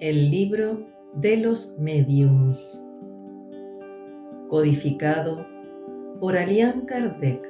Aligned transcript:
El 0.00 0.30
libro 0.30 0.86
de 1.12 1.36
los 1.36 1.76
mediums. 1.78 2.90
Codificado 4.48 5.46
por 6.18 6.38
Alian 6.38 6.86
Kardec. 6.86 7.46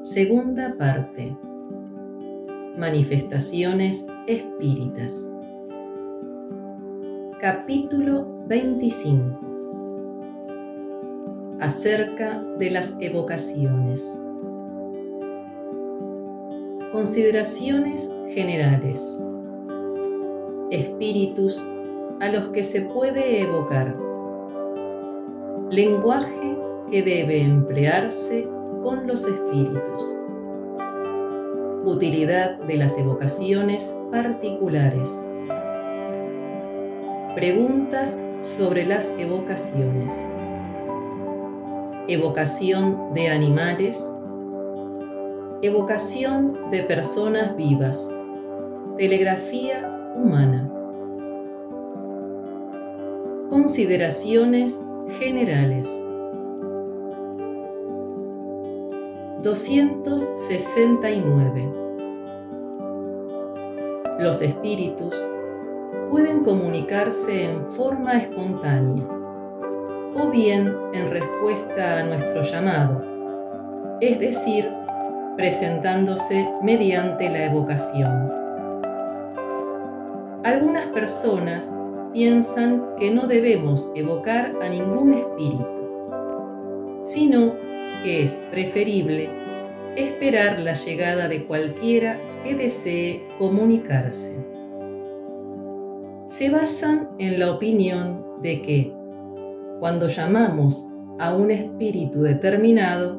Segunda 0.00 0.76
parte. 0.76 1.36
Manifestaciones 2.76 4.08
espíritas. 4.26 5.30
Capítulo 7.40 8.44
25. 8.48 9.40
Acerca 11.60 12.42
de 12.58 12.72
las 12.72 12.96
evocaciones. 12.98 14.20
Consideraciones 16.90 18.10
generales. 18.34 19.22
Espíritus 20.70 21.62
a 22.20 22.28
los 22.28 22.48
que 22.48 22.62
se 22.62 22.80
puede 22.82 23.42
evocar. 23.42 23.96
Lenguaje 25.70 26.58
que 26.90 27.02
debe 27.02 27.42
emplearse 27.42 28.48
con 28.82 29.06
los 29.06 29.26
espíritus. 29.26 30.18
Utilidad 31.84 32.58
de 32.60 32.76
las 32.78 32.96
evocaciones 32.96 33.94
particulares. 34.10 35.24
Preguntas 37.34 38.18
sobre 38.40 38.86
las 38.86 39.12
evocaciones. 39.18 40.28
Evocación 42.08 43.12
de 43.12 43.28
animales, 43.28 44.10
evocación 45.60 46.70
de 46.70 46.82
personas 46.84 47.56
vivas, 47.56 48.14
telegrafía 48.96 49.94
humana. 50.16 50.70
Consideraciones 53.48 54.82
generales. 55.18 56.06
269. 59.42 61.72
Los 64.18 64.40
espíritus 64.40 65.14
pueden 66.10 66.44
comunicarse 66.44 67.50
en 67.50 67.66
forma 67.66 68.16
espontánea 68.16 69.04
o 70.14 70.30
bien 70.30 70.74
en 70.94 71.10
respuesta 71.10 72.00
a 72.00 72.04
nuestro 72.04 72.40
llamado, 72.42 73.02
es 74.00 74.18
decir, 74.18 74.72
presentándose 75.36 76.48
mediante 76.62 77.28
la 77.28 77.44
evocación. 77.44 78.33
Algunas 80.44 80.88
personas 80.88 81.74
piensan 82.12 82.96
que 82.98 83.10
no 83.10 83.26
debemos 83.26 83.90
evocar 83.94 84.54
a 84.60 84.68
ningún 84.68 85.14
espíritu, 85.14 87.00
sino 87.02 87.54
que 88.02 88.22
es 88.22 88.42
preferible 88.50 89.30
esperar 89.96 90.60
la 90.60 90.74
llegada 90.74 91.28
de 91.28 91.46
cualquiera 91.46 92.20
que 92.44 92.54
desee 92.56 93.26
comunicarse. 93.38 94.36
Se 96.26 96.50
basan 96.50 97.08
en 97.18 97.38
la 97.38 97.50
opinión 97.50 98.26
de 98.42 98.60
que, 98.60 98.92
cuando 99.80 100.08
llamamos 100.08 100.88
a 101.18 101.34
un 101.34 101.52
espíritu 101.52 102.20
determinado, 102.20 103.18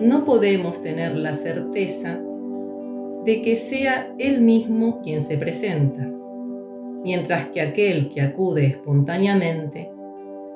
no 0.00 0.24
podemos 0.24 0.80
tener 0.80 1.16
la 1.16 1.34
certeza 1.34 2.20
de 3.24 3.42
que 3.42 3.56
sea 3.56 4.14
él 4.20 4.40
mismo 4.42 5.00
quien 5.02 5.22
se 5.22 5.36
presenta, 5.36 6.19
mientras 7.04 7.46
que 7.46 7.60
aquel 7.60 8.08
que 8.08 8.20
acude 8.20 8.66
espontáneamente, 8.66 9.90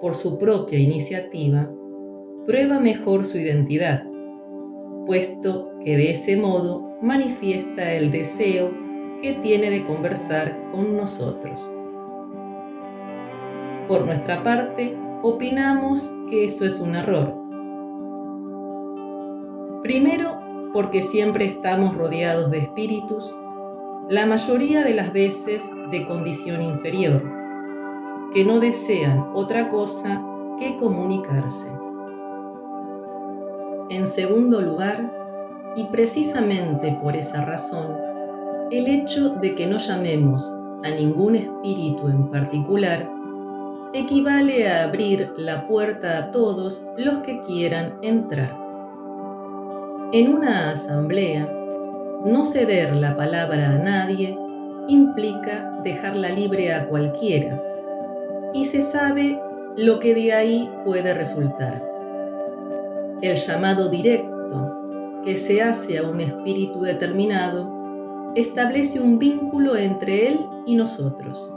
por 0.00 0.14
su 0.14 0.38
propia 0.38 0.78
iniciativa, 0.78 1.70
prueba 2.46 2.78
mejor 2.80 3.24
su 3.24 3.38
identidad, 3.38 4.04
puesto 5.06 5.72
que 5.84 5.96
de 5.96 6.10
ese 6.10 6.36
modo 6.36 6.96
manifiesta 7.00 7.92
el 7.92 8.10
deseo 8.10 8.72
que 9.20 9.32
tiene 9.34 9.70
de 9.70 9.84
conversar 9.84 10.70
con 10.72 10.96
nosotros. 10.96 11.72
Por 13.88 14.04
nuestra 14.04 14.42
parte, 14.42 14.96
opinamos 15.22 16.14
que 16.28 16.44
eso 16.44 16.64
es 16.64 16.80
un 16.80 16.96
error 16.96 17.44
Primero, 19.84 20.70
porque 20.72 21.02
siempre 21.02 21.44
estamos 21.44 21.94
rodeados 21.94 22.50
de 22.50 22.56
espíritus, 22.56 23.36
la 24.08 24.26
mayoría 24.26 24.84
de 24.84 24.92
las 24.92 25.12
veces 25.14 25.70
de 25.90 26.06
condición 26.06 26.60
inferior, 26.60 27.22
que 28.34 28.44
no 28.44 28.60
desean 28.60 29.30
otra 29.32 29.70
cosa 29.70 30.22
que 30.58 30.76
comunicarse. 30.76 31.68
En 33.88 34.06
segundo 34.06 34.60
lugar, 34.60 35.10
y 35.74 35.84
precisamente 35.84 36.98
por 37.02 37.16
esa 37.16 37.44
razón, 37.46 37.96
el 38.70 38.88
hecho 38.88 39.30
de 39.30 39.54
que 39.54 39.66
no 39.66 39.78
llamemos 39.78 40.52
a 40.84 40.90
ningún 40.90 41.36
espíritu 41.36 42.08
en 42.08 42.30
particular 42.30 43.10
equivale 43.94 44.68
a 44.68 44.84
abrir 44.84 45.32
la 45.36 45.66
puerta 45.66 46.18
a 46.18 46.30
todos 46.30 46.86
los 46.98 47.18
que 47.18 47.40
quieran 47.42 47.94
entrar. 48.02 48.54
En 50.12 50.34
una 50.34 50.70
asamblea, 50.70 51.48
no 52.24 52.46
ceder 52.46 52.96
la 52.96 53.16
palabra 53.16 53.72
a 53.72 53.78
nadie 53.78 54.38
implica 54.88 55.78
dejarla 55.84 56.30
libre 56.30 56.72
a 56.72 56.88
cualquiera, 56.88 57.62
y 58.54 58.64
se 58.64 58.80
sabe 58.80 59.38
lo 59.76 59.98
que 59.98 60.14
de 60.14 60.32
ahí 60.32 60.70
puede 60.86 61.12
resultar. 61.12 61.86
El 63.20 63.36
llamado 63.36 63.90
directo 63.90 65.20
que 65.22 65.36
se 65.36 65.62
hace 65.62 65.98
a 65.98 66.02
un 66.04 66.20
espíritu 66.20 66.80
determinado 66.80 68.32
establece 68.34 69.00
un 69.00 69.18
vínculo 69.18 69.76
entre 69.76 70.28
él 70.28 70.40
y 70.66 70.76
nosotros. 70.76 71.54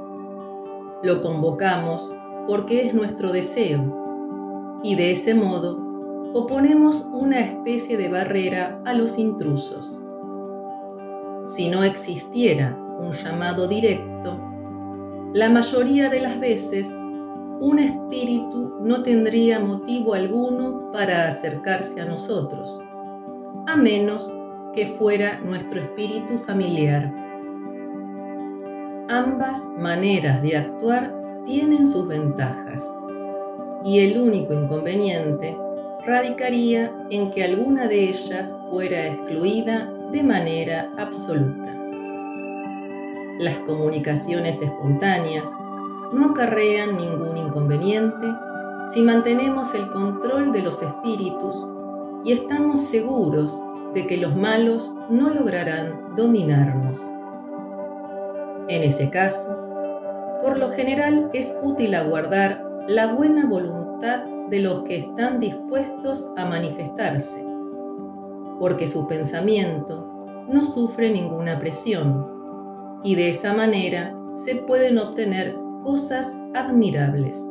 Lo 1.02 1.22
convocamos 1.22 2.14
porque 2.46 2.88
es 2.88 2.94
nuestro 2.94 3.32
deseo, 3.32 4.82
y 4.84 4.96
de 4.96 5.12
ese 5.12 5.34
modo 5.34 5.80
oponemos 6.34 7.08
una 7.14 7.40
especie 7.40 7.96
de 7.96 8.10
barrera 8.10 8.82
a 8.86 8.94
los 8.94 9.18
intrusos. 9.18 10.02
Si 11.48 11.70
no 11.70 11.86
existiera 11.86 12.78
un 13.00 13.14
llamado 13.14 13.70
directo, 13.70 14.38
la 15.34 15.50
mayoría 15.50 16.10
de 16.10 16.20
las 16.20 16.42
veces 16.42 16.90
un 17.62 17.80
espíritu 17.80 18.76
no 18.82 19.02
tendría 19.02 19.62
motivo 19.62 20.14
alguno 20.14 20.92
para 20.92 21.30
acercarse 21.30 22.02
a 22.02 22.06
nosotros, 22.06 22.82
a 23.66 23.78
menos 23.78 24.34
que 24.74 24.88
fuera 24.88 25.40
nuestro 25.40 25.80
espíritu 25.80 26.38
familiar. 26.38 27.14
Ambas 29.08 29.70
maneras 29.78 30.42
de 30.42 30.58
actuar 30.58 31.16
tienen 31.46 31.88
sus 31.88 32.10
ventajas 32.10 32.94
y 33.86 34.00
el 34.00 34.20
único 34.20 34.54
inconveniente 34.54 35.58
radicaría 36.06 36.94
en 37.10 37.32
que 37.32 37.46
alguna 37.46 37.88
de 37.88 38.10
ellas 38.10 38.54
fuera 38.70 39.08
excluida 39.08 39.94
de 40.12 40.24
manera 40.24 40.92
absoluta. 40.98 41.76
Las 43.40 43.58
comunicaciones 43.60 44.62
espontáneas 44.62 45.52
no 46.12 46.32
acarrean 46.32 46.98
ningún 46.98 47.38
inconveniente 47.38 48.28
si 48.90 49.02
mantenemos 49.02 49.76
el 49.76 49.90
control 49.90 50.52
de 50.52 50.62
los 50.62 50.82
espíritus 50.82 51.68
y 52.24 52.32
estamos 52.32 52.82
seguros 52.82 53.62
de 53.94 54.08
que 54.08 54.18
los 54.18 54.36
malos 54.36 54.96
no 55.10 55.30
lograrán 55.30 56.16
dominarnos. 56.16 57.14
En 58.70 58.84
ese 58.84 59.10
caso, 59.10 59.68
por 60.42 60.58
lo 60.58 60.70
general 60.72 61.30
es 61.34 61.58
útil 61.62 61.96
aguardar 61.96 62.64
la 62.88 63.14
buena 63.14 63.46
voluntad 63.46 64.24
de 64.50 64.60
los 64.60 64.84
que 64.84 64.98
están 64.98 65.40
dispuestos 65.40 66.32
a 66.38 66.46
manifestarse, 66.46 67.47
porque 68.60 68.88
su 68.88 69.08
pensamiento 69.08 70.46
no 70.48 70.64
sufre 70.64 71.10
ninguna 71.10 71.60
presión 71.60 72.28
y 73.04 73.16
de 73.16 73.30
esa 73.30 73.54
manera 73.54 74.16
se 74.34 74.56
pueden 74.56 74.98
obtener 74.98 75.56
cosas 75.84 76.38
admirables. 76.54 77.44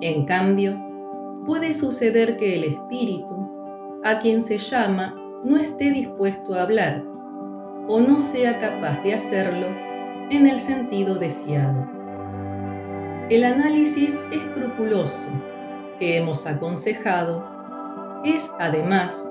En 0.00 0.24
cambio, 0.24 0.82
puede 1.44 1.74
suceder 1.74 2.36
que 2.36 2.56
el 2.56 2.64
espíritu, 2.64 3.50
a 4.04 4.18
quien 4.18 4.42
se 4.42 4.58
llama, 4.58 5.14
no 5.44 5.56
esté 5.56 5.90
dispuesto 5.90 6.54
a 6.54 6.62
hablar 6.62 7.04
o 7.88 8.00
no 8.00 8.20
sea 8.20 8.58
capaz 8.60 9.02
de 9.02 9.14
hacerlo 9.14 9.66
en 10.30 10.46
el 10.46 10.58
sentido 10.58 11.16
deseado. 11.16 11.88
El 13.28 13.44
análisis 13.44 14.18
escrupuloso 14.32 15.28
que 15.98 16.16
hemos 16.16 16.46
aconsejado 16.46 17.44
es 18.24 18.50
además 18.58 19.30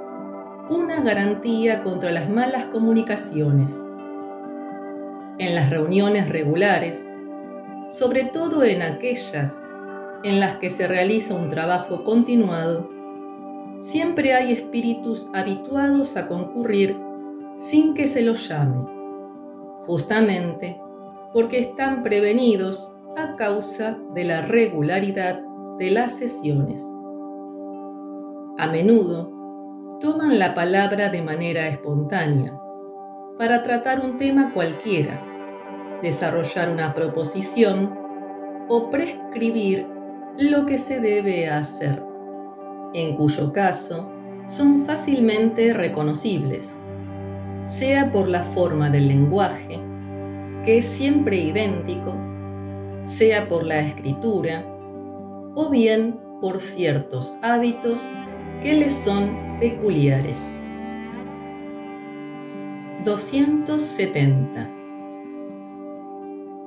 una 0.70 1.02
garantía 1.02 1.82
contra 1.82 2.12
las 2.12 2.30
malas 2.30 2.66
comunicaciones. 2.66 3.76
En 5.40 5.56
las 5.56 5.72
reuniones 5.72 6.30
regulares, 6.30 7.08
sobre 7.88 8.26
todo 8.26 8.64
en 8.64 8.84
aquellas 8.84 9.62
en 10.24 10.40
las 10.40 10.58
que 10.58 10.70
se 10.70 10.88
realiza 10.88 11.34
un 11.34 11.50
trabajo 11.50 12.04
continuado, 12.04 12.88
siempre 13.80 14.36
hay 14.36 14.52
espíritus 14.52 15.30
habituados 15.34 16.18
a 16.18 16.28
concurrir 16.28 16.96
sin 17.58 17.96
que 17.96 18.06
se 18.06 18.22
los 18.22 18.48
llame, 18.48 18.86
justamente 19.82 20.80
porque 21.34 21.60
están 21.60 22.04
prevenidos 22.04 22.96
a 23.18 23.36
causa 23.38 23.98
de 24.14 24.24
la 24.24 24.44
regularidad 24.44 25.42
de 25.80 25.90
las 25.90 26.12
sesiones. 26.12 26.86
A 28.60 28.68
menudo 28.68 29.39
toman 30.00 30.40
la 30.40 30.56
palabra 30.56 31.10
de 31.10 31.22
manera 31.22 31.68
espontánea 31.68 32.58
para 33.38 33.64
tratar 33.64 34.00
un 34.00 34.18
tema 34.18 34.54
cualquiera, 34.54 35.22
desarrollar 36.02 36.70
una 36.70 36.94
proposición 36.94 37.98
o 38.70 38.90
prescribir 38.90 39.88
lo 40.38 40.66
que 40.66 40.78
se 40.78 41.02
debe 41.02 41.50
hacer, 41.50 42.02
en 42.94 43.16
cuyo 43.16 43.52
caso 43.52 44.10
son 44.48 44.86
fácilmente 44.86 45.74
reconocibles, 45.74 46.78
sea 47.66 48.12
por 48.12 48.30
la 48.30 48.44
forma 48.44 48.90
del 48.90 49.10
lenguaje, 49.10 49.80
que 50.64 50.78
es 50.78 50.86
siempre 50.86 51.38
idéntico, 51.38 52.16
sea 53.04 53.50
por 53.50 53.66
la 53.66 53.82
escritura, 53.82 54.64
o 55.56 55.70
bien 55.70 56.20
por 56.40 56.62
ciertos 56.62 57.38
hábitos 57.42 58.10
que 58.62 58.74
les 58.74 58.94
son 58.94 59.60
peculiares. 59.60 60.56
270 63.04 64.80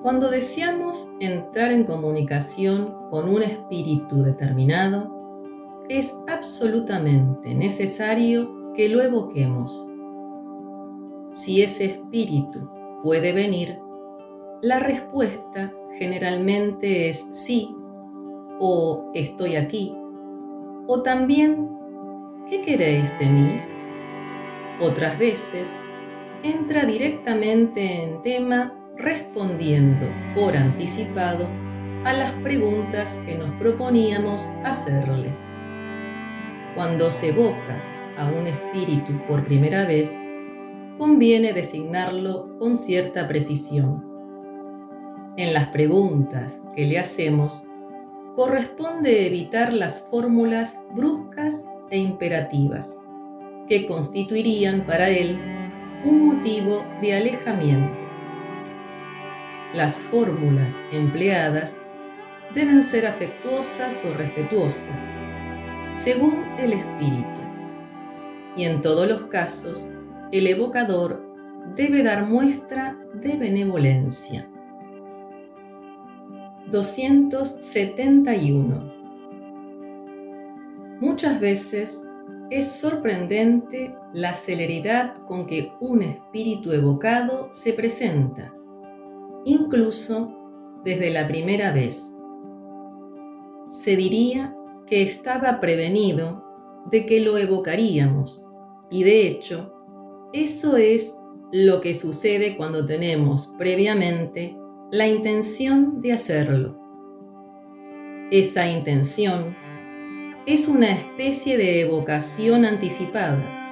cuando 0.03 0.31
deseamos 0.31 1.13
entrar 1.21 1.71
en 1.71 1.85
comunicación 1.85 2.93
con 3.09 3.29
un 3.29 3.41
espíritu 3.41 4.25
determinado, 4.25 5.81
es 5.89 6.13
absolutamente 6.27 7.55
necesario 7.55 8.73
que 8.75 8.89
lo 8.89 9.01
evoquemos. 9.01 9.89
Si 11.31 11.63
ese 11.63 11.85
espíritu 11.85 12.69
puede 13.01 13.33
venir, 13.33 13.79
la 14.61 14.81
respuesta 14.81 15.73
generalmente 15.97 17.09
es 17.09 17.25
sí 17.33 17.73
o 18.59 19.09
estoy 19.15 19.55
aquí, 19.55 19.97
o 20.89 21.03
también 21.03 21.79
¿qué 22.49 22.63
queréis 22.63 23.19
de 23.19 23.27
mí? 23.27 23.61
Otras 24.81 25.19
veces 25.19 25.71
entra 26.43 26.85
directamente 26.85 28.03
en 28.03 28.23
tema 28.23 28.75
respondiendo 28.97 30.07
por 30.35 30.57
anticipado 30.57 31.47
a 32.05 32.13
las 32.13 32.33
preguntas 32.33 33.19
que 33.25 33.37
nos 33.37 33.51
proponíamos 33.53 34.51
hacerle. 34.65 35.35
Cuando 36.75 37.11
se 37.11 37.29
evoca 37.29 37.81
a 38.19 38.27
un 38.27 38.47
espíritu 38.47 39.13
por 39.29 39.45
primera 39.45 39.85
vez, 39.87 40.13
conviene 40.99 41.53
designarlo 41.53 42.59
con 42.59 42.77
cierta 42.77 43.29
precisión. 43.29 44.05
En 45.37 45.55
las 45.55 45.69
preguntas 45.69 46.61
que 46.75 46.87
le 46.87 46.99
hacemos, 46.99 47.67
corresponde 48.35 49.27
evitar 49.27 49.73
las 49.73 50.09
fórmulas 50.11 50.81
bruscas 50.95 51.65
e 51.93 51.99
imperativas, 51.99 52.99
que 53.69 53.87
constituirían 53.87 54.85
para 54.85 55.11
él 55.11 55.39
un 56.05 56.27
motivo 56.27 56.85
de 57.01 57.15
alejamiento 57.15 58.03
las 59.75 59.97
fórmulas 59.97 60.81
empleadas 60.93 61.81
deben 62.55 62.83
ser 62.83 63.07
afectuosas 63.07 64.05
o 64.05 64.13
respetuosas, 64.13 65.15
según 65.97 66.45
el 66.59 66.75
espíritu. 66.75 67.41
Y 68.55 68.65
en 68.65 68.83
todos 68.83 69.09
los 69.09 69.29
casos, 69.29 69.91
el 70.31 70.47
evocador 70.47 71.25
debe 71.75 72.03
dar 72.03 72.27
muestra 72.27 72.99
de 73.15 73.39
benevolencia. 73.39 74.47
271. 76.71 78.92
Muchas 81.03 81.41
veces 81.41 82.05
es 82.49 82.71
sorprendente 82.71 83.93
la 84.13 84.35
celeridad 84.35 85.17
con 85.27 85.49
que 85.49 85.73
un 85.81 86.01
espíritu 86.01 86.71
evocado 86.71 87.49
se 87.51 87.73
presenta 87.73 88.55
incluso 89.45 90.33
desde 90.85 91.11
la 91.11 91.27
primera 91.27 91.73
vez. 91.73 92.13
Se 93.69 93.97
diría 93.97 94.57
que 94.87 95.03
estaba 95.03 95.59
prevenido 95.59 96.45
de 96.89 97.05
que 97.05 97.19
lo 97.19 97.37
evocaríamos 97.37 98.47
y 98.89 99.03
de 99.03 99.27
hecho, 99.27 99.75
eso 100.33 100.77
es 100.77 101.17
lo 101.51 101.81
que 101.81 101.95
sucede 101.95 102.57
cuando 102.57 102.87
tenemos 102.87 103.53
previamente 103.59 104.57
la 104.93 105.09
intención 105.09 106.01
de 106.01 106.13
hacerlo. 106.13 106.79
Esa 108.31 108.71
intención 108.71 109.62
es 110.47 110.67
una 110.67 110.91
especie 110.91 111.57
de 111.57 111.81
evocación 111.81 112.65
anticipada 112.65 113.63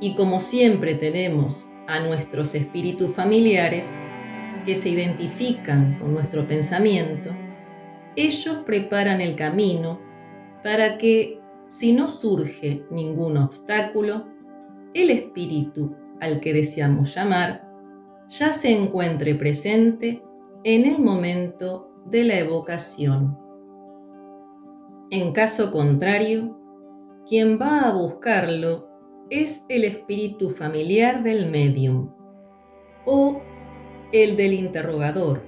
y 0.00 0.14
como 0.14 0.40
siempre 0.40 0.94
tenemos 0.94 1.70
a 1.86 2.00
nuestros 2.00 2.54
espíritus 2.54 3.12
familiares, 3.12 3.90
que 4.64 4.74
se 4.74 4.88
identifican 4.88 5.98
con 5.98 6.14
nuestro 6.14 6.46
pensamiento, 6.46 7.30
ellos 8.16 8.58
preparan 8.64 9.20
el 9.20 9.34
camino 9.34 10.00
para 10.62 10.98
que, 10.98 11.40
si 11.68 11.92
no 11.92 12.08
surge 12.08 12.84
ningún 12.90 13.36
obstáculo, 13.36 14.28
el 14.94 15.10
espíritu 15.10 15.96
al 16.20 16.40
que 16.40 16.52
deseamos 16.52 17.14
llamar 17.14 17.68
ya 18.28 18.52
se 18.52 18.70
encuentre 18.70 19.34
presente 19.34 20.22
en 20.64 20.86
el 20.86 21.00
momento 21.00 21.92
de 22.06 22.24
la 22.24 22.38
evocación. 22.38 23.41
En 25.12 25.32
caso 25.32 25.70
contrario, 25.70 26.58
quien 27.28 27.60
va 27.60 27.80
a 27.80 27.92
buscarlo 27.92 28.88
es 29.28 29.66
el 29.68 29.84
espíritu 29.84 30.48
familiar 30.48 31.22
del 31.22 31.50
medium 31.50 32.14
o 33.04 33.42
el 34.10 34.38
del 34.38 34.54
interrogador 34.54 35.42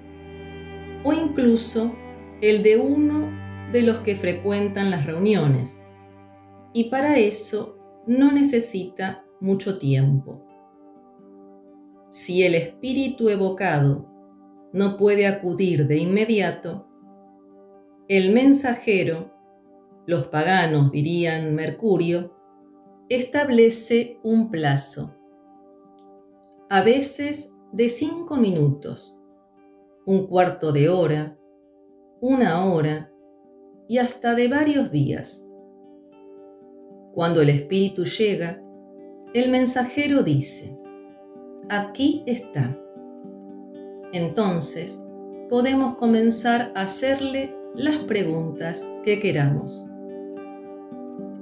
o 1.03 1.15
incluso 1.15 1.95
el 2.43 2.63
de 2.63 2.77
uno 2.77 3.31
de 3.73 3.81
los 3.81 4.01
que 4.01 4.17
frecuentan 4.17 4.91
las 4.91 5.07
reuniones. 5.07 5.81
Y 6.75 6.91
para 6.91 7.17
eso 7.17 7.79
no 8.07 8.33
necesita 8.33 9.25
mucho 9.41 9.79
tiempo. 9.79 10.45
Si 12.11 12.43
el 12.43 12.55
espíritu 12.55 13.31
evocado 13.31 14.13
no 14.75 14.99
puede 14.99 15.27
acudir 15.27 15.87
de 15.87 15.97
inmediato, 15.97 16.87
el 18.09 18.35
mensajero, 18.35 19.34
los 20.07 20.27
paganos 20.27 20.93
dirían 20.93 21.55
Mercurio, 21.55 22.35
establece 23.09 24.19
un 24.23 24.51
plazo. 24.51 25.15
A 26.69 26.83
veces 26.83 27.53
de 27.73 27.89
cinco 27.89 28.37
minutos, 28.37 29.19
un 30.07 30.27
cuarto 30.27 30.73
de 30.73 30.89
hora, 30.89 31.39
una 32.21 32.65
hora 32.65 33.13
y 33.89 33.99
hasta 33.99 34.35
de 34.35 34.49
varios 34.49 34.91
días. 34.91 35.47
Cuando 37.13 37.43
el 37.43 37.51
espíritu 37.51 38.05
llega, 38.05 38.63
el 39.35 39.51
mensajero 39.51 40.23
dice, 40.23 40.79
aquí 41.69 42.23
está. 42.27 42.79
Entonces, 44.13 45.03
podemos 45.49 45.97
comenzar 45.97 46.73
a 46.75 46.83
hacerle 46.83 47.55
las 47.75 47.99
preguntas 47.99 48.89
que 49.05 49.21
queramos. 49.21 49.91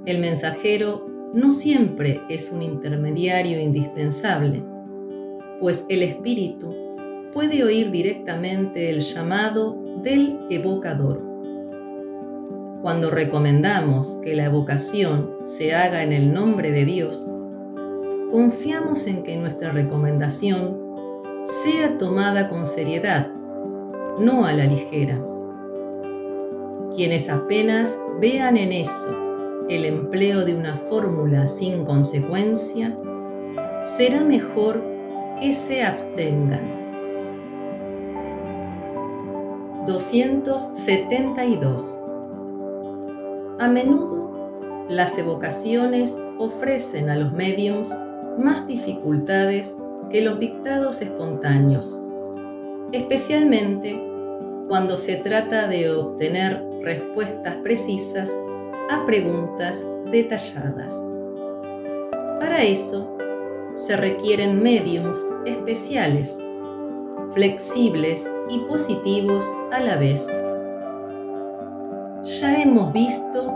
El 0.05 0.19
mensajero 0.19 1.07
no 1.33 1.51
siempre 1.51 2.21
es 2.29 2.51
un 2.51 2.61
intermediario 2.61 3.59
indispensable 3.59 4.63
pues 5.63 5.85
el 5.87 6.03
espíritu 6.03 6.75
puede 7.31 7.63
oír 7.63 7.89
directamente 7.89 8.89
el 8.89 8.99
llamado 8.99 9.77
del 10.03 10.37
evocador. 10.49 11.21
Cuando 12.81 13.09
recomendamos 13.09 14.19
que 14.21 14.35
la 14.35 14.43
evocación 14.43 15.37
se 15.43 15.73
haga 15.73 16.03
en 16.03 16.11
el 16.11 16.33
nombre 16.33 16.73
de 16.73 16.83
Dios, 16.83 17.31
confiamos 18.29 19.07
en 19.07 19.23
que 19.23 19.37
nuestra 19.37 19.71
recomendación 19.71 20.81
sea 21.63 21.97
tomada 21.97 22.49
con 22.49 22.65
seriedad, 22.65 23.31
no 24.19 24.45
a 24.45 24.51
la 24.51 24.65
ligera. 24.65 25.17
Quienes 26.93 27.29
apenas 27.29 27.97
vean 28.19 28.57
en 28.57 28.73
eso 28.73 29.22
el 29.69 29.85
empleo 29.85 30.45
de 30.45 30.55
una 30.55 30.75
fórmula 30.75 31.47
sin 31.47 31.85
consecuencia, 31.85 32.97
será 33.83 34.23
mejor 34.23 34.83
que 35.39 35.53
se 35.53 35.83
abstengan. 35.83 36.83
272. 39.85 42.03
A 43.59 43.67
menudo, 43.67 44.31
las 44.89 45.15
evocaciones 45.17 46.19
ofrecen 46.37 47.09
a 47.09 47.15
los 47.15 47.33
mediums 47.33 47.97
más 48.37 48.67
dificultades 48.67 49.75
que 50.09 50.21
los 50.21 50.39
dictados 50.39 51.01
espontáneos, 51.01 52.03
especialmente 52.91 54.01
cuando 54.67 54.97
se 54.97 55.15
trata 55.17 55.67
de 55.67 55.91
obtener 55.91 56.65
respuestas 56.81 57.57
precisas 57.57 58.31
a 58.89 59.05
preguntas 59.05 59.85
detalladas. 60.11 60.93
Para 62.39 62.63
eso, 62.63 63.17
se 63.75 63.95
requieren 63.97 64.61
mediums 64.61 65.19
especiales, 65.45 66.37
flexibles 67.29 68.29
y 68.49 68.59
positivos 68.59 69.47
a 69.71 69.79
la 69.79 69.97
vez. 69.97 70.27
Ya 72.23 72.61
hemos 72.61 72.93
visto 72.93 73.53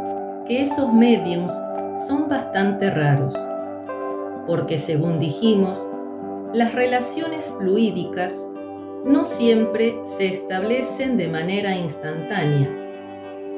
que 0.48 0.62
esos 0.62 0.92
mediums 0.94 1.54
son 2.08 2.28
bastante 2.30 2.90
raros, 2.90 3.36
porque 4.46 4.78
según 4.78 5.20
dijimos, 5.20 5.92
las 6.54 6.74
relaciones 6.74 7.54
fluídicas 7.58 8.48
no 9.06 9.26
siempre 9.26 9.96
se 10.06 10.28
establecen 10.28 11.18
de 11.18 11.28
manera 11.28 11.76
instantánea 11.76 12.87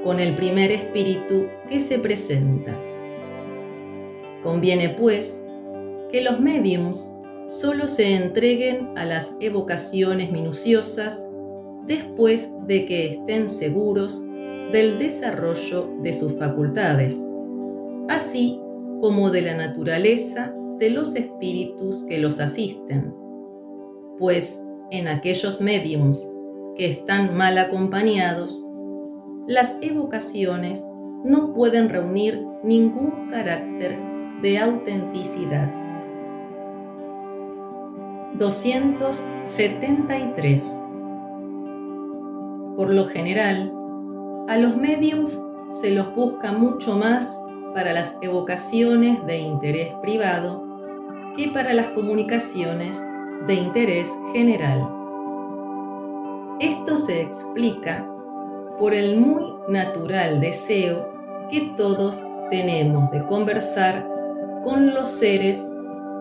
con 0.03 0.19
el 0.19 0.35
primer 0.35 0.71
espíritu 0.71 1.47
que 1.67 1.79
se 1.79 1.99
presenta. 1.99 2.75
Conviene, 4.43 4.89
pues, 4.89 5.43
que 6.11 6.21
los 6.23 6.39
mediums 6.39 7.13
solo 7.47 7.87
se 7.87 8.15
entreguen 8.15 8.89
a 8.95 9.05
las 9.05 9.35
evocaciones 9.39 10.31
minuciosas 10.31 11.25
después 11.85 12.49
de 12.67 12.85
que 12.85 13.07
estén 13.07 13.49
seguros 13.49 14.23
del 14.71 14.99
desarrollo 14.99 15.89
de 16.01 16.13
sus 16.13 16.37
facultades, 16.37 17.17
así 18.07 18.61
como 19.01 19.31
de 19.31 19.41
la 19.41 19.55
naturaleza 19.55 20.53
de 20.77 20.91
los 20.91 21.15
espíritus 21.15 22.03
que 22.03 22.19
los 22.19 22.39
asisten, 22.39 23.13
pues 24.17 24.61
en 24.91 25.07
aquellos 25.07 25.61
mediums 25.61 26.31
que 26.75 26.85
están 26.85 27.35
mal 27.35 27.57
acompañados, 27.57 28.65
las 29.49 29.77
evocaciones 29.81 30.85
no 31.23 31.53
pueden 31.53 31.89
reunir 31.89 32.45
ningún 32.61 33.29
carácter 33.31 33.97
de 34.43 34.59
autenticidad. 34.59 35.73
273. 38.35 40.83
Por 42.77 42.93
lo 42.93 43.05
general, 43.05 43.73
a 44.47 44.55
los 44.57 44.77
mediums 44.77 45.43
se 45.71 45.95
los 45.95 46.13
busca 46.13 46.51
mucho 46.51 46.95
más 46.95 47.41
para 47.73 47.93
las 47.93 48.17
evocaciones 48.21 49.25
de 49.25 49.39
interés 49.39 49.95
privado 50.03 50.63
que 51.35 51.47
para 51.47 51.73
las 51.73 51.87
comunicaciones 51.87 53.03
de 53.47 53.55
interés 53.55 54.11
general. 54.31 54.87
Esto 56.59 56.97
se 56.97 57.23
explica 57.23 58.07
por 58.79 58.93
el 58.93 59.17
muy 59.17 59.43
natural 59.67 60.39
deseo 60.39 61.09
que 61.51 61.73
todos 61.75 62.23
tenemos 62.49 63.11
de 63.11 63.25
conversar 63.25 64.07
con 64.63 64.93
los 64.93 65.09
seres 65.09 65.69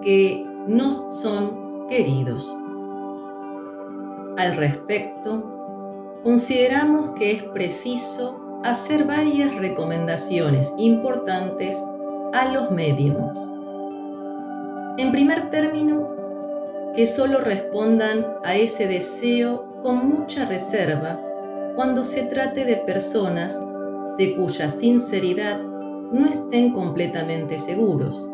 que 0.02 0.44
nos 0.66 1.14
son 1.14 1.86
queridos. 1.86 2.54
Al 4.36 4.56
respecto, 4.56 6.20
consideramos 6.22 7.10
que 7.10 7.30
es 7.30 7.42
preciso 7.44 8.60
hacer 8.64 9.04
varias 9.04 9.54
recomendaciones 9.54 10.72
importantes 10.76 11.82
a 12.32 12.52
los 12.52 12.70
mediums. 12.72 13.38
En 14.98 15.12
primer 15.12 15.50
término, 15.50 16.08
que 16.94 17.06
solo 17.06 17.38
respondan 17.38 18.26
a 18.42 18.56
ese 18.56 18.88
deseo 18.88 19.80
con 19.82 20.08
mucha 20.08 20.44
reserva 20.44 21.20
cuando 21.78 22.02
se 22.02 22.24
trate 22.24 22.64
de 22.64 22.74
personas 22.74 23.62
de 24.16 24.34
cuya 24.34 24.68
sinceridad 24.68 25.62
no 25.62 26.26
estén 26.26 26.72
completamente 26.72 27.56
seguros 27.60 28.32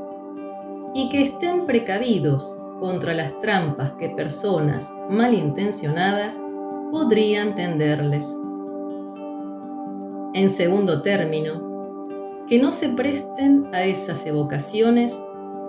y 0.95 1.11
que 1.11 1.21
estén 1.21 1.67
precavidos 1.67 2.59
contra 2.81 3.13
las 3.13 3.39
trampas 3.41 3.93
que 3.99 4.09
personas 4.09 4.95
malintencionadas 5.11 6.41
podrían 6.91 7.55
tenderles. 7.55 8.35
En 10.33 10.49
segundo 10.49 11.03
término, 11.03 12.47
que 12.49 12.59
no 12.59 12.73
se 12.73 12.89
presten 12.89 13.67
a 13.75 13.85
esas 13.85 14.25
evocaciones 14.25 15.21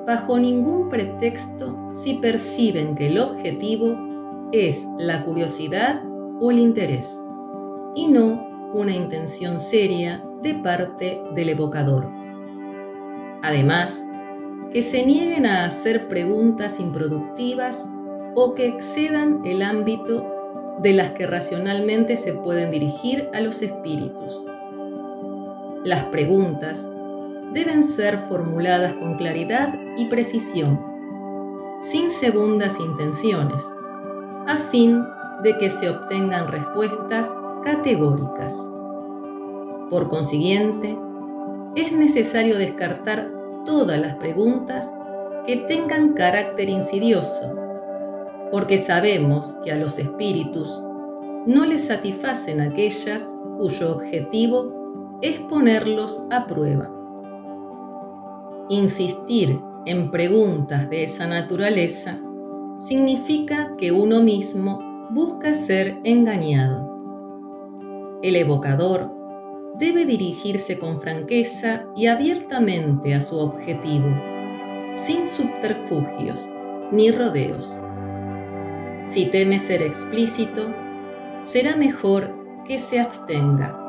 bajo 0.07 0.39
ningún 0.39 0.87
pretexto 0.87 1.89
si 1.91 2.13
perciben 2.13 2.95
que 2.95 3.07
el 3.07 3.19
objetivo 3.19 3.97
es 4.53 4.87
la 4.97 5.25
curiosidad 5.25 6.01
o 6.39 6.51
el 6.51 6.59
interés, 6.59 7.19
y 7.95 8.07
no 8.07 8.69
una 8.73 8.91
intención 8.91 9.59
seria 9.59 10.23
de 10.41 10.53
parte 10.55 11.23
del 11.33 11.49
evocador. 11.49 12.09
Además, 13.41 14.05
que 14.71 14.81
se 14.81 15.05
nieguen 15.05 15.45
a 15.45 15.65
hacer 15.65 16.07
preguntas 16.09 16.79
improductivas 16.79 17.87
o 18.35 18.53
que 18.53 18.67
excedan 18.67 19.41
el 19.45 19.61
ámbito 19.61 20.25
de 20.81 20.93
las 20.93 21.11
que 21.11 21.25
racionalmente 21.25 22.17
se 22.17 22.33
pueden 22.33 22.71
dirigir 22.71 23.29
a 23.33 23.39
los 23.39 23.61
espíritus. 23.61 24.45
Las 25.85 26.03
preguntas 26.05 26.89
deben 27.53 27.83
ser 27.85 28.17
formuladas 28.17 28.93
con 28.95 29.15
claridad 29.15 29.73
y 29.95 30.05
precisión, 30.05 30.81
sin 31.79 32.11
segundas 32.11 32.79
intenciones, 32.79 33.63
a 34.47 34.57
fin 34.57 35.05
de 35.43 35.57
que 35.57 35.69
se 35.69 35.89
obtengan 35.89 36.49
respuestas 36.49 37.29
categóricas. 37.65 38.55
Por 39.89 40.07
consiguiente, 40.07 40.97
es 41.75 41.91
necesario 41.91 42.59
descartar 42.59 43.31
todas 43.65 43.99
las 43.99 44.15
preguntas 44.17 44.93
que 45.47 45.57
tengan 45.57 46.13
carácter 46.13 46.69
insidioso, 46.69 47.55
porque 48.51 48.77
sabemos 48.77 49.57
que 49.63 49.71
a 49.71 49.77
los 49.77 49.97
espíritus 49.97 50.81
no 51.47 51.65
les 51.65 51.87
satisfacen 51.87 52.61
aquellas 52.61 53.27
cuyo 53.57 53.93
objetivo 53.93 55.17
es 55.21 55.39
ponerlos 55.39 56.27
a 56.29 56.45
prueba. 56.45 56.91
Insistir 58.69 59.59
en 59.87 60.11
preguntas 60.11 60.89
de 60.89 61.03
esa 61.03 61.25
naturaleza 61.25 62.19
significa 62.79 63.75
que 63.77 63.91
uno 63.91 64.21
mismo 64.21 65.09
busca 65.11 65.53
ser 65.55 65.99
engañado. 66.03 66.94
El 68.25 68.37
evocador 68.37 69.11
debe 69.77 70.03
dirigirse 70.03 70.79
con 70.79 70.99
franqueza 70.99 71.83
y 71.95 72.07
abiertamente 72.07 73.13
a 73.13 73.21
su 73.21 73.37
objetivo, 73.37 74.07
sin 74.95 75.27
subterfugios 75.27 76.49
ni 76.91 77.11
rodeos. 77.11 77.79
Si 79.03 79.27
teme 79.27 79.59
ser 79.59 79.83
explícito, 79.83 80.73
será 81.43 81.75
mejor 81.75 82.63
que 82.65 82.79
se 82.79 82.99
abstenga. 82.99 83.79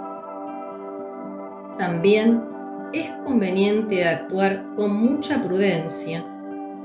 También 1.78 2.45
es 2.93 3.09
conveniente 3.25 4.05
actuar 4.05 4.66
con 4.76 4.95
mucha 4.95 5.43
prudencia 5.43 6.26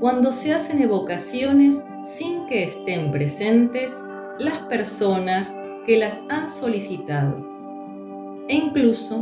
cuando 0.00 0.32
se 0.32 0.54
hacen 0.54 0.80
evocaciones 0.80 1.84
sin 2.02 2.46
que 2.46 2.64
estén 2.64 3.10
presentes 3.10 3.92
las 4.38 4.56
personas 4.60 5.54
que 5.86 5.96
las 5.96 6.22
han 6.28 6.50
solicitado. 6.50 7.52
E 8.48 8.54
incluso, 8.54 9.18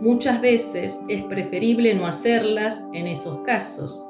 muchas 0.00 0.40
veces 0.40 0.98
es 1.08 1.22
preferible 1.24 1.94
no 1.94 2.06
hacerlas 2.06 2.86
en 2.92 3.06
esos 3.06 3.38
casos, 3.38 4.06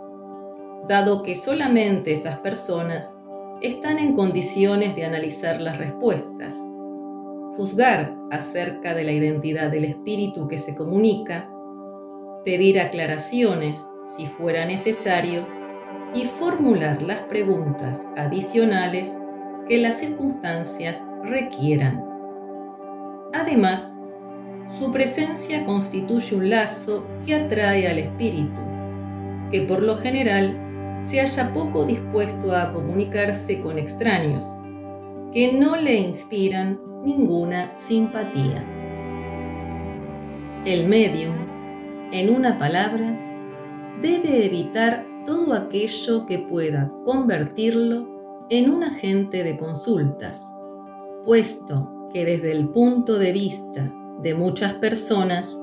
dado 0.89 1.23
que 1.23 1.35
solamente 1.35 2.13
esas 2.13 2.39
personas 2.39 3.17
están 3.61 3.99
en 3.99 4.15
condiciones 4.15 4.97
de 4.97 5.05
analizar 5.05 5.61
las 5.61 5.79
respuestas, 5.79 6.61
juzgar 7.57 8.17
acerca 8.31 8.95
de 8.95 9.05
la 9.05 9.13
identidad 9.13 9.71
del 9.71 9.85
espíritu 9.85 10.49
que 10.49 10.59
se 10.59 10.75
comunica 10.75 11.49
pedir 12.45 12.81
aclaraciones 12.81 13.87
si 14.05 14.27
fuera 14.27 14.65
necesario 14.65 15.47
y 16.15 16.25
formular 16.25 17.03
las 17.03 17.21
preguntas 17.21 18.03
adicionales 18.17 19.17
que 19.69 19.79
las 19.79 19.99
circunstancias 19.99 21.03
requieran. 21.25 22.05
Además, 23.33 23.97
su 24.69 24.93
presencia 24.93 25.65
constituye 25.65 26.37
un 26.37 26.51
lazo 26.51 27.07
que 27.27 27.35
atrae 27.35 27.89
al 27.89 27.99
espíritu, 27.99 28.61
que 29.51 29.63
por 29.63 29.83
lo 29.83 29.97
general 29.97 31.01
se 31.03 31.21
halla 31.21 31.53
poco 31.53 31.85
dispuesto 31.85 32.55
a 32.55 32.73
comunicarse 32.73 33.61
con 33.61 33.79
extraños, 33.79 34.47
que 35.33 35.53
no 35.53 35.77
le 35.77 35.95
inspiran 35.95 36.79
ninguna 37.05 37.73
simpatía. 37.77 38.65
El 40.65 40.87
medium, 40.87 41.35
en 42.13 42.35
una 42.35 42.59
palabra, 42.59 43.19
debe 44.01 44.47
evitar 44.47 45.07
todo 45.27 45.55
aquello 45.55 46.27
que 46.27 46.39
pueda 46.39 46.93
convertirlo 47.05 48.12
en 48.51 48.71
un 48.71 48.85
agente 48.85 49.45
de 49.45 49.57
consultas, 49.57 50.55
puesto 51.25 52.09
que 52.13 52.25
desde 52.25 52.53
el 52.53 52.69
punto 52.69 53.19
de 53.19 53.33
vista 53.33 53.93
de 54.21 54.35
muchas 54.35 54.75
personas, 54.75 55.61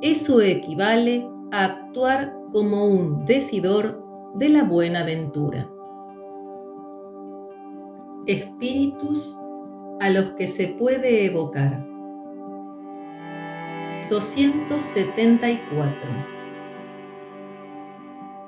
eso 0.00 0.40
equivale 0.40 1.28
a 1.52 1.64
actuar 1.64 2.34
como 2.52 2.86
un 2.86 3.24
decidor 3.24 4.04
de 4.34 4.48
la 4.48 4.64
buena 4.64 5.04
ventura. 5.04 5.70
Espíritus 8.26 9.38
a 10.00 10.10
los 10.10 10.32
que 10.32 10.46
se 10.46 10.68
puede 10.68 11.26
evocar. 11.26 11.86
274. 14.08 15.92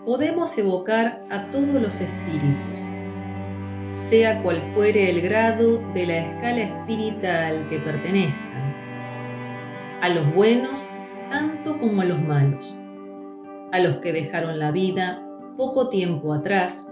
Podemos 0.04 0.57
evocar 0.59 1.25
a 1.30 1.50
todos 1.50 1.80
los 1.80 2.00
espíritus, 2.00 2.80
sea 3.92 4.42
cual 4.42 4.62
fuere 4.62 5.11
el 5.11 5.20
grado 5.20 5.78
de 5.92 6.06
la 6.06 6.18
escala 6.18 6.62
espiritual 6.62 7.66
que 7.68 7.78
pertenezcan, 7.78 8.75
a 10.00 10.09
los 10.09 10.35
buenos 10.35 10.90
tanto 11.28 11.78
como 11.78 12.02
a 12.02 12.04
los 12.04 12.20
malos, 12.23 12.76
a 13.73 13.78
los 13.80 13.97
que 13.97 14.12
dejaron 14.12 14.59
la 14.59 14.70
vida 14.70 15.26
poco 15.56 15.88
tiempo 15.88 16.32
atrás 16.32 16.88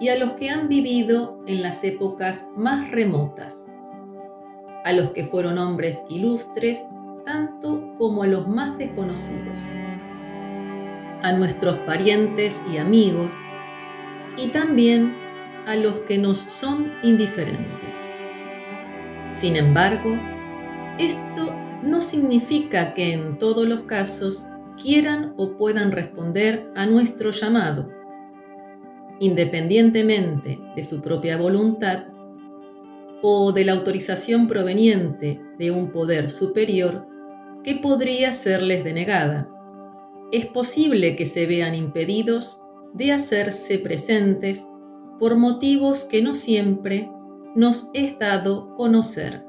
y 0.00 0.08
a 0.08 0.16
los 0.16 0.32
que 0.32 0.50
han 0.50 0.68
vivido 0.68 1.40
en 1.46 1.62
las 1.62 1.84
épocas 1.84 2.48
más 2.56 2.90
remotas, 2.90 3.66
a 4.84 4.92
los 4.92 5.10
que 5.10 5.24
fueron 5.24 5.58
hombres 5.58 6.04
ilustres 6.08 6.82
tanto 7.24 7.94
como 7.98 8.22
a 8.22 8.26
los 8.26 8.48
más 8.48 8.78
desconocidos, 8.78 9.62
a 11.22 11.32
nuestros 11.32 11.78
parientes 11.78 12.60
y 12.72 12.78
amigos 12.78 13.32
y 14.36 14.48
también 14.48 15.21
a 15.66 15.76
los 15.76 16.00
que 16.00 16.18
nos 16.18 16.38
son 16.38 16.92
indiferentes. 17.02 18.10
Sin 19.32 19.56
embargo, 19.56 20.16
esto 20.98 21.54
no 21.82 22.00
significa 22.00 22.94
que 22.94 23.12
en 23.12 23.38
todos 23.38 23.66
los 23.66 23.82
casos 23.82 24.46
quieran 24.80 25.34
o 25.36 25.56
puedan 25.56 25.92
responder 25.92 26.70
a 26.74 26.86
nuestro 26.86 27.30
llamado, 27.30 27.90
independientemente 29.20 30.58
de 30.74 30.84
su 30.84 31.00
propia 31.00 31.36
voluntad 31.36 32.06
o 33.22 33.52
de 33.52 33.64
la 33.64 33.72
autorización 33.72 34.48
proveniente 34.48 35.40
de 35.58 35.70
un 35.70 35.92
poder 35.92 36.30
superior 36.30 37.06
que 37.62 37.76
podría 37.76 38.32
serles 38.32 38.84
denegada. 38.84 39.48
Es 40.32 40.46
posible 40.46 41.14
que 41.14 41.26
se 41.26 41.46
vean 41.46 41.74
impedidos 41.74 42.62
de 42.94 43.12
hacerse 43.12 43.78
presentes 43.78 44.66
por 45.22 45.36
motivos 45.36 46.04
que 46.04 46.20
no 46.20 46.34
siempre 46.34 47.08
nos 47.54 47.90
es 47.94 48.18
dado 48.18 48.74
conocer. 48.74 49.44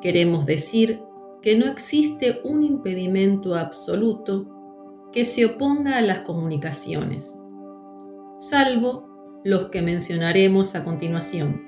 Queremos 0.00 0.46
decir 0.46 1.02
que 1.42 1.58
no 1.58 1.66
existe 1.66 2.40
un 2.42 2.62
impedimento 2.62 3.56
absoluto 3.56 4.48
que 5.12 5.26
se 5.26 5.44
oponga 5.44 5.98
a 5.98 6.00
las 6.00 6.20
comunicaciones, 6.20 7.38
salvo 8.38 9.42
los 9.44 9.66
que 9.66 9.82
mencionaremos 9.82 10.74
a 10.76 10.82
continuación. 10.82 11.60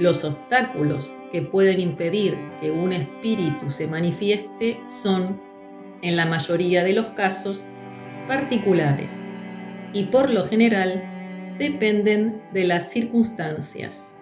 Los 0.00 0.24
obstáculos 0.24 1.14
que 1.30 1.42
pueden 1.42 1.78
impedir 1.78 2.36
que 2.60 2.72
un 2.72 2.92
espíritu 2.92 3.70
se 3.70 3.86
manifieste 3.86 4.80
son, 4.88 5.40
en 6.02 6.16
la 6.16 6.26
mayoría 6.26 6.82
de 6.82 6.92
los 6.92 7.06
casos, 7.10 7.66
particulares 8.26 9.20
y 9.92 10.04
por 10.04 10.30
lo 10.30 10.46
general 10.46 11.02
dependen 11.58 12.40
de 12.52 12.64
las 12.64 12.90
circunstancias. 12.90 14.16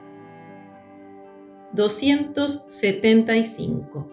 275. 1.73 4.09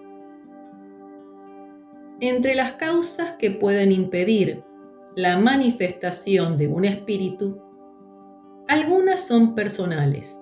Entre 2.19 2.55
las 2.55 2.71
causas 2.73 3.33
que 3.33 3.51
pueden 3.51 3.91
impedir 3.91 4.63
la 5.15 5.37
manifestación 5.37 6.57
de 6.57 6.67
un 6.67 6.83
espíritu, 6.85 7.61
algunas 8.67 9.21
son 9.25 9.53
personales 9.55 10.39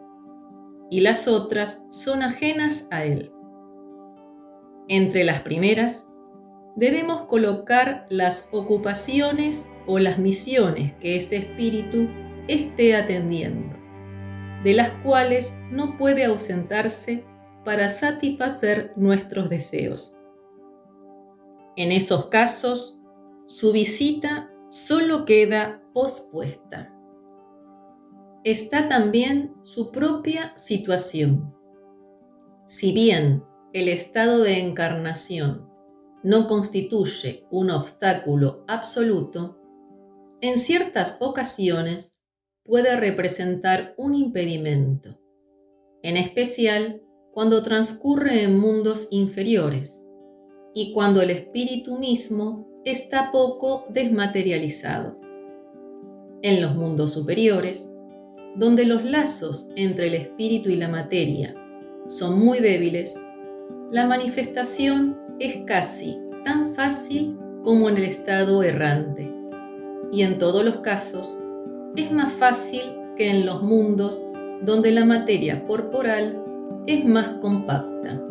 y 0.90 1.02
las 1.02 1.28
otras 1.28 1.86
son 1.90 2.24
ajenas 2.24 2.88
a 2.92 3.04
él. 3.06 3.32
Entre 4.88 5.24
las 5.24 5.42
primeras, 5.42 6.08
debemos 6.76 7.24
colocar 7.24 8.06
las 8.10 8.50
ocupaciones 8.52 9.70
o 9.88 10.00
las 10.00 10.20
misiones 10.20 10.94
que 10.96 11.16
ese 11.16 11.38
espíritu 11.38 12.08
esté 12.48 12.96
atendiendo 12.96 13.86
de 14.66 14.74
las 14.74 14.90
cuales 15.04 15.54
no 15.70 15.96
puede 15.96 16.26
ausentarse 16.26 17.24
para 17.64 17.88
satisfacer 17.88 18.94
nuestros 18.96 19.48
deseos. 19.48 20.18
En 21.76 21.92
esos 21.92 22.26
casos, 22.28 23.00
su 23.46 23.72
visita 23.72 24.52
solo 24.72 25.24
queda 25.26 25.84
pospuesta. 25.94 26.92
Está 28.44 28.88
también 28.88 29.54
su 29.62 29.92
propia 29.92 30.58
situación. 30.58 31.56
Si 32.66 32.92
bien 32.92 33.44
el 33.72 33.88
estado 33.88 34.40
de 34.40 34.62
encarnación 34.62 35.65
no 36.26 36.48
constituye 36.48 37.46
un 37.52 37.70
obstáculo 37.70 38.66
absoluto, 38.68 39.60
en 40.42 40.58
ciertas 40.58 41.18
ocasiones 41.20 42.24
puede 42.64 42.98
representar 42.98 43.94
un 43.96 44.16
impedimento, 44.16 45.20
en 46.02 46.18
especial 46.18 47.04
cuando 47.32 47.62
transcurre 47.62 48.42
en 48.42 48.58
mundos 48.58 49.08
inferiores 49.12 50.08
y 50.74 50.94
cuando 50.94 51.22
el 51.22 51.30
espíritu 51.30 52.00
mismo 52.00 52.68
está 52.86 53.32
poco 53.32 53.86
desmaterializado. 53.90 55.20
En 56.42 56.60
los 56.60 56.74
mundos 56.74 57.14
superiores, 57.14 57.92
donde 58.56 58.86
los 58.86 59.06
lazos 59.06 59.70
entre 59.76 60.08
el 60.08 60.16
espíritu 60.16 60.70
y 60.70 60.76
la 60.76 60.88
materia 60.88 61.54
son 62.08 62.40
muy 62.40 62.62
débiles, 62.62 63.16
la 63.92 64.08
manifestación 64.08 65.18
es 65.40 65.58
casi 65.66 66.20
tan 66.44 66.74
fácil 66.74 67.38
como 67.64 67.88
en 67.88 67.98
el 67.98 68.04
estado 68.04 68.64
errante, 68.64 69.32
y 70.12 70.24
en 70.24 70.40
todos 70.40 70.66
los 70.66 70.78
casos 70.78 71.38
es 71.96 72.12
más 72.12 72.32
fácil 72.34 72.82
que 73.16 73.30
en 73.30 73.46
los 73.46 73.62
mundos 73.62 74.26
donde 74.62 74.92
la 74.92 75.06
materia 75.06 75.64
corporal 75.64 76.44
es 76.88 77.06
más 77.06 77.28
compacta. 77.42 78.22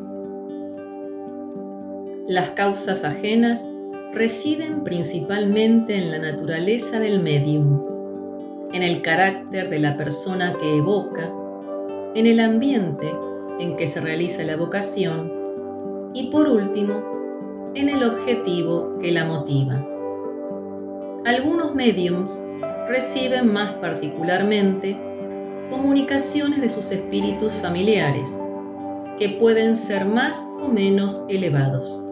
Las 2.26 2.50
causas 2.50 3.04
ajenas 3.04 3.64
residen 4.12 4.82
principalmente 4.82 5.96
en 5.96 6.10
la 6.10 6.18
naturaleza 6.18 6.98
del 6.98 7.22
medium, 7.22 7.80
en 8.72 8.82
el 8.82 9.02
carácter 9.02 9.70
de 9.70 9.78
la 9.78 9.96
persona 9.96 10.56
que 10.58 10.78
evoca, 10.78 11.32
en 12.14 12.26
el 12.26 12.40
ambiente 12.40 13.08
en 13.60 13.76
que 13.76 13.86
se 13.86 14.00
realiza 14.00 14.42
la 14.42 14.52
evocación 14.52 15.43
y 16.14 16.28
por 16.28 16.48
último, 16.48 17.72
en 17.74 17.88
el 17.88 18.04
objetivo 18.04 18.98
que 19.00 19.10
la 19.10 19.24
motiva. 19.24 19.84
Algunos 21.26 21.74
mediums 21.74 22.42
reciben 22.88 23.52
más 23.52 23.72
particularmente 23.74 24.96
comunicaciones 25.68 26.60
de 26.60 26.68
sus 26.68 26.92
espíritus 26.92 27.54
familiares, 27.54 28.38
que 29.18 29.30
pueden 29.30 29.76
ser 29.76 30.04
más 30.04 30.46
o 30.62 30.68
menos 30.68 31.24
elevados. 31.28 32.02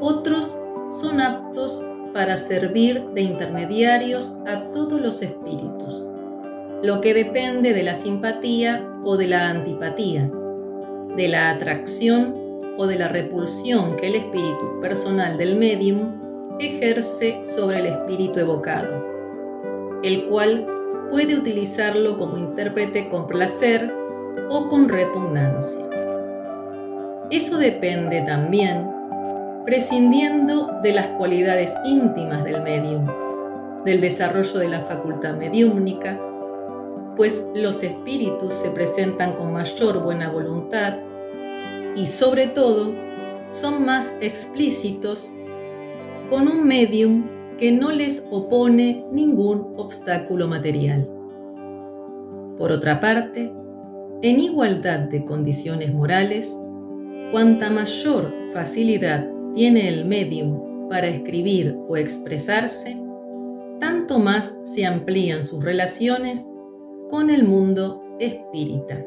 Otros 0.00 0.58
son 0.90 1.20
aptos 1.20 1.86
para 2.14 2.36
servir 2.36 3.04
de 3.14 3.22
intermediarios 3.22 4.36
a 4.46 4.70
todos 4.70 5.00
los 5.00 5.22
espíritus, 5.22 6.08
lo 6.82 7.00
que 7.00 7.12
depende 7.12 7.74
de 7.74 7.82
la 7.82 7.94
simpatía 7.94 8.88
o 9.04 9.16
de 9.16 9.26
la 9.26 9.50
antipatía, 9.50 10.30
de 11.16 11.28
la 11.28 11.50
atracción 11.50 12.41
o 12.78 12.86
de 12.86 12.98
la 12.98 13.08
repulsión 13.08 13.96
que 13.96 14.08
el 14.08 14.16
espíritu 14.16 14.80
personal 14.80 15.36
del 15.36 15.56
medium 15.56 16.58
ejerce 16.58 17.40
sobre 17.44 17.78
el 17.78 17.86
espíritu 17.86 18.40
evocado 18.40 19.12
el 20.02 20.24
cual 20.26 20.66
puede 21.10 21.36
utilizarlo 21.36 22.18
como 22.18 22.36
intérprete 22.36 23.08
con 23.08 23.26
placer 23.26 23.94
o 24.50 24.68
con 24.68 24.88
repugnancia. 24.88 25.84
Eso 27.30 27.58
depende 27.58 28.22
también, 28.22 28.90
prescindiendo 29.64 30.80
de 30.82 30.92
las 30.92 31.06
cualidades 31.08 31.72
íntimas 31.84 32.44
del 32.44 32.62
medium, 32.62 33.06
del 33.84 34.00
desarrollo 34.00 34.58
de 34.58 34.68
la 34.68 34.80
facultad 34.80 35.36
mediúmnica, 35.36 36.18
pues 37.16 37.48
los 37.54 37.82
espíritus 37.82 38.54
se 38.54 38.70
presentan 38.70 39.34
con 39.34 39.52
mayor 39.52 40.02
buena 40.02 40.30
voluntad 40.30 40.94
y 41.94 42.06
sobre 42.06 42.46
todo 42.46 42.94
son 43.50 43.84
más 43.84 44.14
explícitos 44.20 45.32
con 46.30 46.48
un 46.48 46.66
medium 46.66 47.28
que 47.58 47.72
no 47.72 47.92
les 47.92 48.26
opone 48.30 49.04
ningún 49.12 49.74
obstáculo 49.76 50.48
material. 50.48 51.08
Por 52.56 52.72
otra 52.72 53.00
parte, 53.00 53.52
en 54.22 54.40
igualdad 54.40 55.00
de 55.00 55.24
condiciones 55.24 55.92
morales, 55.92 56.58
cuanta 57.30 57.70
mayor 57.70 58.32
facilidad 58.52 59.28
tiene 59.54 59.88
el 59.88 60.04
medium 60.04 60.88
para 60.88 61.08
escribir 61.08 61.76
o 61.88 61.96
expresarse, 61.96 62.96
tanto 63.80 64.18
más 64.18 64.56
se 64.64 64.86
amplían 64.86 65.46
sus 65.46 65.62
relaciones 65.62 66.46
con 67.10 67.30
el 67.30 67.44
mundo 67.44 68.16
espírita. 68.18 69.04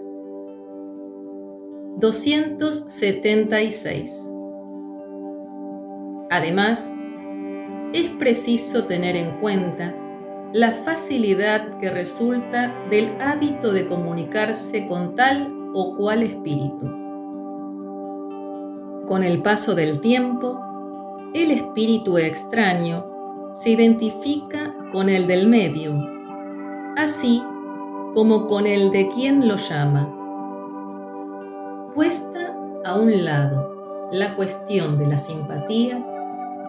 276. 1.98 4.32
Además, 6.30 6.94
es 7.94 8.10
preciso 8.10 8.84
tener 8.84 9.16
en 9.16 9.32
cuenta 9.40 9.96
la 10.52 10.72
facilidad 10.72 11.80
que 11.80 11.90
resulta 11.90 12.76
del 12.90 13.12
hábito 13.22 13.72
de 13.72 13.88
comunicarse 13.88 14.86
con 14.88 15.16
tal 15.16 15.54
o 15.74 15.96
cual 15.96 16.22
espíritu. 16.24 16.86
Con 19.08 19.24
el 19.24 19.42
paso 19.42 19.74
del 19.76 20.02
tiempo, 20.02 20.60
el 21.34 21.52
espíritu 21.52 22.18
extraño 22.18 23.06
se 23.54 23.70
identifica 23.70 24.76
con 24.92 25.08
el 25.10 25.28
del 25.28 25.48
medio, 25.48 25.98
así 26.98 27.42
como 28.14 28.48
con 28.48 28.68
el 28.68 28.92
de 28.92 29.08
quien 29.10 29.48
lo 29.48 29.56
llama. 29.58 30.15
Puesta 31.96 32.54
a 32.84 32.96
un 33.00 33.24
lado 33.24 34.10
la 34.12 34.36
cuestión 34.36 34.98
de 34.98 35.08
la 35.08 35.18
simpatía, 35.18 36.06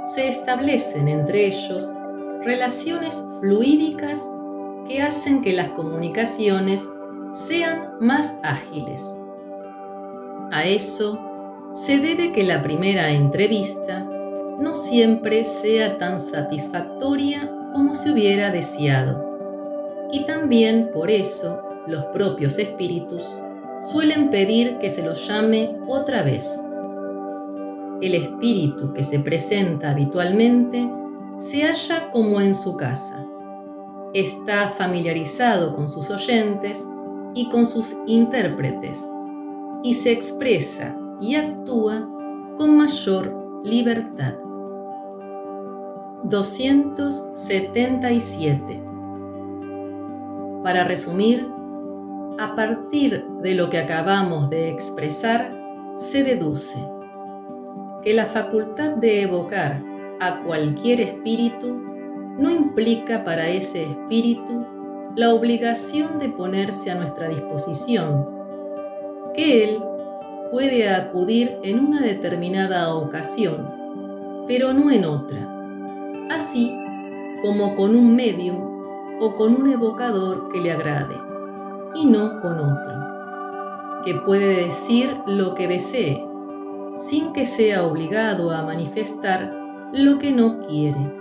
se 0.06 0.28
establecen 0.28 1.08
entre 1.08 1.46
ellos 1.46 1.90
relaciones 2.44 3.24
fluídicas 3.40 4.30
que 4.86 5.02
hacen 5.02 5.42
que 5.42 5.52
las 5.52 5.70
comunicaciones 5.70 6.88
sean 7.32 7.94
más 8.00 8.38
ágiles. 8.44 9.18
A 10.52 10.64
eso 10.64 11.18
se 11.74 11.98
debe 11.98 12.32
que 12.32 12.44
la 12.44 12.62
primera 12.62 13.10
entrevista 13.10 14.08
no 14.60 14.76
siempre 14.76 15.42
sea 15.42 15.98
tan 15.98 16.20
satisfactoria 16.20 17.50
como 17.72 17.94
se 17.94 18.12
hubiera 18.12 18.50
deseado 18.50 19.26
y 20.12 20.24
también 20.24 20.90
por 20.92 21.10
eso 21.10 21.62
los 21.88 22.04
propios 22.06 22.60
espíritus 22.60 23.36
suelen 23.80 24.30
pedir 24.30 24.78
que 24.78 24.88
se 24.90 25.02
los 25.02 25.26
llame 25.26 25.76
otra 25.86 26.22
vez. 26.22 26.62
El 28.00 28.14
espíritu 28.14 28.92
que 28.92 29.02
se 29.02 29.18
presenta 29.18 29.90
habitualmente 29.90 30.88
se 31.38 31.64
halla 31.64 32.10
como 32.10 32.38
en 32.40 32.54
su 32.54 32.76
casa. 32.76 33.26
Está 34.14 34.68
familiarizado 34.68 35.74
con 35.74 35.88
sus 35.88 36.10
oyentes 36.10 36.86
y 37.34 37.48
con 37.48 37.66
sus 37.66 37.96
intérpretes 38.06 39.04
y 39.82 39.94
se 39.94 40.12
expresa 40.12 40.96
y 41.20 41.34
actúa 41.36 42.08
con 42.56 42.76
mayor 42.76 43.60
libertad. 43.64 44.34
277 46.24 48.86
para 50.66 50.82
resumir, 50.82 51.46
a 52.38 52.54
partir 52.54 53.24
de 53.42 53.54
lo 53.54 53.70
que 53.70 53.78
acabamos 53.78 54.50
de 54.50 54.68
expresar, 54.68 55.50
se 55.96 56.22
deduce 56.22 56.78
que 58.02 58.12
la 58.12 58.26
facultad 58.26 58.96
de 58.96 59.22
evocar 59.22 59.82
a 60.20 60.40
cualquier 60.40 61.00
espíritu 61.00 61.82
no 62.38 62.50
implica 62.50 63.24
para 63.24 63.48
ese 63.48 63.82
espíritu 63.82 64.66
la 65.16 65.32
obligación 65.32 66.18
de 66.18 66.28
ponerse 66.28 66.90
a 66.90 66.94
nuestra 66.94 67.28
disposición, 67.28 68.28
que 69.34 69.64
él 69.64 69.82
puede 70.50 70.90
acudir 70.90 71.58
en 71.62 71.80
una 71.80 72.02
determinada 72.02 72.94
ocasión, 72.94 74.44
pero 74.46 74.74
no 74.74 74.90
en 74.90 75.06
otra, 75.06 75.48
así 76.30 76.76
como 77.40 77.74
con 77.74 77.96
un 77.96 78.14
medium 78.14 78.76
o 79.20 79.34
con 79.34 79.54
un 79.54 79.70
evocador 79.70 80.50
que 80.52 80.60
le 80.60 80.70
agrade, 80.70 81.25
y 81.96 82.04
no 82.04 82.40
con 82.40 82.58
otro, 82.58 84.02
que 84.04 84.14
puede 84.14 84.66
decir 84.66 85.16
lo 85.26 85.54
que 85.54 85.66
desee, 85.66 86.24
sin 86.98 87.32
que 87.32 87.46
sea 87.46 87.84
obligado 87.84 88.50
a 88.50 88.62
manifestar 88.62 89.52
lo 89.92 90.18
que 90.18 90.32
no 90.32 90.60
quiere, 90.60 91.12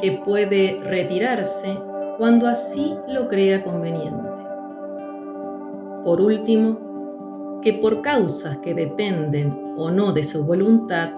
que 0.00 0.12
puede 0.24 0.80
retirarse 0.82 1.78
cuando 2.18 2.48
así 2.48 2.94
lo 3.08 3.28
crea 3.28 3.62
conveniente. 3.62 4.28
Por 6.04 6.20
último, 6.20 7.60
que 7.62 7.74
por 7.74 8.02
causas 8.02 8.58
que 8.58 8.74
dependen 8.74 9.74
o 9.76 9.90
no 9.90 10.12
de 10.12 10.24
su 10.24 10.44
voluntad, 10.44 11.10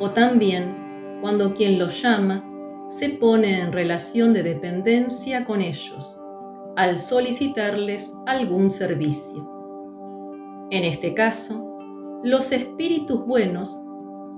o 0.00 0.10
también 0.10 1.18
cuando 1.22 1.54
quien 1.54 1.78
los 1.78 2.02
llama 2.02 2.44
se 2.90 3.08
pone 3.10 3.60
en 3.60 3.72
relación 3.72 4.34
de 4.34 4.42
dependencia 4.42 5.44
con 5.44 5.62
ellos 5.62 6.20
al 6.76 6.98
solicitarles 6.98 8.12
algún 8.26 8.70
servicio. 8.70 9.48
En 10.70 10.84
este 10.84 11.14
caso, 11.14 11.78
los 12.22 12.52
espíritus 12.52 13.24
buenos 13.24 13.80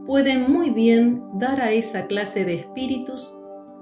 pueden 0.07 0.53
muy 0.53 0.71
bien 0.71 1.25
dar 1.35 1.61
a 1.61 1.73
esa 1.73 2.07
clase 2.07 2.45
de 2.45 2.55
espíritus 2.55 3.35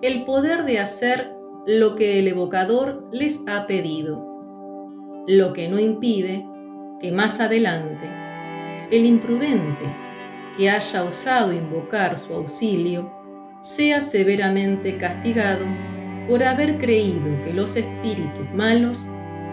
el 0.02 0.24
poder 0.24 0.64
de 0.64 0.78
hacer 0.78 1.34
lo 1.66 1.96
que 1.96 2.18
el 2.18 2.28
evocador 2.28 3.04
les 3.12 3.40
ha 3.46 3.66
pedido, 3.66 4.26
lo 5.26 5.52
que 5.52 5.68
no 5.68 5.78
impide 5.78 6.46
que 7.00 7.12
más 7.12 7.40
adelante 7.40 8.06
el 8.90 9.06
imprudente 9.06 9.84
que 10.56 10.70
haya 10.70 11.04
osado 11.04 11.52
invocar 11.52 12.16
su 12.16 12.34
auxilio 12.34 13.19
sea 13.60 14.00
severamente 14.00 14.96
castigado 14.96 15.64
por 16.28 16.42
haber 16.42 16.78
creído 16.78 17.44
que 17.44 17.52
los 17.52 17.76
espíritus 17.76 18.50
malos 18.54 19.08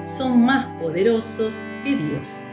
son 0.05 0.45
más 0.45 0.65
poderosos 0.79 1.63
que 1.83 1.95
Dios. 1.95 2.43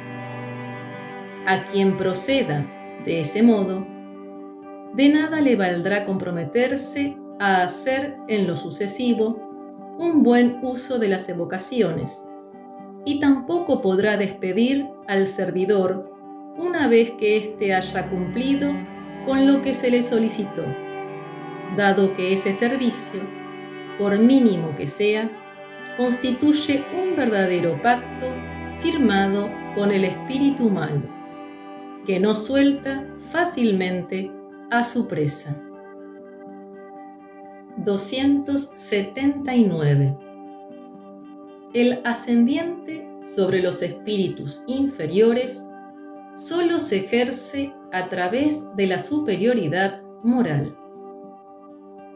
A 1.46 1.64
quien 1.66 1.96
proceda 1.96 2.66
de 3.04 3.20
ese 3.20 3.42
modo, 3.42 3.86
de 4.94 5.08
nada 5.08 5.40
le 5.40 5.56
valdrá 5.56 6.04
comprometerse 6.04 7.16
a 7.38 7.62
hacer 7.62 8.16
en 8.28 8.46
lo 8.46 8.56
sucesivo 8.56 9.96
un 9.98 10.22
buen 10.22 10.58
uso 10.62 10.98
de 10.98 11.08
las 11.08 11.28
evocaciones, 11.28 12.24
y 13.04 13.20
tampoco 13.20 13.82
podrá 13.82 14.16
despedir 14.16 14.88
al 15.06 15.26
servidor 15.26 16.10
una 16.56 16.88
vez 16.88 17.10
que 17.12 17.36
éste 17.36 17.74
haya 17.74 18.08
cumplido 18.08 18.70
con 19.26 19.46
lo 19.46 19.62
que 19.62 19.74
se 19.74 19.90
le 19.90 20.02
solicitó, 20.02 20.64
dado 21.77 22.14
que 22.14 22.33
ese 22.33 22.53
servicio, 22.53 23.20
por 23.98 24.18
mínimo 24.18 24.74
que 24.77 24.87
sea, 24.87 25.29
constituye 25.96 26.85
un 26.92 27.16
verdadero 27.16 27.81
pacto 27.83 28.27
firmado 28.79 29.50
con 29.74 29.90
el 29.90 30.05
espíritu 30.05 30.70
malo, 30.70 31.03
que 32.07 32.20
no 32.20 32.35
suelta 32.35 33.07
fácilmente 33.16 34.31
a 34.70 34.85
su 34.85 35.09
presa. 35.09 35.61
279. 37.77 40.16
El 41.72 42.00
ascendiente 42.05 43.09
sobre 43.22 43.62
los 43.62 43.81
espíritus 43.83 44.62
inferiores 44.66 45.64
solo 46.37 46.79
se 46.79 46.98
ejerce 46.98 47.72
a 47.92 48.09
través 48.09 48.64
de 48.77 48.87
la 48.87 48.98
superioridad 48.98 50.03
moral. 50.22 50.77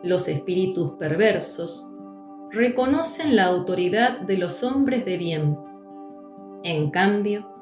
Los 0.03 0.29
espíritus 0.29 0.93
perversos 0.93 1.89
reconocen 2.51 3.35
la 3.35 3.47
autoridad 3.47 4.21
de 4.21 4.39
los 4.39 4.63
hombres 4.63 5.05
de 5.05 5.19
bien. 5.19 5.59
En 6.63 6.91
cambio, 6.91 7.53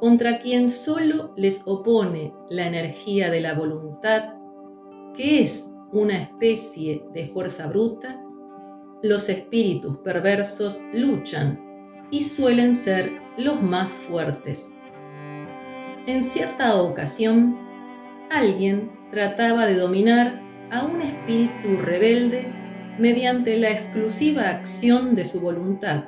contra 0.00 0.40
quien 0.40 0.68
solo 0.68 1.32
les 1.36 1.62
opone 1.66 2.34
la 2.48 2.66
energía 2.66 3.30
de 3.30 3.40
la 3.40 3.54
voluntad, 3.54 4.34
que 5.14 5.40
es 5.40 5.70
una 5.92 6.20
especie 6.20 7.04
de 7.12 7.26
fuerza 7.26 7.68
bruta, 7.68 8.24
los 9.02 9.28
espíritus 9.28 9.98
perversos 9.98 10.80
luchan 10.92 11.60
y 12.10 12.22
suelen 12.22 12.74
ser 12.74 13.12
los 13.36 13.62
más 13.62 13.90
fuertes. 13.90 14.70
En 16.06 16.22
cierta 16.22 16.80
ocasión, 16.82 17.58
alguien 18.30 18.90
trataba 19.10 19.66
de 19.66 19.76
dominar 19.76 20.43
a 20.74 20.84
un 20.84 21.00
espíritu 21.00 21.76
rebelde 21.80 22.52
mediante 22.98 23.56
la 23.58 23.70
exclusiva 23.70 24.50
acción 24.50 25.14
de 25.14 25.24
su 25.24 25.40
voluntad 25.40 26.06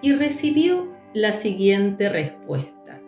y 0.00 0.12
recibió 0.14 0.94
la 1.12 1.32
siguiente 1.32 2.08
respuesta. 2.08 3.02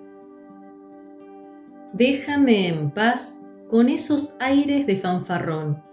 Déjame 1.92 2.66
en 2.68 2.90
paz 2.90 3.40
con 3.68 3.88
esos 3.88 4.36
aires 4.40 4.86
de 4.86 4.96
fanfarrón, 4.96 5.84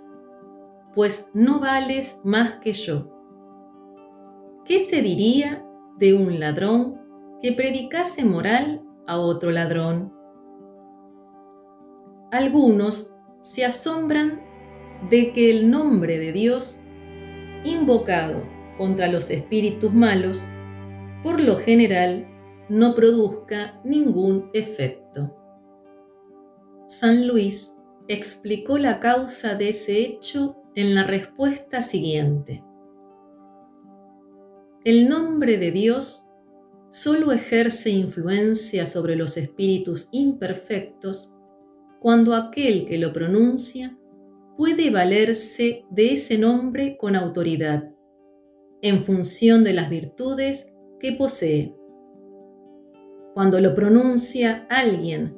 pues 0.91 1.29
no 1.36 1.59
vales 1.59 2.19
más 2.23 2.53
que 2.53 2.73
yo. 2.73 3.12
¿Qué 4.65 4.79
se 4.79 5.03
diría 5.03 5.63
de 5.99 6.15
un 6.15 6.39
ladrón 6.39 6.99
que 7.43 7.51
predicase 7.51 8.25
moral 8.25 8.81
a 9.05 9.19
otro 9.19 9.51
ladrón? 9.51 10.13
Algunos 12.31 13.13
se 13.39 13.65
asombran 13.65 14.42
de 15.10 15.34
que 15.34 15.50
el 15.50 15.70
nombre 15.70 16.20
de 16.20 16.32
Dios 16.32 16.82
invocado 17.63 18.48
contra 18.78 19.08
los 19.08 19.30
espíritus 19.30 19.94
malos, 19.94 20.48
por 21.22 21.42
lo 21.42 21.58
general 21.58 22.28
no 22.70 22.96
produzca 22.96 23.80
ningún 23.84 24.50
efecto. 24.54 25.36
San 26.88 27.28
Luis 27.28 27.74
explicó 28.08 28.78
la 28.78 29.00
causa 29.00 29.56
de 29.56 29.70
ese 29.70 30.00
hecho 30.00 30.58
en 30.76 30.96
la 30.96 31.04
respuesta 31.04 31.82
siguiente. 31.82 32.63
El 34.84 35.08
nombre 35.08 35.58
de 35.58 35.72
Dios 35.72 36.26
solo 36.89 37.32
ejerce 37.32 37.89
influencia 37.89 38.86
sobre 38.86 39.16
los 39.16 39.38
espíritus 39.38 40.10
imperfectos 40.12 41.39
cuando 42.00 42.36
aquel 42.36 42.86
que 42.86 42.98
lo 42.98 43.13
pronuncia 43.13 43.98
puede 44.56 44.92
valerse 44.92 45.86
de 45.89 46.13
ese 46.13 46.38
nombre 46.38 46.98
con 46.98 47.16
autoridad, 47.16 47.92
en 48.82 49.00
función 49.00 49.63
de 49.63 49.74
las 49.74 49.89
virtudes 49.89 50.74
que 51.00 51.13
posee. 51.13 51.76
Cuando 53.34 53.60
lo 53.60 53.74
pronuncia 53.74 54.68
alguien 54.70 55.36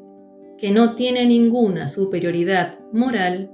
que 0.57 0.71
no 0.71 0.95
tiene 0.95 1.25
ninguna 1.25 1.87
superioridad 1.87 2.79
moral, 2.91 3.51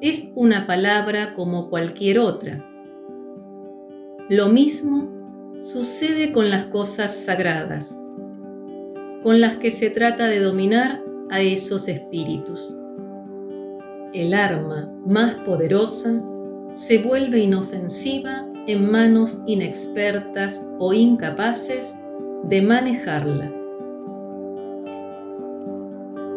es 0.00 0.30
una 0.34 0.66
palabra 0.66 1.34
como 1.34 1.68
cualquier 1.68 2.20
otra. 2.20 2.66
Lo 4.28 4.48
mismo 4.48 5.58
sucede 5.60 6.32
con 6.32 6.48
las 6.48 6.66
cosas 6.66 7.12
sagradas, 7.12 7.98
con 9.22 9.40
las 9.40 9.56
que 9.56 9.70
se 9.70 9.90
trata 9.90 10.28
de 10.28 10.38
dominar 10.38 11.02
a 11.30 11.40
esos 11.42 11.88
espíritus 11.88 12.79
el 14.12 14.34
arma 14.34 14.92
más 15.06 15.34
poderosa 15.34 16.22
se 16.74 16.98
vuelve 16.98 17.40
inofensiva 17.40 18.46
en 18.66 18.90
manos 18.90 19.42
inexpertas 19.46 20.66
o 20.78 20.92
incapaces 20.92 21.96
de 22.44 22.62
manejarla. 22.62 23.52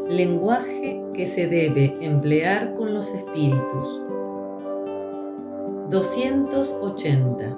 Lenguaje 0.07 1.03
que 1.13 1.25
se 1.25 1.47
debe 1.47 1.97
emplear 2.01 2.75
con 2.75 2.93
los 2.93 3.13
espíritus. 3.13 4.01
280. 5.89 7.57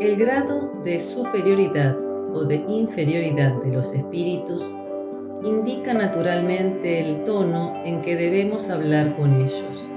El 0.00 0.16
grado 0.16 0.72
de 0.84 1.00
superioridad 1.00 1.96
o 2.34 2.44
de 2.44 2.64
inferioridad 2.68 3.60
de 3.62 3.72
los 3.72 3.92
espíritus 3.94 4.74
indica 5.42 5.94
naturalmente 5.94 7.00
el 7.00 7.22
tono 7.24 7.74
en 7.84 8.02
que 8.02 8.16
debemos 8.16 8.70
hablar 8.70 9.16
con 9.16 9.32
ellos. 9.32 9.92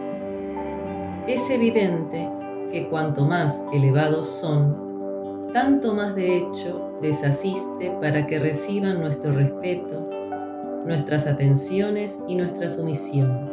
Es 1.27 1.49
evidente 1.49 2.29
que 2.71 2.87
cuanto 2.87 3.25
más 3.25 3.63
elevados 3.73 4.27
son, 4.29 5.49
tanto 5.51 5.93
más 5.93 6.15
de 6.15 6.37
hecho 6.37 6.91
les 7.01 7.23
asiste 7.23 7.91
para 7.99 8.27
que 8.27 8.39
reciban 8.39 8.99
nuestro 8.99 9.33
respeto, 9.33 10.09
nuestras 10.85 11.27
atenciones 11.27 12.19
y 12.27 12.35
nuestra 12.35 12.69
sumisión. 12.69 13.49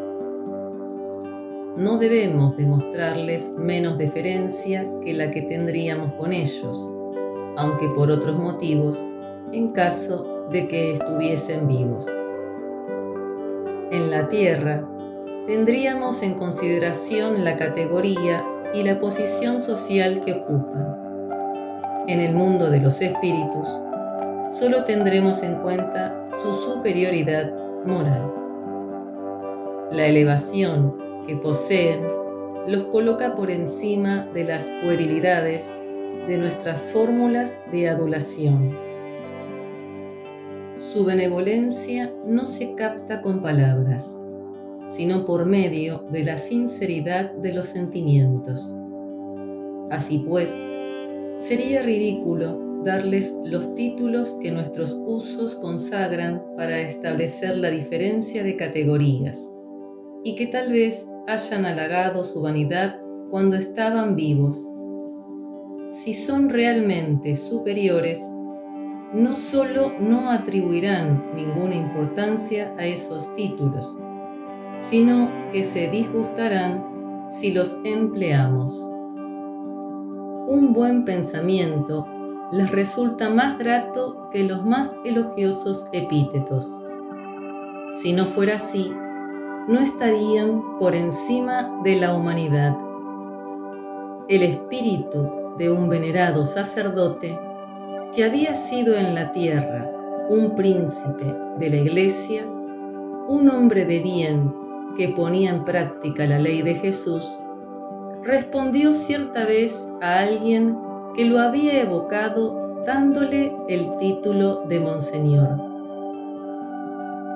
No 1.77 1.99
debemos 1.99 2.57
demostrarles 2.57 3.53
menos 3.57 3.99
deferencia 3.99 4.91
que 5.03 5.15
la 5.15 5.31
que 5.31 5.43
tendríamos 5.43 6.13
con 6.15 6.33
ellos, 6.33 6.91
aunque 7.57 7.89
por 7.89 8.11
otros 8.11 8.37
motivos, 8.37 9.07
en 9.53 9.69
caso 9.69 10.38
de 10.51 10.69
que 10.69 10.93
estuviesen 10.93 11.69
vivos. 11.69 12.07
En 13.91 14.11
la 14.11 14.29
tierra, 14.29 14.87
tendríamos 15.47 16.23
en 16.23 16.35
consideración 16.35 17.45
la 17.45 17.57
categoría 17.57 18.45
y 18.75 18.83
la 18.83 18.99
posición 18.99 19.61
social 19.61 20.21
que 20.25 20.35
ocupan. 20.35 22.05
En 22.07 22.21
el 22.21 22.35
mundo 22.35 22.71
de 22.71 22.81
los 22.81 23.01
espíritus, 23.03 23.69
solo 24.51 24.85
tendremos 24.85 25.43
en 25.43 25.57
cuenta 25.57 26.29
su 26.33 26.55
superioridad 26.55 27.53
moral. 27.85 28.33
La 29.91 30.07
elevación 30.07 30.97
que 31.27 31.37
poseen 31.37 32.01
los 32.67 32.85
coloca 32.87 33.35
por 33.35 33.51
encima 33.51 34.27
de 34.35 34.45
las 34.45 34.71
puerilidades 34.83 35.77
de 36.27 36.37
nuestras 36.37 36.93
fórmulas 36.93 37.57
de 37.73 37.89
adulación 37.89 38.88
su 40.79 41.05
benevolencia 41.05 42.13
no 42.25 42.47
se 42.47 42.75
capta 42.75 43.21
con 43.21 43.43
palabras, 43.43 44.17
sino 44.89 45.25
por 45.25 45.45
medio 45.45 46.07
de 46.13 46.25
la 46.25 46.39
sinceridad 46.39 47.33
de 47.33 47.53
los 47.53 47.67
sentimientos. 47.67 48.77
Así 49.91 50.21
pues, 50.21 50.55
sería 51.37 51.83
ridículo 51.83 52.83
darles 52.85 53.35
los 53.45 53.75
títulos 53.75 54.39
que 54.41 54.53
nuestros 54.53 54.97
usos 55.05 55.57
consagran 55.57 56.45
para 56.57 56.81
establecer 56.81 57.57
la 57.57 57.71
diferencia 57.71 58.45
de 58.45 58.57
categorías, 58.57 59.51
y 60.23 60.37
que 60.37 60.47
tal 60.47 60.71
vez 60.71 61.09
hayan 61.27 61.67
halagado 61.67 62.23
su 62.23 62.41
vanidad 62.41 63.01
cuando 63.31 63.57
estaban 63.57 64.15
vivos. 64.15 64.73
Si 65.91 66.15
son 66.15 66.51
realmente 66.51 67.35
superiores, 67.35 68.21
no 69.13 69.37
solo 69.37 69.93
no 69.99 70.31
atribuirán 70.31 71.31
ninguna 71.35 71.75
importancia 71.75 72.75
a 72.79 72.85
esos 72.85 73.33
títulos, 73.33 73.99
sino 74.77 75.31
que 75.51 75.65
se 75.65 75.89
disgustarán 75.89 77.27
si 77.31 77.53
los 77.53 77.79
empleamos. 77.85 78.79
Un 80.47 80.73
buen 80.75 81.05
pensamiento 81.05 82.07
les 82.53 82.71
resulta 82.71 83.31
más 83.31 83.59
grato 83.59 84.29
que 84.31 84.45
los 84.45 84.65
más 84.65 84.95
elogiosos 85.05 85.87
epítetos. 85.93 86.85
Si 87.95 88.13
no 88.13 88.27
fuera 88.27 88.57
así, 88.57 88.93
no 89.69 89.81
estarían 89.81 90.77
por 90.79 90.95
encima 90.95 91.81
de 91.83 91.97
la 91.97 92.15
humanidad. 92.15 92.77
El 94.29 94.43
espíritu 94.43 95.55
de 95.57 95.71
un 95.71 95.89
venerado 95.89 96.45
sacerdote 96.45 97.39
que 98.15 98.25
había 98.25 98.55
sido 98.55 98.97
en 98.97 99.15
la 99.15 99.33
tierra 99.33 99.91
un 100.29 100.55
príncipe 100.55 101.35
de 101.59 101.71
la 101.71 101.77
iglesia, 101.77 102.45
un 102.47 103.49
hombre 103.51 103.85
de 103.85 104.01
bien 104.01 104.55
que 104.97 105.09
ponía 105.09 105.51
en 105.51 105.65
práctica 105.65 106.27
la 106.27 106.39
ley 106.39 106.63
de 106.63 106.75
Jesús, 106.75 107.39
respondió 108.23 108.93
cierta 108.93 109.45
vez 109.45 109.89
a 110.03 110.21
alguien 110.21 110.79
que 111.15 111.25
lo 111.25 111.41
había 111.41 111.83
evocado 111.83 112.83
dándole 112.85 113.55
el 113.69 113.97
título 113.97 114.65
de 114.69 114.81
Monseñor. 114.81 115.61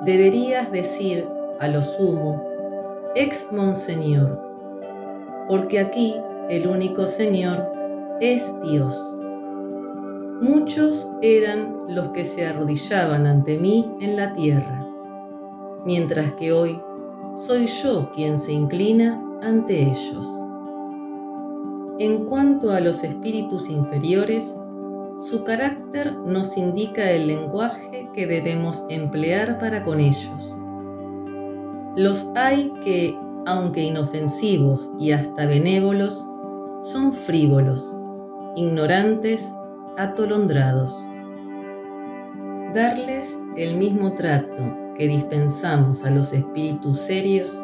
Deberías 0.05 0.73
decir 0.73 1.27
a 1.61 1.69
lo 1.69 1.83
sumo, 1.83 2.43
ex 3.15 3.53
Monseñor, 3.53 4.41
porque 5.49 5.79
aquí 5.79 6.17
el 6.49 6.67
único 6.67 7.07
Señor 7.07 7.73
es 8.21 8.53
Dios. 8.63 9.22
Muchos 10.43 11.09
eran 11.21 11.85
los 11.87 12.09
que 12.09 12.25
se 12.25 12.45
arrodillaban 12.45 13.27
ante 13.27 13.59
mí 13.59 13.95
en 14.01 14.17
la 14.17 14.33
tierra, 14.33 14.85
mientras 15.85 16.33
que 16.33 16.53
hoy 16.53 16.83
soy 17.37 17.67
yo 17.67 18.11
quien 18.11 18.39
se 18.39 18.51
inclina 18.51 19.23
ante 19.41 19.83
ellos. 19.83 20.27
En 22.01 22.25
cuanto 22.25 22.73
a 22.73 22.81
los 22.81 23.05
espíritus 23.05 23.71
inferiores, 23.71 24.57
su 25.17 25.45
carácter 25.45 26.13
nos 26.27 26.57
indica 26.57 27.13
el 27.13 27.29
lenguaje 27.29 28.11
que 28.13 28.27
debemos 28.27 28.85
emplear 28.89 29.61
para 29.61 29.85
con 29.85 30.01
ellos. 30.01 30.61
Los 31.95 32.33
hay 32.35 32.73
que, 32.83 33.17
aunque 33.47 33.85
inofensivos 33.85 34.91
y 34.99 35.13
hasta 35.13 35.47
benévolos, 35.47 36.29
son 36.81 37.13
frívolos, 37.13 37.97
ignorantes, 38.57 39.55
atolondrados. 39.97 41.09
Darles 42.75 43.39
el 43.57 43.77
mismo 43.77 44.13
trato 44.15 44.95
que 44.97 45.09
dispensamos 45.09 46.05
a 46.05 46.11
los 46.11 46.33
espíritus 46.33 47.01
serios, 47.01 47.63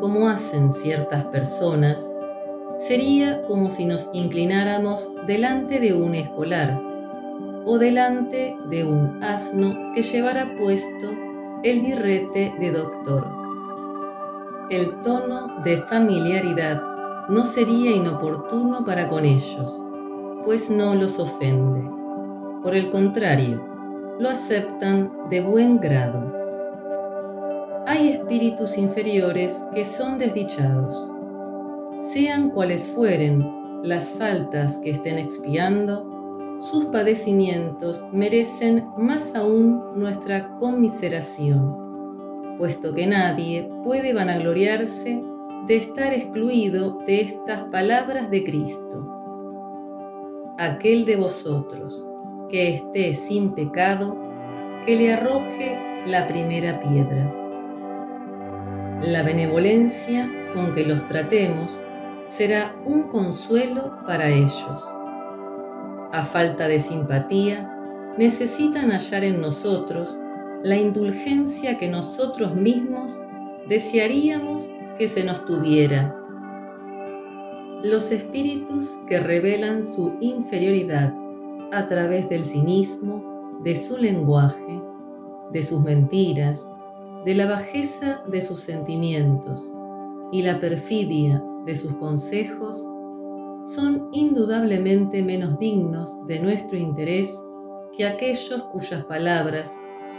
como 0.00 0.28
hacen 0.28 0.72
ciertas 0.72 1.24
personas, 1.26 2.12
sería 2.76 3.42
como 3.44 3.70
si 3.70 3.84
nos 3.84 4.10
inclináramos 4.12 5.10
delante 5.26 5.80
de 5.80 5.94
un 5.94 6.14
escolar 6.14 6.80
o 7.64 7.78
delante 7.78 8.56
de 8.68 8.84
un 8.84 9.22
asno 9.22 9.92
que 9.94 10.02
llevara 10.02 10.56
puesto 10.56 11.10
el 11.62 11.80
birrete 11.80 12.52
de 12.58 12.72
doctor 12.72 13.42
el 14.72 15.02
tono 15.02 15.60
de 15.62 15.76
familiaridad 15.76 16.82
no 17.28 17.44
sería 17.44 17.90
inoportuno 17.90 18.86
para 18.86 19.06
con 19.06 19.26
ellos, 19.26 19.84
pues 20.44 20.70
no 20.70 20.94
los 20.94 21.18
ofende. 21.18 21.88
Por 22.62 22.74
el 22.74 22.90
contrario, 22.90 23.66
lo 24.18 24.28
aceptan 24.28 25.28
de 25.28 25.40
buen 25.40 25.80
grado. 25.80 26.32
Hay 27.86 28.08
espíritus 28.08 28.78
inferiores 28.78 29.64
que 29.74 29.84
son 29.84 30.18
desdichados. 30.18 31.12
Sean 32.00 32.50
cuales 32.50 32.92
fueren 32.94 33.80
las 33.82 34.10
faltas 34.12 34.78
que 34.78 34.90
estén 34.90 35.18
expiando, 35.18 36.58
sus 36.60 36.86
padecimientos 36.86 38.06
merecen 38.12 38.88
más 38.96 39.34
aún 39.34 39.82
nuestra 39.96 40.56
conmiseración 40.58 41.82
puesto 42.56 42.94
que 42.94 43.08
nadie 43.08 43.68
puede 43.82 44.12
vanagloriarse 44.12 45.20
de 45.66 45.76
estar 45.76 46.12
excluido 46.12 46.98
de 47.06 47.20
estas 47.20 47.64
palabras 47.70 48.30
de 48.30 48.44
Cristo. 48.44 49.11
Aquel 50.62 51.06
de 51.06 51.16
vosotros 51.16 52.06
que 52.48 52.72
esté 52.72 53.14
sin 53.14 53.52
pecado, 53.52 54.16
que 54.86 54.94
le 54.94 55.12
arroje 55.12 55.76
la 56.06 56.28
primera 56.28 56.78
piedra. 56.78 57.34
La 59.00 59.24
benevolencia 59.24 60.30
con 60.54 60.72
que 60.72 60.84
los 60.84 61.04
tratemos 61.08 61.80
será 62.26 62.76
un 62.84 63.08
consuelo 63.08 63.96
para 64.06 64.28
ellos. 64.28 64.84
A 66.12 66.22
falta 66.22 66.68
de 66.68 66.78
simpatía, 66.78 67.68
necesitan 68.16 68.92
hallar 68.92 69.24
en 69.24 69.40
nosotros 69.40 70.20
la 70.62 70.76
indulgencia 70.76 71.76
que 71.76 71.88
nosotros 71.88 72.54
mismos 72.54 73.20
desearíamos 73.66 74.70
que 74.96 75.08
se 75.08 75.24
nos 75.24 75.44
tuviera. 75.44 76.21
Los 77.82 78.12
espíritus 78.12 78.96
que 79.08 79.18
revelan 79.18 79.88
su 79.88 80.14
inferioridad 80.20 81.16
a 81.72 81.88
través 81.88 82.28
del 82.28 82.44
cinismo, 82.44 83.58
de 83.64 83.74
su 83.74 83.98
lenguaje, 83.98 84.80
de 85.50 85.62
sus 85.64 85.82
mentiras, 85.82 86.70
de 87.24 87.34
la 87.34 87.46
bajeza 87.46 88.22
de 88.28 88.40
sus 88.40 88.60
sentimientos 88.60 89.74
y 90.30 90.42
la 90.42 90.60
perfidia 90.60 91.42
de 91.64 91.74
sus 91.74 91.94
consejos, 91.94 92.88
son 93.64 94.10
indudablemente 94.12 95.24
menos 95.24 95.58
dignos 95.58 96.24
de 96.28 96.38
nuestro 96.38 96.78
interés 96.78 97.36
que 97.96 98.06
aquellos 98.06 98.62
cuyas 98.62 99.04
palabras 99.06 99.72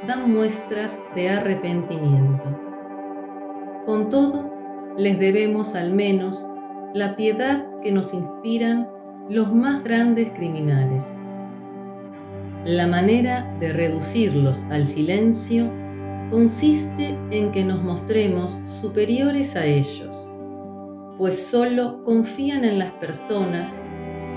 dan 0.05 0.29
muestras 0.29 0.99
de 1.15 1.29
arrepentimiento. 1.29 2.59
Con 3.85 4.09
todo, 4.09 4.51
les 4.97 5.17
debemos 5.17 5.75
al 5.75 5.93
menos 5.93 6.49
la 6.93 7.15
piedad 7.15 7.65
que 7.81 7.91
nos 7.91 8.13
inspiran 8.13 8.87
los 9.27 9.51
más 9.51 9.83
grandes 9.83 10.31
criminales. 10.31 11.17
La 12.65 12.85
manera 12.85 13.51
de 13.59 13.73
reducirlos 13.73 14.65
al 14.69 14.85
silencio 14.85 15.71
consiste 16.29 17.17
en 17.31 17.51
que 17.51 17.65
nos 17.65 17.81
mostremos 17.81 18.59
superiores 18.65 19.55
a 19.55 19.65
ellos, 19.65 20.31
pues 21.17 21.47
solo 21.47 22.03
confían 22.03 22.63
en 22.63 22.77
las 22.77 22.91
personas 22.91 23.77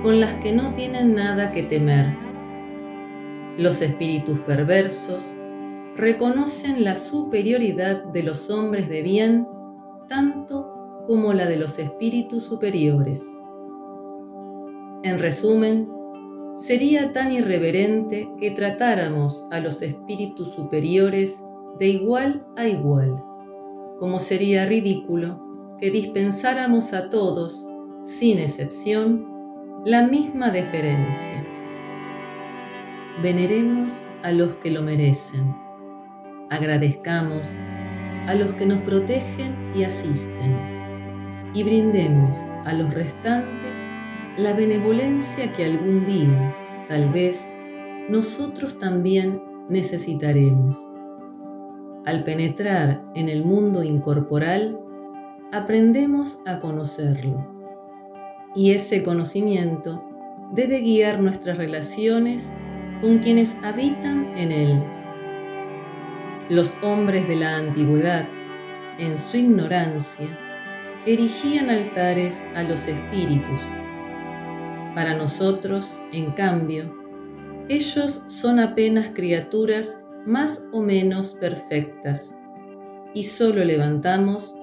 con 0.03 0.19
las 0.19 0.35
que 0.37 0.53
no 0.53 0.73
tienen 0.73 1.15
nada 1.15 1.53
que 1.53 1.63
temer. 1.63 2.07
Los 3.59 3.83
espíritus 3.83 4.41
perversos 4.41 5.37
reconocen 5.95 6.85
la 6.85 6.97
superioridad 6.97 8.05
de 8.05 8.23
los 8.23 8.49
hombres 8.49 8.89
de 8.89 9.03
bien 9.03 9.47
tanto 10.09 10.76
como 11.07 11.33
la 11.33 11.47
de 11.47 11.57
los 11.57 11.79
espíritus 11.79 12.45
superiores. 12.45 13.25
En 15.03 15.19
resumen, 15.19 15.89
sería 16.57 17.13
tan 17.13 17.33
irreverente 17.33 18.29
que 18.39 18.51
tratáramos 18.51 19.47
a 19.51 19.61
los 19.61 19.83
espíritus 19.83 20.53
superiores 20.53 21.41
de 21.79 21.89
igual 21.89 22.47
a 22.57 22.67
igual, 22.67 23.17
como 23.99 24.21
sería 24.21 24.67
ridículo 24.67 25.77
que 25.79 25.91
dispensáramos 25.91 26.93
a 26.93 27.11
todos, 27.11 27.69
sin 28.03 28.39
excepción, 28.39 29.27
la 29.85 30.07
misma 30.07 30.51
deferencia. 30.51 31.47
Veneremos 33.23 34.05
a 34.23 34.33
los 34.33 34.55
que 34.55 34.71
lo 34.71 34.83
merecen 34.83 35.67
agradezcamos 36.51 37.49
a 38.27 38.35
los 38.35 38.55
que 38.55 38.67
nos 38.67 38.79
protegen 38.81 39.73
y 39.75 39.85
asisten 39.85 40.76
y 41.57 41.63
brindemos 41.63 42.45
a 42.67 42.75
los 42.75 42.93
restantes 42.93 43.87
la 44.37 44.53
benevolencia 44.53 45.55
que 45.55 45.65
algún 45.65 46.05
día, 46.05 46.55
tal 46.87 47.09
vez, 47.09 47.51
nosotros 48.11 48.79
también 48.79 49.43
necesitaremos. 49.71 50.79
Al 52.05 52.25
penetrar 52.25 53.03
en 53.15 53.31
el 53.31 53.43
mundo 53.43 53.83
incorporal, 53.83 54.79
aprendemos 55.51 56.43
a 56.45 56.61
conocerlo 56.61 57.51
y 58.55 58.73
ese 58.73 59.03
conocimiento 59.03 60.05
debe 60.53 60.81
guiar 60.81 61.21
nuestras 61.21 61.57
relaciones 61.57 62.53
con 63.01 63.21
quienes 63.21 63.57
habitan 63.65 64.37
en 64.37 64.53
él 64.53 64.83
los 66.51 66.77
hombres 66.83 67.27
de 67.27 67.37
la 67.37 67.57
antigüedad, 67.57 68.27
en 68.99 69.19
su 69.19 69.39
ignorancia, 69.39 70.29
erigían 71.07 71.71
altares 71.71 72.45
a 72.57 72.65
los 72.65 72.89
espíritus. 72.89 73.63
Para 74.95 75.15
nosotros, 75.15 76.03
en 76.13 76.33
cambio, 76.33 76.93
ellos 77.69 78.25
son 78.27 78.59
apenas 78.59 79.11
criaturas 79.15 80.01
más 80.27 80.65
o 80.73 80.83
menos 80.83 81.35
perfectas 81.35 82.35
y 83.15 83.23
solo 83.23 83.65
levantamos 83.65 84.59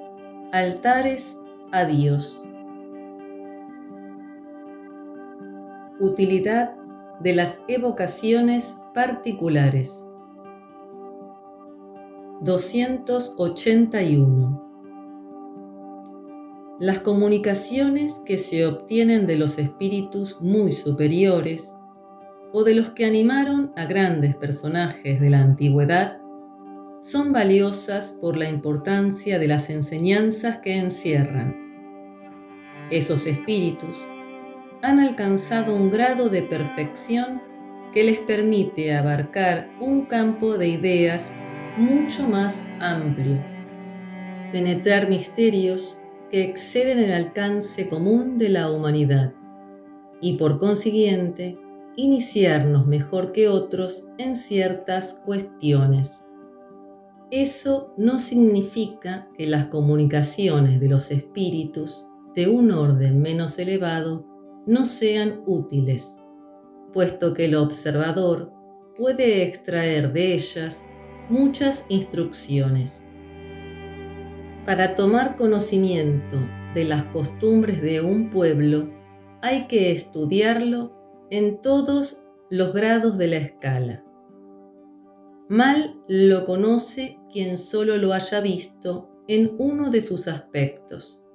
altares 0.51 1.37
a 1.71 1.85
Dios. 1.85 2.45
Utilidad 5.99 6.75
de 7.21 7.35
las 7.35 7.61
evocaciones 7.67 8.77
particulares. 8.93 10.07
281. 12.41 14.62
Las 16.79 16.99
comunicaciones 16.99 18.19
que 18.25 18.37
se 18.37 18.65
obtienen 18.65 19.27
de 19.27 19.37
los 19.37 19.59
espíritus 19.59 20.41
muy 20.41 20.71
superiores 20.71 21.75
o 22.51 22.63
de 22.63 22.73
los 22.73 22.89
que 22.89 23.05
animaron 23.05 23.71
a 23.75 23.85
grandes 23.85 24.35
personajes 24.35 25.21
de 25.21 25.29
la 25.29 25.41
antigüedad 25.41 26.17
son 26.99 27.31
valiosas 27.31 28.15
por 28.19 28.37
la 28.37 28.49
importancia 28.49 29.37
de 29.37 29.47
las 29.47 29.69
enseñanzas 29.69 30.59
que 30.59 30.77
encierran. 30.77 31.55
Esos 32.89 33.27
espíritus 33.27 33.95
han 34.81 34.99
alcanzado 34.99 35.75
un 35.75 35.91
grado 35.91 36.29
de 36.29 36.41
perfección 36.41 37.41
que 37.93 38.03
les 38.03 38.17
permite 38.17 38.95
abarcar 38.95 39.69
un 39.79 40.05
campo 40.05 40.57
de 40.57 40.69
ideas 40.69 41.33
mucho 41.77 42.27
más 42.27 42.65
amplio, 42.79 43.37
penetrar 44.51 45.07
misterios 45.07 45.99
que 46.33 46.41
exceden 46.41 46.97
el 46.97 47.11
alcance 47.11 47.87
común 47.87 48.39
de 48.39 48.49
la 48.49 48.71
humanidad 48.71 49.35
y 50.19 50.37
por 50.37 50.57
consiguiente 50.57 51.59
iniciarnos 51.95 52.87
mejor 52.87 53.31
que 53.33 53.47
otros 53.47 54.07
en 54.17 54.35
ciertas 54.35 55.13
cuestiones. 55.13 56.25
Eso 57.29 57.93
no 57.97 58.17
significa 58.17 59.29
que 59.37 59.45
las 59.45 59.67
comunicaciones 59.67 60.79
de 60.79 60.89
los 60.89 61.11
espíritus 61.11 62.07
de 62.33 62.47
un 62.47 62.71
orden 62.71 63.21
menos 63.21 63.59
elevado 63.59 64.25
no 64.65 64.85
sean 64.85 65.43
útiles, 65.45 66.17
puesto 66.93 67.35
que 67.35 67.45
el 67.45 67.53
observador 67.53 68.51
puede 68.95 69.43
extraer 69.43 70.11
de 70.11 70.33
ellas 70.33 70.83
muchas 71.29 71.85
instrucciones. 71.89 73.05
Para 74.65 74.95
tomar 74.95 75.35
conocimiento 75.35 76.37
de 76.73 76.85
las 76.85 77.03
costumbres 77.05 77.81
de 77.81 77.99
un 77.99 78.29
pueblo, 78.29 78.89
hay 79.41 79.67
que 79.67 79.91
estudiarlo 79.91 80.93
en 81.29 81.61
todos 81.61 82.21
los 82.49 82.71
grados 82.71 83.17
de 83.17 83.27
la 83.27 83.37
escala. 83.37 84.05
Mal 85.49 86.01
lo 86.07 86.45
conoce 86.45 87.19
quien 87.29 87.57
solo 87.57 87.97
lo 87.97 88.13
haya 88.13 88.39
visto 88.39 89.09
en 89.27 89.53
uno 89.57 89.89
de 89.89 89.99
sus 89.99 90.29
aspectos. 90.29 91.25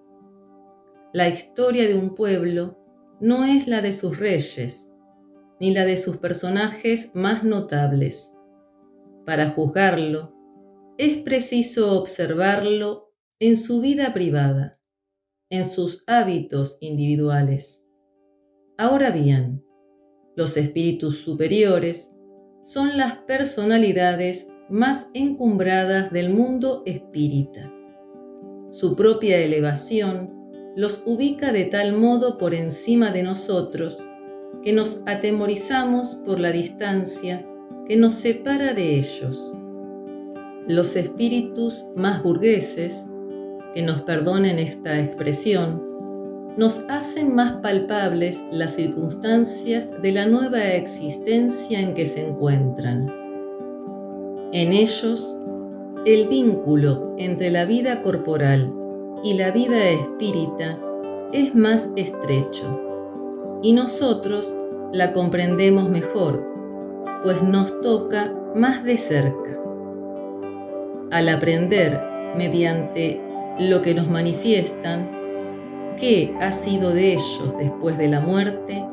La 1.12 1.29
historia 1.29 1.87
de 1.87 1.97
un 1.97 2.14
pueblo 2.14 2.79
no 3.20 3.45
es 3.45 3.68
la 3.68 3.83
de 3.83 3.93
sus 3.93 4.18
reyes, 4.18 4.91
ni 5.61 5.74
la 5.74 5.85
de 5.85 5.99
sus 5.99 6.16
personajes 6.16 7.11
más 7.12 7.45
notables. 7.45 8.37
Para 9.26 9.51
juzgarlo, 9.51 10.35
es 10.97 11.18
preciso 11.18 11.99
observarlo 11.99 13.08
en 13.41 13.57
su 13.57 13.80
vida 13.80 14.12
privada, 14.12 14.80
en 15.49 15.64
sus 15.64 16.03
hábitos 16.09 16.76
individuales. 16.80 17.86
Ahora 18.76 19.12
bien, 19.12 19.64
los 20.34 20.57
espíritus 20.57 21.18
superiores 21.20 22.16
son 22.64 22.97
las 22.97 23.14
personalidades 23.18 24.49
más 24.68 25.07
encumbradas 25.14 26.11
del 26.11 26.30
mundo 26.30 26.82
espírita. 26.84 27.72
Su 28.70 28.97
propia 28.97 29.39
elevación 29.39 30.34
los 30.74 31.05
ubica 31.07 31.53
de 31.53 31.64
tal 31.64 31.97
modo 31.97 32.39
por 32.39 32.55
encima 32.55 33.12
de 33.12 33.22
nosotros 33.22 34.09
que 34.64 34.72
nos 34.72 35.03
atemorizamos 35.07 36.16
por 36.26 36.41
la 36.41 36.51
distancia 36.51 37.49
que 37.86 37.97
nos 37.97 38.14
separa 38.14 38.74
de 38.74 38.99
ellos. 38.99 39.57
Los 40.66 40.97
espíritus 40.97 41.84
más 41.95 42.22
burgueses, 42.22 43.07
que 43.79 43.85
nos 43.85 44.01
perdonen 44.01 44.59
esta 44.59 44.99
expresión, 44.99 45.81
nos 46.57 46.81
hacen 46.89 47.37
más 47.37 47.61
palpables 47.62 48.43
las 48.51 48.74
circunstancias 48.74 50.03
de 50.03 50.11
la 50.11 50.26
nueva 50.26 50.72
existencia 50.72 51.81
en 51.81 51.95
que 51.95 52.05
se 52.05 52.26
encuentran. 52.26 53.07
En 54.53 54.72
ellos, 54.72 55.39
el 56.05 56.26
vínculo 56.26 57.14
entre 57.18 57.53
la 57.53 57.66
vida 57.66 58.03
corporal 58.03 58.74
y 59.22 59.35
la 59.35 59.53
vida 59.53 59.89
espírita 59.91 60.76
es 61.33 61.55
más 61.55 61.91
estrecho, 61.95 63.61
y 63.62 63.74
nosotros 63.74 64.57
la 64.93 65.12
comprendemos 65.12 65.89
mejor, 65.89 66.45
pues 67.22 67.41
nos 67.45 67.81
toca 67.81 68.35
más 68.57 68.83
de 68.83 68.99
cerca. 68.99 69.57
Al 71.12 71.29
aprender 71.29 72.03
mediante 72.37 73.28
lo 73.59 73.83
que 73.83 73.95
nos 73.95 74.09
manifiestan, 74.09 75.11
qué 75.99 76.35
ha 76.41 76.53
sido 76.53 76.91
de 76.91 77.15
ellos 77.15 77.57
después 77.59 77.99
de 77.99 78.09
la 78.09 78.21
muerte, 78.21 78.85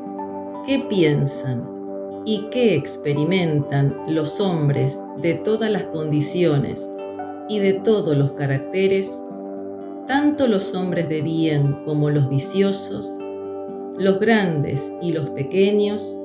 qué 0.66 0.80
piensan 0.80 1.68
y 2.24 2.48
qué 2.50 2.74
experimentan 2.74 3.96
los 4.08 4.40
hombres 4.40 4.98
de 5.18 5.34
todas 5.34 5.70
las 5.70 5.84
condiciones 5.84 6.90
y 7.48 7.60
de 7.60 7.74
todos 7.74 8.16
los 8.16 8.32
caracteres, 8.32 9.22
tanto 10.08 10.48
los 10.48 10.74
hombres 10.74 11.08
de 11.08 11.22
bien 11.22 11.84
como 11.84 12.10
los 12.10 12.28
viciosos, 12.28 13.18
los 13.96 14.18
grandes 14.18 14.92
y 15.00 15.12
los 15.12 15.30
pequeños, 15.30 16.16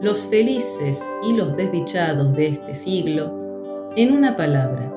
los 0.00 0.26
felices 0.26 1.02
y 1.24 1.32
los 1.32 1.56
desdichados 1.56 2.34
de 2.34 2.46
este 2.46 2.74
siglo, 2.74 3.90
en 3.96 4.12
una 4.12 4.36
palabra, 4.36 4.92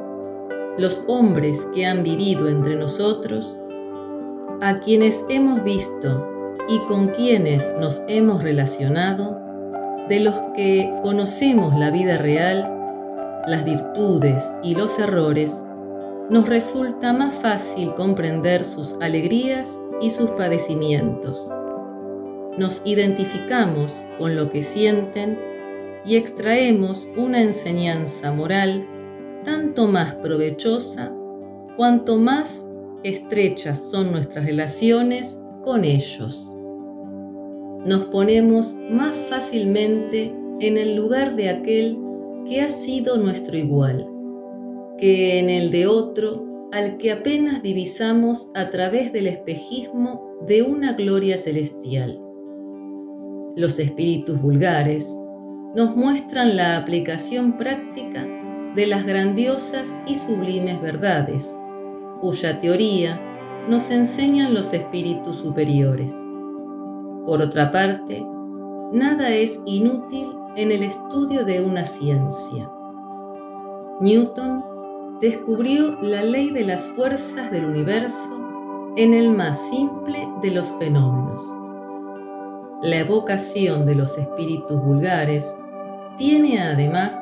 los 0.79 1.03
hombres 1.07 1.67
que 1.75 1.85
han 1.85 2.03
vivido 2.03 2.47
entre 2.47 2.75
nosotros, 2.75 3.57
a 4.61 4.79
quienes 4.79 5.25
hemos 5.27 5.63
visto 5.63 6.55
y 6.69 6.79
con 6.87 7.09
quienes 7.09 7.69
nos 7.79 8.01
hemos 8.07 8.41
relacionado, 8.43 9.39
de 10.07 10.21
los 10.21 10.35
que 10.55 10.91
conocemos 11.01 11.77
la 11.77 11.91
vida 11.91 12.17
real, 12.17 13.43
las 13.45 13.65
virtudes 13.65 14.43
y 14.63 14.75
los 14.75 14.97
errores, 14.99 15.65
nos 16.29 16.47
resulta 16.47 17.11
más 17.11 17.33
fácil 17.33 17.93
comprender 17.95 18.63
sus 18.63 18.95
alegrías 19.01 19.79
y 20.01 20.11
sus 20.11 20.31
padecimientos. 20.31 21.51
Nos 22.57 22.81
identificamos 22.85 24.03
con 24.17 24.35
lo 24.35 24.49
que 24.49 24.61
sienten 24.61 25.39
y 26.05 26.15
extraemos 26.15 27.09
una 27.17 27.41
enseñanza 27.41 28.31
moral 28.31 28.87
tanto 29.43 29.87
más 29.87 30.15
provechosa 30.15 31.15
cuanto 31.75 32.17
más 32.17 32.65
estrechas 33.03 33.89
son 33.89 34.11
nuestras 34.11 34.45
relaciones 34.45 35.39
con 35.63 35.85
ellos. 35.85 36.55
Nos 37.85 38.05
ponemos 38.05 38.75
más 38.91 39.15
fácilmente 39.15 40.35
en 40.59 40.77
el 40.77 40.95
lugar 40.95 41.35
de 41.35 41.49
aquel 41.49 41.97
que 42.45 42.61
ha 42.61 42.69
sido 42.69 43.17
nuestro 43.17 43.57
igual, 43.57 44.07
que 44.97 45.39
en 45.39 45.49
el 45.49 45.71
de 45.71 45.87
otro 45.87 46.69
al 46.71 46.97
que 46.97 47.11
apenas 47.11 47.63
divisamos 47.63 48.51
a 48.53 48.69
través 48.69 49.13
del 49.13 49.27
espejismo 49.27 50.37
de 50.45 50.61
una 50.61 50.93
gloria 50.93 51.37
celestial. 51.37 52.19
Los 53.55 53.79
espíritus 53.79 54.41
vulgares 54.41 55.15
nos 55.75 55.95
muestran 55.95 56.55
la 56.55 56.77
aplicación 56.77 57.57
práctica 57.57 58.27
de 58.79 58.87
las 58.87 59.05
grandiosas 59.05 59.93
y 60.05 60.15
sublimes 60.15 60.81
verdades 60.81 61.53
cuya 62.21 62.59
teoría 62.59 63.19
nos 63.67 63.91
enseñan 63.91 64.53
los 64.53 64.71
espíritus 64.71 65.35
superiores. 65.35 66.15
Por 67.25 67.41
otra 67.41 67.71
parte, 67.71 68.25
nada 68.93 69.35
es 69.35 69.59
inútil 69.65 70.29
en 70.55 70.71
el 70.71 70.83
estudio 70.83 71.43
de 71.43 71.59
una 71.59 71.83
ciencia. 71.83 72.71
Newton 73.99 74.63
descubrió 75.19 75.99
la 76.01 76.23
ley 76.23 76.51
de 76.51 76.63
las 76.63 76.87
fuerzas 76.87 77.51
del 77.51 77.65
universo 77.65 78.93
en 78.95 79.13
el 79.13 79.31
más 79.31 79.59
simple 79.69 80.25
de 80.41 80.51
los 80.51 80.71
fenómenos. 80.79 81.45
La 82.81 82.99
evocación 82.99 83.85
de 83.85 83.95
los 83.95 84.17
espíritus 84.17 84.81
vulgares 84.81 85.53
tiene 86.15 86.61
además 86.61 87.13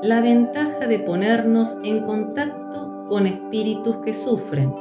la 0.00 0.20
ventaja 0.20 0.86
de 0.86 1.00
ponernos 1.00 1.76
en 1.82 2.04
contacto 2.04 3.06
con 3.08 3.26
espíritus 3.26 3.96
que 3.98 4.14
sufren, 4.14 4.72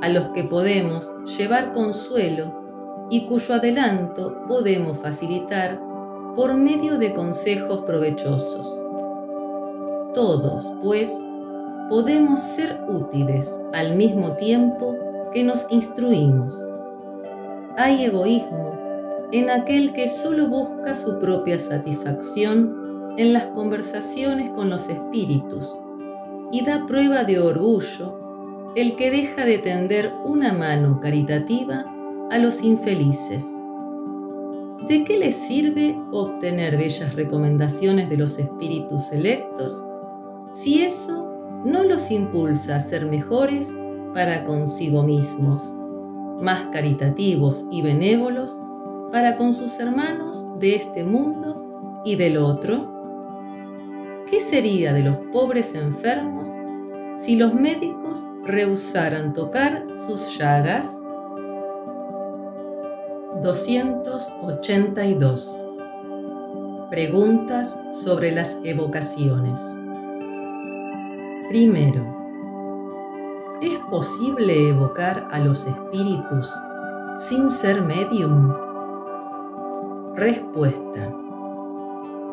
a 0.00 0.08
los 0.08 0.30
que 0.30 0.42
podemos 0.42 1.12
llevar 1.38 1.72
consuelo 1.72 3.06
y 3.08 3.26
cuyo 3.26 3.54
adelanto 3.54 4.44
podemos 4.48 4.98
facilitar 4.98 5.80
por 6.34 6.54
medio 6.54 6.98
de 6.98 7.14
consejos 7.14 7.82
provechosos. 7.82 8.82
Todos, 10.12 10.72
pues, 10.82 11.16
podemos 11.88 12.40
ser 12.40 12.80
útiles 12.88 13.60
al 13.72 13.94
mismo 13.94 14.32
tiempo 14.32 14.96
que 15.32 15.44
nos 15.44 15.70
instruimos. 15.70 16.66
Hay 17.76 18.04
egoísmo 18.04 18.76
en 19.30 19.50
aquel 19.50 19.92
que 19.92 20.08
solo 20.08 20.48
busca 20.48 20.94
su 20.94 21.20
propia 21.20 21.60
satisfacción 21.60 22.81
en 23.16 23.32
las 23.32 23.46
conversaciones 23.46 24.50
con 24.50 24.70
los 24.70 24.88
espíritus 24.88 25.80
y 26.50 26.64
da 26.64 26.86
prueba 26.86 27.24
de 27.24 27.38
orgullo 27.40 28.18
el 28.74 28.96
que 28.96 29.10
deja 29.10 29.44
de 29.44 29.58
tender 29.58 30.12
una 30.24 30.52
mano 30.52 31.00
caritativa 31.00 31.84
a 32.30 32.38
los 32.38 32.62
infelices. 32.62 33.46
¿De 34.88 35.04
qué 35.04 35.18
les 35.18 35.34
sirve 35.34 35.96
obtener 36.10 36.76
bellas 36.76 37.14
recomendaciones 37.14 38.08
de 38.08 38.16
los 38.16 38.38
espíritus 38.38 39.04
selectos 39.04 39.84
si 40.52 40.82
eso 40.82 41.30
no 41.64 41.84
los 41.84 42.10
impulsa 42.10 42.76
a 42.76 42.80
ser 42.80 43.06
mejores 43.06 43.70
para 44.12 44.44
consigo 44.44 45.02
mismos, 45.02 45.74
más 46.40 46.66
caritativos 46.72 47.66
y 47.70 47.82
benévolos 47.82 48.60
para 49.12 49.36
con 49.36 49.54
sus 49.54 49.78
hermanos 49.78 50.46
de 50.58 50.74
este 50.74 51.04
mundo 51.04 52.02
y 52.04 52.16
del 52.16 52.38
otro? 52.38 52.91
¿Qué 54.32 54.40
sería 54.40 54.92
de 54.94 55.02
los 55.02 55.18
pobres 55.30 55.74
enfermos 55.74 56.48
si 57.18 57.36
los 57.36 57.52
médicos 57.52 58.26
rehusaran 58.42 59.34
tocar 59.34 59.88
sus 59.94 60.38
llagas? 60.38 61.02
282. 63.42 65.68
Preguntas 66.88 67.78
sobre 67.90 68.32
las 68.32 68.58
evocaciones. 68.64 69.78
Primero, 71.50 72.02
¿es 73.60 73.76
posible 73.90 74.70
evocar 74.70 75.28
a 75.30 75.40
los 75.40 75.66
espíritus 75.66 76.50
sin 77.18 77.50
ser 77.50 77.82
medium? 77.82 78.50
Respuesta. 80.14 81.14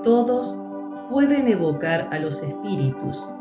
Todos 0.02 0.62
pueden 1.10 1.48
evocar 1.48 2.08
a 2.12 2.20
los 2.20 2.44
espíritus, 2.44 3.34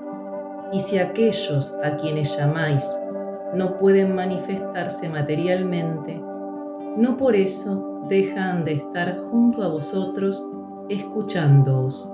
y 0.73 0.81
si 0.81 0.99
aquellos 0.99 1.77
a 1.85 1.97
quienes 1.97 2.37
llamáis 2.37 2.85
no 3.55 3.77
pueden 3.77 4.15
manifestarse 4.15 5.09
materialmente, 5.09 6.23
no 6.97 7.17
por 7.17 7.37
eso 7.37 8.03
dejan 8.09 8.65
de 8.65 8.73
estar 8.73 9.17
junto 9.19 9.63
a 9.63 9.69
vosotros 9.69 10.47
escuchándoos. 10.89 12.13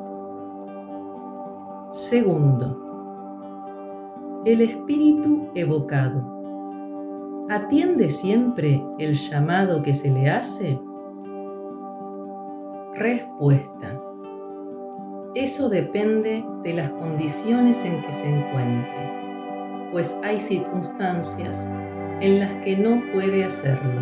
Segundo, 1.90 2.82
el 4.44 4.60
espíritu 4.60 5.48
evocado. 5.54 6.34
¿Atiende 7.48 8.10
siempre 8.10 8.84
el 8.98 9.14
llamado 9.14 9.82
que 9.82 9.94
se 9.94 10.10
le 10.10 10.28
hace? 10.28 10.80
Respuesta. 12.94 14.03
Eso 15.34 15.68
depende 15.68 16.44
de 16.62 16.74
las 16.74 16.90
condiciones 16.90 17.84
en 17.84 18.00
que 18.02 18.12
se 18.12 18.28
encuentre, 18.28 19.90
pues 19.90 20.16
hay 20.22 20.38
circunstancias 20.38 21.66
en 22.20 22.38
las 22.38 22.52
que 22.62 22.76
no 22.76 23.02
puede 23.12 23.44
hacerlo. 23.44 24.00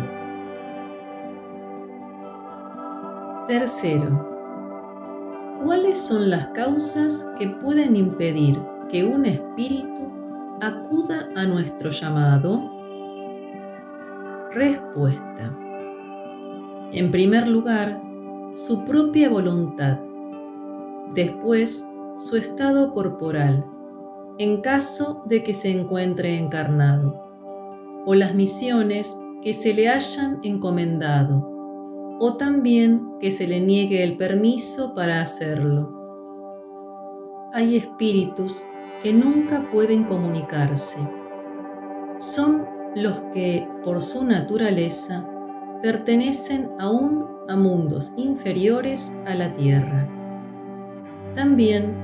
Tercero, 3.47 4.29
¿cuáles 5.65 5.99
son 5.99 6.29
las 6.29 6.49
causas 6.49 7.27
que 7.39 7.47
pueden 7.47 7.95
impedir 7.95 8.59
que 8.87 9.03
un 9.03 9.25
espíritu 9.25 10.11
acuda 10.61 11.29
a 11.35 11.45
nuestro 11.45 11.89
llamado? 11.89 12.71
Respuesta. 14.53 15.51
En 16.91 17.09
primer 17.09 17.47
lugar, 17.47 17.99
su 18.53 18.85
propia 18.85 19.29
voluntad. 19.29 20.12
Después, 21.13 21.85
su 22.15 22.37
estado 22.37 22.91
corporal, 22.91 23.65
en 24.39 24.61
caso 24.61 25.23
de 25.27 25.43
que 25.43 25.53
se 25.53 25.69
encuentre 25.69 26.39
encarnado, 26.39 27.21
o 28.05 28.15
las 28.15 28.33
misiones 28.33 29.15
que 29.43 29.53
se 29.53 29.75
le 29.75 29.89
hayan 29.89 30.39
encomendado, 30.41 31.47
o 32.19 32.35
también 32.37 33.19
que 33.19 33.29
se 33.29 33.45
le 33.45 33.59
niegue 33.59 34.03
el 34.03 34.17
permiso 34.17 34.95
para 34.95 35.21
hacerlo. 35.21 35.91
Hay 37.53 37.75
espíritus 37.77 38.65
que 39.03 39.13
nunca 39.13 39.69
pueden 39.71 40.05
comunicarse. 40.05 40.97
Son 42.17 42.65
los 42.95 43.19
que, 43.33 43.67
por 43.83 44.01
su 44.01 44.23
naturaleza, 44.23 45.29
pertenecen 45.83 46.71
aún 46.79 47.27
a 47.47 47.55
mundos 47.55 48.13
inferiores 48.17 49.13
a 49.27 49.35
la 49.35 49.53
Tierra. 49.53 50.22
También 51.33 51.95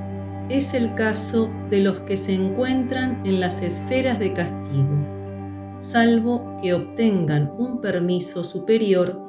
es 0.48 0.74
el 0.74 0.94
caso 0.94 1.50
de 1.70 1.80
los 1.80 2.00
que 2.00 2.16
se 2.16 2.34
encuentran 2.34 3.24
en 3.24 3.38
las 3.38 3.62
esferas 3.62 4.18
de 4.18 4.32
castigo, 4.32 5.06
salvo 5.78 6.56
que 6.60 6.74
obtengan 6.74 7.52
un 7.56 7.80
permiso 7.80 8.42
superior 8.42 9.20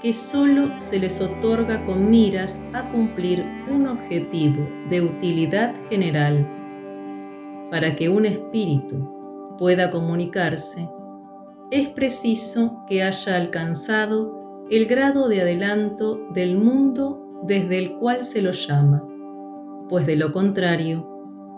que 0.00 0.12
solo 0.12 0.70
se 0.78 0.98
les 0.98 1.20
otorga 1.20 1.84
con 1.84 2.10
miras 2.10 2.60
a 2.72 2.90
cumplir 2.90 3.44
un 3.68 3.86
objetivo 3.88 4.66
de 4.88 5.02
utilidad 5.02 5.74
general. 5.90 6.48
Para 7.70 7.96
que 7.96 8.08
un 8.08 8.24
espíritu 8.24 9.56
pueda 9.58 9.90
comunicarse, 9.90 10.88
es 11.70 11.88
preciso 11.88 12.84
que 12.88 13.02
haya 13.02 13.36
alcanzado 13.36 14.64
el 14.70 14.86
grado 14.86 15.28
de 15.28 15.42
adelanto 15.42 16.28
del 16.32 16.56
mundo 16.56 17.42
desde 17.42 17.78
el 17.78 17.96
cual 17.96 18.24
se 18.24 18.42
lo 18.42 18.52
llama, 18.52 19.09
pues 19.90 20.06
de 20.06 20.14
lo 20.14 20.32
contrario, 20.32 21.06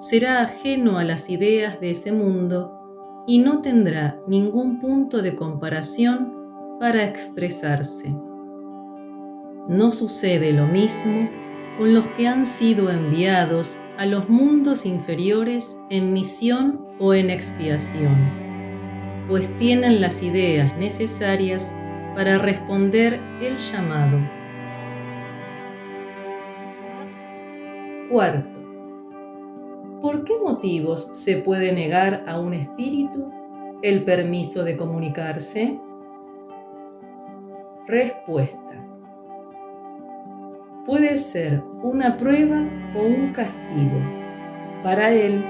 será 0.00 0.42
ajeno 0.42 0.98
a 0.98 1.04
las 1.04 1.28
ideas 1.28 1.78
de 1.80 1.90
ese 1.90 2.12
mundo 2.12 3.24
y 3.26 3.40
no 3.40 3.60
tendrá 3.60 4.18
ningún 4.26 4.80
punto 4.80 5.20
de 5.20 5.36
comparación 5.36 6.34
para 6.80 7.04
expresarse. 7.04 8.08
No 9.68 9.92
sucede 9.92 10.52
lo 10.52 10.66
mismo 10.66 11.28
con 11.76 11.92
los 11.92 12.06
que 12.08 12.26
han 12.26 12.46
sido 12.46 12.90
enviados 12.90 13.78
a 13.98 14.06
los 14.06 14.30
mundos 14.30 14.86
inferiores 14.86 15.76
en 15.90 16.14
misión 16.14 16.86
o 16.98 17.12
en 17.12 17.28
expiación, 17.28 18.16
pues 19.28 19.56
tienen 19.58 20.00
las 20.00 20.22
ideas 20.22 20.74
necesarias 20.78 21.74
para 22.14 22.38
responder 22.38 23.20
el 23.42 23.58
llamado. 23.58 24.41
Cuarto, 28.12 28.58
¿por 30.02 30.24
qué 30.24 30.34
motivos 30.44 31.00
se 31.14 31.38
puede 31.38 31.72
negar 31.72 32.24
a 32.28 32.38
un 32.38 32.52
espíritu 32.52 33.32
el 33.80 34.04
permiso 34.04 34.64
de 34.64 34.76
comunicarse? 34.76 35.80
Respuesta 37.86 38.86
puede 40.84 41.16
ser 41.16 41.62
una 41.82 42.18
prueba 42.18 42.68
o 42.94 43.00
un 43.00 43.32
castigo 43.32 43.98
para 44.82 45.10
él 45.10 45.42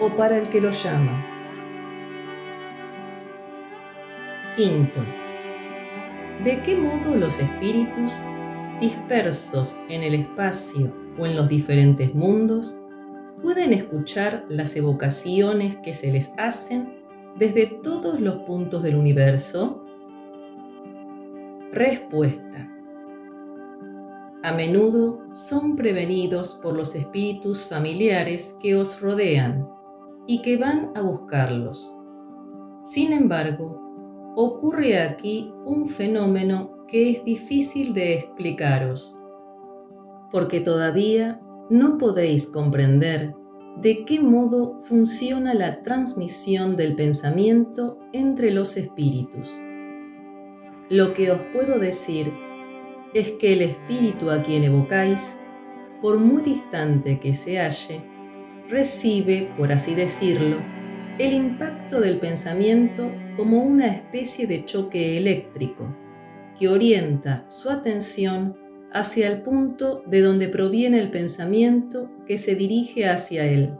o 0.00 0.08
para 0.08 0.38
el 0.38 0.48
que 0.48 0.60
lo 0.60 0.72
llama. 0.72 1.24
Quinto, 4.56 4.98
¿de 6.42 6.62
qué 6.62 6.74
modo 6.74 7.16
los 7.16 7.38
espíritus 7.38 8.22
dispersos 8.80 9.78
en 9.88 10.02
el 10.02 10.16
espacio 10.16 11.01
o 11.18 11.26
en 11.26 11.36
los 11.36 11.48
diferentes 11.48 12.14
mundos 12.14 12.78
pueden 13.40 13.72
escuchar 13.72 14.44
las 14.48 14.76
evocaciones 14.76 15.76
que 15.76 15.94
se 15.94 16.12
les 16.12 16.32
hacen 16.38 17.02
desde 17.38 17.66
todos 17.66 18.20
los 18.20 18.36
puntos 18.44 18.82
del 18.82 18.96
universo? 18.96 19.84
Respuesta 21.72 22.72
a 24.44 24.50
menudo 24.50 25.22
son 25.34 25.76
prevenidos 25.76 26.56
por 26.60 26.74
los 26.76 26.96
espíritus 26.96 27.66
familiares 27.66 28.56
que 28.60 28.74
os 28.74 29.00
rodean 29.00 29.68
y 30.26 30.42
que 30.42 30.56
van 30.56 30.90
a 30.96 31.00
buscarlos. 31.00 31.96
Sin 32.82 33.12
embargo, 33.12 33.80
ocurre 34.34 34.98
aquí 34.98 35.52
un 35.64 35.86
fenómeno 35.86 36.84
que 36.88 37.10
es 37.10 37.24
difícil 37.24 37.94
de 37.94 38.14
explicaros, 38.14 39.16
porque 40.32 40.60
todavía 40.60 41.40
no 41.70 41.98
podéis 41.98 42.46
comprender 42.46 43.34
de 43.76 44.04
qué 44.04 44.20
modo 44.20 44.78
funciona 44.80 45.54
la 45.54 45.82
transmisión 45.82 46.76
del 46.76 46.94
pensamiento 46.96 47.98
entre 48.12 48.50
los 48.50 48.76
espíritus. 48.76 49.60
Lo 50.90 51.14
que 51.14 51.30
os 51.30 51.40
puedo 51.52 51.78
decir 51.78 52.32
es 53.14 53.32
que 53.32 53.52
el 53.52 53.62
espíritu 53.62 54.30
a 54.30 54.42
quien 54.42 54.64
evocáis, 54.64 55.38
por 56.00 56.18
muy 56.18 56.42
distante 56.42 57.20
que 57.20 57.34
se 57.34 57.58
halle, 57.58 58.02
recibe, 58.68 59.52
por 59.56 59.72
así 59.72 59.94
decirlo, 59.94 60.56
el 61.18 61.32
impacto 61.32 62.00
del 62.00 62.18
pensamiento 62.18 63.10
como 63.36 63.62
una 63.62 63.86
especie 63.86 64.46
de 64.46 64.64
choque 64.64 65.16
eléctrico 65.16 65.94
que 66.58 66.68
orienta 66.68 67.44
su 67.48 67.70
atención 67.70 68.56
hacia 68.92 69.28
el 69.28 69.42
punto 69.42 70.02
de 70.06 70.20
donde 70.20 70.48
proviene 70.48 71.00
el 71.00 71.10
pensamiento 71.10 72.10
que 72.26 72.38
se 72.38 72.54
dirige 72.54 73.08
hacia 73.08 73.44
él. 73.44 73.78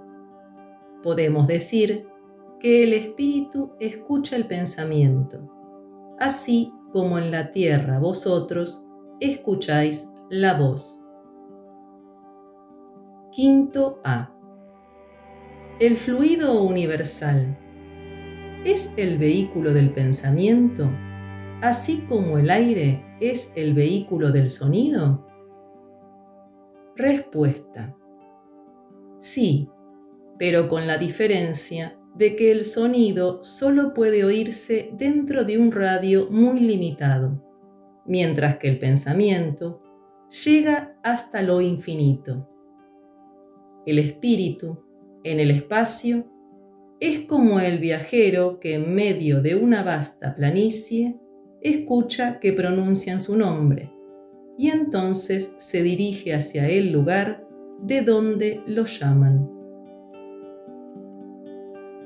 Podemos 1.03 1.47
decir 1.47 2.07
que 2.61 2.85
el 2.85 2.93
espíritu 2.93 3.73
escucha 3.81 4.37
el 4.37 4.47
pensamiento, 4.47 5.51
así 6.19 6.73
como 6.93 7.19
en 7.19 7.31
la 7.31 7.51
tierra 7.51 7.99
vosotros 7.99 8.87
escucháis 9.21 10.09
la 10.31 10.55
voz. 10.55 11.07
Quinto 13.33 14.01
A. 14.05 14.35
El 15.81 15.97
fluido 15.97 16.63
universal 16.63 17.57
es 18.65 18.93
el 18.97 19.19
vehículo 19.19 19.73
del 19.73 19.91
pensamiento, 19.91 20.89
así 21.61 22.05
como 22.09 22.39
el 22.39 22.51
aire 22.51 23.05
es 23.31 23.53
el 23.55 23.73
vehículo 23.73 24.33
del 24.33 24.51
sonido. 24.51 25.27
Respuesta. 26.97 27.97
Sí, 29.19 29.69
pero 30.39 30.69
con 30.69 30.89
la 30.89 30.99
diferencia 30.99 31.99
de 32.17 32.35
que 32.35 32.51
el 32.51 32.65
sonido 32.65 33.43
solo 33.45 33.95
puede 33.95 34.25
oírse 34.25 34.91
dentro 34.99 35.45
de 35.45 35.59
un 35.59 35.71
radio 35.71 36.27
muy 36.31 36.61
limitado, 36.61 37.43
mientras 38.05 38.59
que 38.59 38.69
el 38.69 38.79
pensamiento 38.79 39.81
llega 40.45 40.99
hasta 41.05 41.43
lo 41.43 41.61
infinito. 41.61 42.49
El 43.87 44.01
espíritu, 44.01 44.85
en 45.23 45.39
el 45.39 45.53
espacio, 45.53 46.27
es 46.99 47.21
como 47.21 47.61
el 47.61 47.79
viajero 47.79 48.59
que 48.59 48.75
en 48.75 48.95
medio 48.95 49.43
de 49.43 49.55
una 49.55 49.83
vasta 49.83 50.35
planicie 50.35 51.22
escucha 51.63 52.41
que 52.41 52.53
pronuncian 52.53 53.21
su 53.21 53.37
nombre 53.37 53.93
y 54.59 54.69
entonces 54.71 55.55
se 55.59 55.83
dirige 55.83 56.35
hacia 56.35 56.69
el 56.69 56.93
lugar 56.93 57.47
de 57.81 58.03
donde 58.03 58.63
lo 58.67 58.85
llaman. 58.85 59.51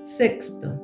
Sexto. 0.03 0.83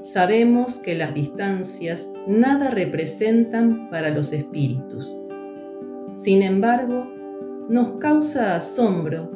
Sabemos 0.00 0.78
que 0.78 0.94
las 0.94 1.14
distancias 1.14 2.08
nada 2.26 2.70
representan 2.70 3.90
para 3.90 4.10
los 4.10 4.32
espíritus. 4.32 5.16
Sin 6.14 6.42
embargo, 6.42 7.10
nos 7.68 7.92
causa 7.92 8.56
asombro 8.56 9.30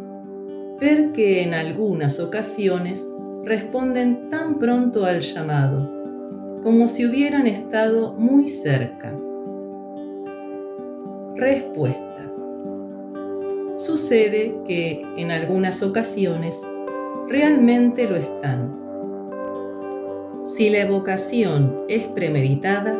ver 0.80 1.12
que 1.12 1.42
en 1.42 1.54
algunas 1.54 2.20
ocasiones 2.20 3.08
responden 3.44 4.28
tan 4.28 4.58
pronto 4.58 5.04
al 5.04 5.20
llamado, 5.20 5.97
como 6.62 6.88
si 6.88 7.06
hubieran 7.06 7.46
estado 7.46 8.14
muy 8.14 8.48
cerca. 8.48 9.12
Respuesta. 11.36 12.32
Sucede 13.76 14.56
que 14.66 15.02
en 15.16 15.30
algunas 15.30 15.82
ocasiones 15.82 16.66
realmente 17.28 18.08
lo 18.08 18.16
están. 18.16 18.76
Si 20.44 20.70
la 20.70 20.80
evocación 20.80 21.84
es 21.88 22.08
premeditada, 22.08 22.98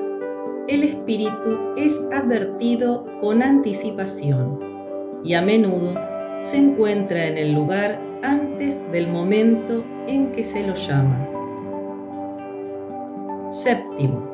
el 0.68 0.84
espíritu 0.84 1.74
es 1.76 1.98
advertido 2.12 3.06
con 3.20 3.42
anticipación 3.42 4.60
y 5.24 5.34
a 5.34 5.42
menudo 5.42 5.94
se 6.40 6.58
encuentra 6.58 7.26
en 7.26 7.38
el 7.38 7.54
lugar 7.54 8.00
antes 8.22 8.80
del 8.92 9.08
momento 9.08 9.84
en 10.06 10.30
que 10.32 10.44
se 10.44 10.66
lo 10.66 10.74
llama. 10.74 11.37
Séptimo. 13.68 14.24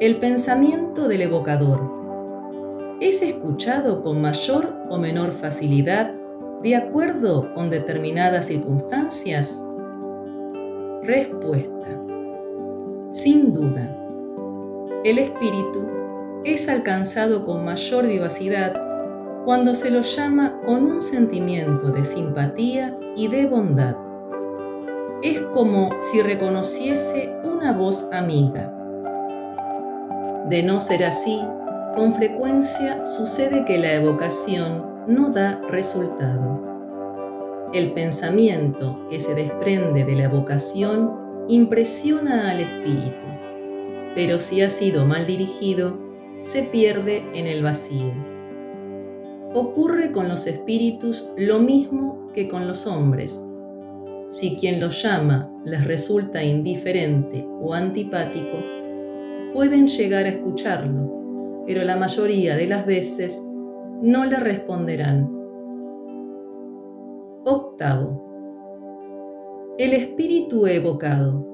El 0.00 0.16
pensamiento 0.16 1.08
del 1.08 1.20
evocador 1.20 2.96
es 3.02 3.20
escuchado 3.20 4.02
con 4.02 4.22
mayor 4.22 4.74
o 4.88 4.96
menor 4.96 5.32
facilidad 5.32 6.14
de 6.62 6.74
acuerdo 6.74 7.52
con 7.52 7.68
determinadas 7.68 8.46
circunstancias? 8.46 9.62
Respuesta. 11.02 12.00
Sin 13.10 13.52
duda. 13.52 13.94
El 15.04 15.18
espíritu 15.18 15.90
es 16.44 16.70
alcanzado 16.70 17.44
con 17.44 17.62
mayor 17.62 18.06
vivacidad 18.06 18.72
cuando 19.44 19.74
se 19.74 19.90
lo 19.90 20.00
llama 20.00 20.62
con 20.64 20.84
un 20.86 21.02
sentimiento 21.02 21.92
de 21.92 22.06
simpatía 22.06 22.96
y 23.14 23.28
de 23.28 23.44
bondad. 23.44 24.11
Es 25.22 25.40
como 25.40 25.90
si 26.00 26.20
reconociese 26.20 27.32
una 27.44 27.72
voz 27.72 28.08
amiga. 28.12 28.74
De 30.48 30.64
no 30.64 30.80
ser 30.80 31.04
así, 31.04 31.38
con 31.94 32.12
frecuencia 32.12 33.04
sucede 33.04 33.64
que 33.64 33.78
la 33.78 33.94
evocación 33.94 35.04
no 35.06 35.30
da 35.30 35.60
resultado. 35.70 37.70
El 37.72 37.92
pensamiento 37.92 39.06
que 39.08 39.20
se 39.20 39.36
desprende 39.36 40.04
de 40.04 40.16
la 40.16 40.28
vocación 40.28 41.44
impresiona 41.46 42.50
al 42.50 42.58
espíritu, 42.58 43.26
pero 44.16 44.40
si 44.40 44.60
ha 44.62 44.70
sido 44.70 45.06
mal 45.06 45.24
dirigido, 45.24 45.98
se 46.40 46.64
pierde 46.64 47.22
en 47.32 47.46
el 47.46 47.62
vacío. 47.62 48.12
Ocurre 49.54 50.10
con 50.10 50.28
los 50.28 50.48
espíritus 50.48 51.28
lo 51.36 51.60
mismo 51.60 52.32
que 52.34 52.48
con 52.48 52.66
los 52.66 52.88
hombres. 52.88 53.44
Si 54.32 54.56
quien 54.56 54.80
los 54.80 55.00
llama 55.02 55.52
les 55.62 55.84
resulta 55.84 56.42
indiferente 56.42 57.46
o 57.60 57.74
antipático, 57.74 58.56
pueden 59.52 59.86
llegar 59.86 60.24
a 60.24 60.30
escucharlo, 60.30 61.62
pero 61.66 61.84
la 61.84 61.96
mayoría 61.96 62.56
de 62.56 62.66
las 62.66 62.86
veces 62.86 63.44
no 64.00 64.24
le 64.24 64.38
responderán. 64.38 65.30
Octavo. 67.44 68.24
El 69.76 69.92
espíritu 69.92 70.66
evocado. 70.66 71.46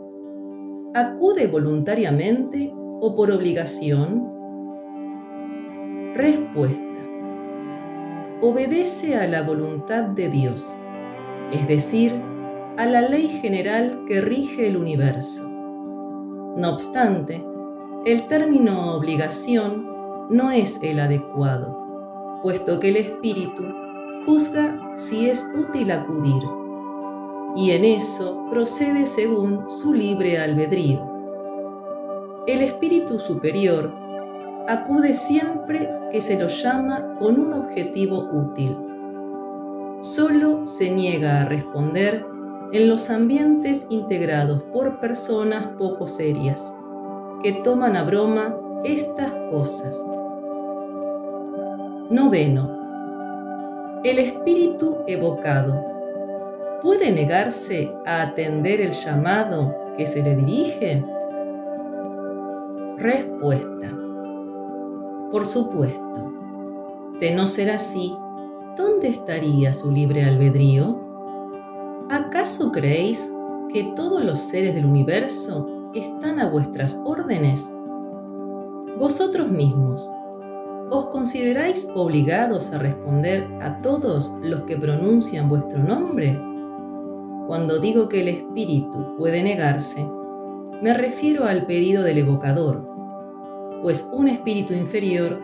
¿Acude 0.95 1.49
voluntariamente 1.49 2.73
o 3.01 3.13
por 3.13 3.33
obligación? 3.33 4.33
Respuesta. 6.15 7.01
Obedece 8.41 9.17
a 9.17 9.27
la 9.27 9.43
voluntad 9.43 10.11
de 10.11 10.29
Dios, 10.29 10.77
es 11.51 11.67
decir, 11.67 12.28
a 12.79 12.87
la 12.87 13.03
ley 13.03 13.29
general 13.29 14.05
que 14.07 14.23
rige 14.23 14.69
el 14.69 14.79
universo. 14.79 15.47
No 16.57 16.73
obstante, 16.73 17.45
el 18.07 18.27
término 18.27 18.95
obligación 18.95 19.87
no 20.31 20.51
es 20.51 20.79
el 20.83 21.01
adecuado 21.01 21.79
puesto 22.43 22.79
que 22.79 22.91
el 22.91 22.97
espíritu 22.97 23.65
juzga 24.25 24.93
si 24.95 25.29
es 25.29 25.47
útil 25.57 25.91
acudir, 25.91 26.43
y 27.57 27.73
en 27.73 27.85
eso 27.85 28.47
procede 28.51 29.07
según 29.07 29.69
su 29.69 29.95
libre 29.95 30.39
albedrío. 30.39 32.45
El 32.47 32.63
espíritu 32.63 33.19
superior 33.19 33.93
acude 34.69 35.13
siempre 35.13 35.91
que 36.13 36.21
se 36.21 36.39
lo 36.39 36.47
llama 36.47 37.17
con 37.19 37.41
un 37.41 37.53
objetivo 37.53 38.29
útil. 38.33 38.77
Solo 40.01 40.67
se 40.67 40.91
niega 40.91 41.43
a 41.43 41.45
responder 41.47 42.25
en 42.73 42.89
los 42.89 43.11
ambientes 43.11 43.87
integrados 43.89 44.63
por 44.65 45.01
personas 45.01 45.69
poco 45.79 46.07
serias, 46.07 46.75
que 47.43 47.53
toman 47.53 47.97
a 47.97 48.05
broma 48.05 48.57
estas 48.85 49.33
cosas 49.51 50.01
Noveno. 52.11 54.01
El 54.03 54.19
espíritu 54.19 55.01
evocado 55.07 55.85
puede 56.81 57.13
negarse 57.13 57.93
a 58.07 58.23
atender 58.23 58.81
el 58.81 58.93
llamado 58.93 59.77
que 59.95 60.07
se 60.07 60.23
le 60.23 60.35
dirige. 60.35 61.05
Respuesta. 62.97 63.91
Por 65.31 65.45
supuesto. 65.45 66.33
De 67.21 67.33
no 67.33 67.47
ser 67.47 67.73
así, 67.73 68.17
¿dónde 68.75 69.09
estaría 69.09 69.75
su 69.75 69.93
libre 69.93 70.25
albedrío? 70.25 71.08
¿Acaso 72.11 72.73
creéis 72.73 73.31
que 73.73 73.93
todos 73.95 74.25
los 74.25 74.39
seres 74.39 74.75
del 74.75 74.87
universo 74.87 75.91
están 75.95 76.41
a 76.41 76.49
vuestras 76.49 77.03
órdenes? 77.05 77.71
Vosotros 78.99 79.49
mismos 79.49 80.11
¿Os 80.91 81.09
consideráis 81.09 81.87
obligados 81.95 82.73
a 82.73 82.79
responder 82.79 83.47
a 83.61 83.83
todos 83.83 84.33
los 84.43 84.63
que 84.63 84.79
pronuncian 84.79 85.51
vuestro 85.51 85.81
nombre? 85.81 86.41
Cuando 87.47 87.79
digo 87.79 88.09
que 88.09 88.23
el 88.23 88.29
espíritu 88.29 89.15
puede 89.19 89.43
negarse, 89.43 90.03
me 90.83 90.95
refiero 90.95 91.45
al 91.45 91.67
pedido 91.67 92.03
del 92.05 92.19
evocador, 92.19 92.89
pues 93.83 94.09
un 94.15 94.29
espíritu 94.29 94.73
inferior 94.73 95.43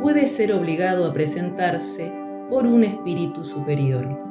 puede 0.00 0.26
ser 0.26 0.52
obligado 0.52 1.06
a 1.06 1.12
presentarse 1.12 2.12
por 2.48 2.66
un 2.66 2.82
espíritu 2.82 3.44
superior. 3.44 4.21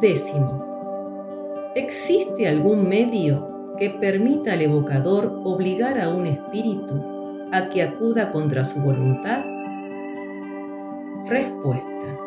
Décimo. 0.00 1.72
¿Existe 1.74 2.46
algún 2.46 2.86
medio 2.86 3.74
que 3.78 3.88
permita 3.88 4.52
al 4.52 4.60
evocador 4.60 5.40
obligar 5.42 5.98
a 5.98 6.10
un 6.10 6.26
espíritu 6.26 7.02
a 7.50 7.70
que 7.70 7.82
acuda 7.82 8.30
contra 8.30 8.66
su 8.66 8.82
voluntad? 8.82 9.42
Respuesta. 11.26 12.18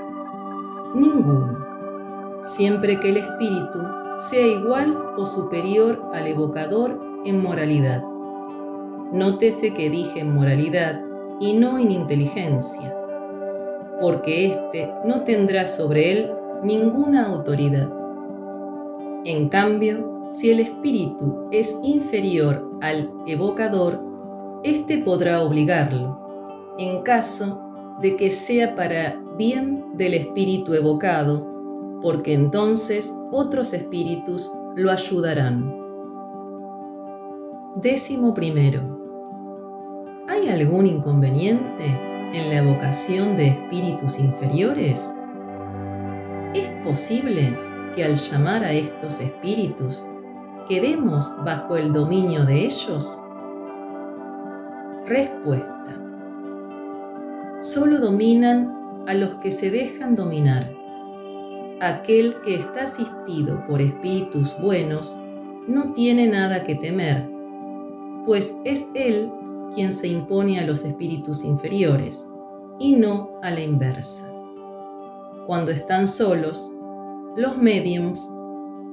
Ninguno. 0.95 2.43
Siempre 2.43 2.99
que 2.99 3.09
el 3.09 3.17
espíritu 3.17 3.79
sea 4.17 4.47
igual 4.47 4.97
o 5.15 5.27
superior 5.27 6.09
al 6.11 6.25
evocador 6.25 6.99
en 7.23 7.39
moralidad. 7.43 8.03
Nótese 9.11 9.75
que 9.75 9.91
dije 9.91 10.21
en 10.21 10.33
moralidad 10.33 11.03
y 11.39 11.53
no 11.53 11.77
en 11.77 11.91
inteligencia, 11.91 12.97
porque 14.01 14.47
éste 14.47 14.91
no 15.05 15.23
tendrá 15.23 15.67
sobre 15.67 16.11
él 16.11 16.31
ninguna 16.63 17.27
autoridad. 17.27 17.91
En 19.25 19.49
cambio, 19.49 20.27
si 20.31 20.49
el 20.51 20.59
espíritu 20.59 21.47
es 21.51 21.75
inferior 21.83 22.77
al 22.81 23.11
evocador, 23.25 23.99
éste 24.63 24.99
podrá 24.99 25.41
obligarlo, 25.41 26.75
en 26.77 27.01
caso 27.01 27.61
de 28.01 28.15
que 28.15 28.29
sea 28.29 28.75
para 28.75 29.21
bien 29.37 29.97
del 29.97 30.13
espíritu 30.13 30.73
evocado, 30.73 31.99
porque 32.01 32.33
entonces 32.33 33.13
otros 33.31 33.73
espíritus 33.73 34.51
lo 34.75 34.91
ayudarán. 34.91 35.75
Décimo 37.75 38.33
primero. 38.33 38.97
¿Hay 40.27 40.49
algún 40.49 40.85
inconveniente 40.85 41.85
en 42.33 42.49
la 42.49 42.57
evocación 42.57 43.35
de 43.35 43.47
espíritus 43.47 44.19
inferiores? 44.19 45.13
¿Es 46.53 46.67
posible 46.83 47.55
que 47.95 48.03
al 48.03 48.15
llamar 48.15 48.63
a 48.63 48.73
estos 48.73 49.21
espíritus 49.21 50.07
quedemos 50.67 51.31
bajo 51.45 51.77
el 51.77 51.93
dominio 51.93 52.43
de 52.43 52.65
ellos? 52.65 53.21
Respuesta. 55.05 55.95
Solo 57.61 57.99
dominan 57.99 59.03
a 59.07 59.13
los 59.13 59.35
que 59.35 59.51
se 59.51 59.69
dejan 59.69 60.15
dominar. 60.15 60.73
Aquel 61.81 62.35
que 62.43 62.55
está 62.55 62.85
asistido 62.85 63.63
por 63.65 63.79
espíritus 63.79 64.55
buenos 64.59 65.19
no 65.67 65.93
tiene 65.93 66.27
nada 66.27 66.63
que 66.63 66.73
temer, 66.73 67.29
pues 68.25 68.55
es 68.65 68.87
él 68.95 69.31
quien 69.75 69.93
se 69.93 70.07
impone 70.07 70.59
a 70.59 70.65
los 70.65 70.83
espíritus 70.83 71.43
inferiores 71.43 72.27
y 72.79 72.93
no 72.93 73.39
a 73.43 73.51
la 73.51 73.61
inversa. 73.61 74.28
Cuando 75.49 75.71
están 75.71 76.07
solos, 76.07 76.75
los 77.35 77.57
mediums, 77.57 78.29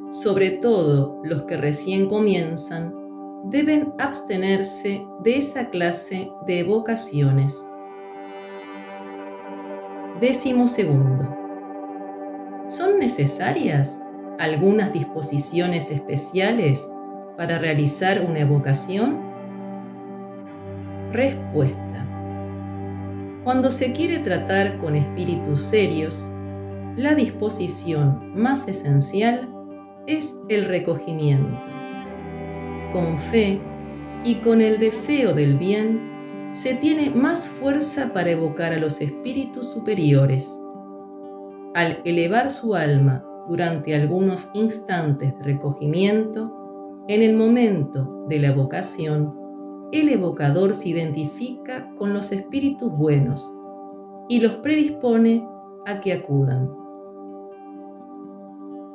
sobre 0.08 0.48
todo 0.52 1.20
los 1.22 1.42
que 1.42 1.58
recién 1.58 2.08
comienzan, 2.08 2.94
deben 3.44 3.92
abstenerse 3.98 5.06
de 5.22 5.36
esa 5.36 5.68
clase 5.68 6.32
de 6.46 6.60
evocaciones. 6.60 7.66
Décimo 10.18 10.66
segundo. 10.66 11.28
¿Son 12.68 12.98
necesarias 13.00 14.00
algunas 14.38 14.94
disposiciones 14.94 15.90
especiales 15.90 16.90
para 17.36 17.58
realizar 17.58 18.24
una 18.26 18.40
evocación? 18.40 19.18
Respuesta. 21.12 22.06
Cuando 23.44 23.70
se 23.70 23.92
quiere 23.92 24.20
tratar 24.20 24.78
con 24.78 24.96
espíritus 24.96 25.60
serios, 25.60 26.32
la 26.96 27.14
disposición 27.14 28.32
más 28.34 28.68
esencial 28.68 29.52
es 30.06 30.40
el 30.48 30.64
recogimiento. 30.64 31.58
Con 32.92 33.18
fe 33.18 33.60
y 34.24 34.36
con 34.36 34.62
el 34.62 34.78
deseo 34.78 35.34
del 35.34 35.58
bien, 35.58 36.50
se 36.52 36.74
tiene 36.74 37.10
más 37.10 37.50
fuerza 37.50 38.14
para 38.14 38.30
evocar 38.30 38.72
a 38.72 38.78
los 38.78 39.02
espíritus 39.02 39.70
superiores. 39.70 40.58
Al 41.74 42.00
elevar 42.06 42.50
su 42.50 42.74
alma 42.74 43.26
durante 43.46 43.94
algunos 43.94 44.48
instantes 44.54 45.36
de 45.36 45.44
recogimiento, 45.44 47.04
en 47.08 47.22
el 47.22 47.36
momento 47.36 48.24
de 48.26 48.38
la 48.38 48.48
evocación, 48.48 49.34
el 49.92 50.08
evocador 50.08 50.72
se 50.72 50.88
identifica 50.88 51.94
con 51.98 52.14
los 52.14 52.32
espíritus 52.32 52.90
buenos 52.90 53.52
y 54.28 54.40
los 54.40 54.54
predispone 54.54 55.46
a 55.84 56.00
que 56.00 56.14
acudan. 56.14 56.85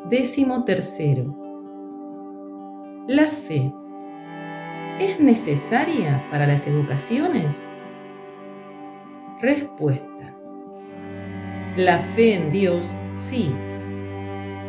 Décimo 0.09 0.63
tercero. 0.63 1.35
La 3.07 3.25
fe. 3.25 3.71
¿Es 4.99 5.19
necesaria 5.19 6.23
para 6.31 6.47
las 6.47 6.65
evocaciones? 6.65 7.67
Respuesta. 9.39 10.35
La 11.77 11.99
fe 11.99 12.33
en 12.33 12.49
Dios, 12.49 12.97
sí. 13.15 13.53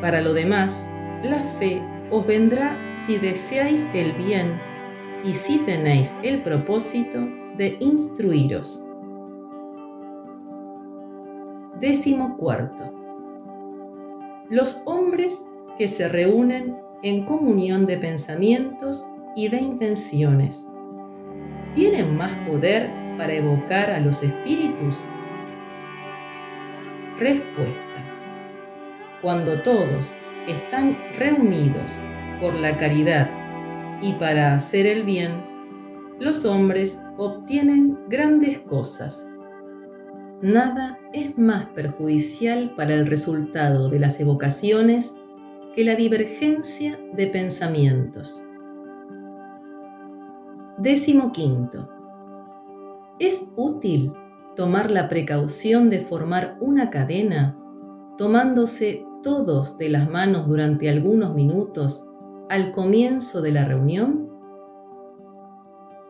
Para 0.03 0.20
lo 0.20 0.35
demás, 0.35 0.91
la 1.22 1.41
fe 1.41 1.83
os 2.11 2.26
vendrá 2.26 2.76
si 2.95 3.16
deseáis 3.16 3.89
el 3.95 4.12
bien 4.12 4.61
y 5.24 5.33
si 5.33 5.59
tenéis 5.61 6.14
el 6.22 6.43
propósito 6.43 7.18
de 7.57 7.78
instruiros. 7.80 8.85
Décimo 11.80 12.37
cuarto. 12.37 13.01
Los 14.53 14.82
hombres 14.84 15.46
que 15.78 15.88
se 15.88 16.09
reúnen 16.09 16.76
en 17.03 17.24
comunión 17.24 17.86
de 17.86 17.96
pensamientos 17.96 19.07
y 19.34 19.48
de 19.48 19.57
intenciones 19.57 20.66
tienen 21.72 22.18
más 22.18 22.32
poder 22.46 22.90
para 23.16 23.32
evocar 23.32 23.88
a 23.88 23.98
los 23.98 24.22
espíritus. 24.22 25.07
Respuesta. 27.18 27.72
Cuando 29.22 29.62
todos 29.62 30.16
están 30.46 30.98
reunidos 31.18 32.03
por 32.38 32.53
la 32.53 32.76
caridad 32.76 33.30
y 34.03 34.12
para 34.12 34.53
hacer 34.53 34.84
el 34.84 35.05
bien, 35.05 35.32
los 36.20 36.44
hombres 36.44 37.00
obtienen 37.16 37.98
grandes 38.11 38.59
cosas. 38.59 39.26
Nada 40.42 40.98
es 41.12 41.36
más 41.38 41.66
perjudicial 41.66 42.74
para 42.76 42.94
el 42.94 43.06
resultado 43.06 43.88
de 43.88 43.98
las 43.98 44.18
evocaciones 44.20 45.14
que 45.74 45.84
la 45.84 45.94
divergencia 45.94 46.98
de 47.14 47.26
pensamientos. 47.26 48.46
Décimo 50.78 51.32
quinto. 51.32 51.88
¿Es 53.18 53.52
útil 53.56 54.12
tomar 54.56 54.90
la 54.90 55.08
precaución 55.08 55.90
de 55.90 56.00
formar 56.00 56.56
una 56.60 56.90
cadena 56.90 57.58
tomándose 58.18 59.06
todos 59.22 59.78
de 59.78 59.88
las 59.88 60.10
manos 60.10 60.48
durante 60.48 60.88
algunos 60.88 61.34
minutos 61.34 62.10
al 62.50 62.72
comienzo 62.72 63.40
de 63.40 63.52
la 63.52 63.64
reunión? 63.64 64.30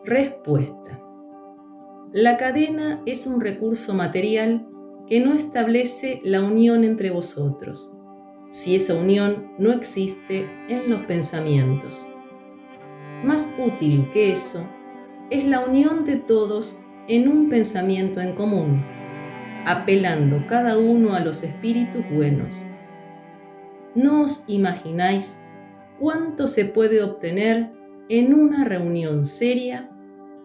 Respuesta. 0.04 1.00
La 2.12 2.36
cadena 2.36 3.02
es 3.06 3.26
un 3.26 3.40
recurso 3.40 3.94
material 3.94 4.68
que 5.12 5.20
no 5.20 5.34
establece 5.34 6.22
la 6.24 6.40
unión 6.40 6.84
entre 6.84 7.10
vosotros, 7.10 7.92
si 8.48 8.74
esa 8.74 8.94
unión 8.94 9.52
no 9.58 9.70
existe 9.70 10.48
en 10.70 10.88
los 10.88 11.00
pensamientos. 11.00 12.08
Más 13.22 13.50
útil 13.58 14.08
que 14.10 14.32
eso 14.32 14.66
es 15.28 15.44
la 15.44 15.60
unión 15.60 16.06
de 16.06 16.16
todos 16.16 16.80
en 17.08 17.28
un 17.28 17.50
pensamiento 17.50 18.22
en 18.22 18.34
común, 18.34 18.82
apelando 19.66 20.46
cada 20.46 20.78
uno 20.78 21.14
a 21.14 21.20
los 21.20 21.42
espíritus 21.42 22.10
buenos. 22.10 22.68
No 23.94 24.22
os 24.22 24.44
imagináis 24.46 25.40
cuánto 25.98 26.46
se 26.46 26.64
puede 26.64 27.02
obtener 27.02 27.70
en 28.08 28.32
una 28.32 28.64
reunión 28.64 29.26
seria 29.26 29.90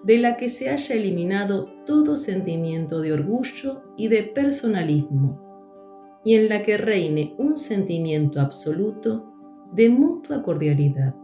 de 0.03 0.17
la 0.17 0.35
que 0.35 0.49
se 0.49 0.69
haya 0.69 0.93
eliminado 0.93 1.71
todo 1.85 2.17
sentimiento 2.17 2.99
de 2.99 3.13
orgullo 3.13 3.86
y 3.97 4.07
de 4.07 4.23
personalismo, 4.23 6.21
y 6.23 6.35
en 6.35 6.47
la 6.47 6.61
que 6.61 6.77
reine 6.77 7.33
un 7.37 7.57
sentimiento 7.57 8.39
absoluto 8.39 9.33
de 9.73 9.89
mutua 9.89 10.43
cordialidad. 10.43 11.15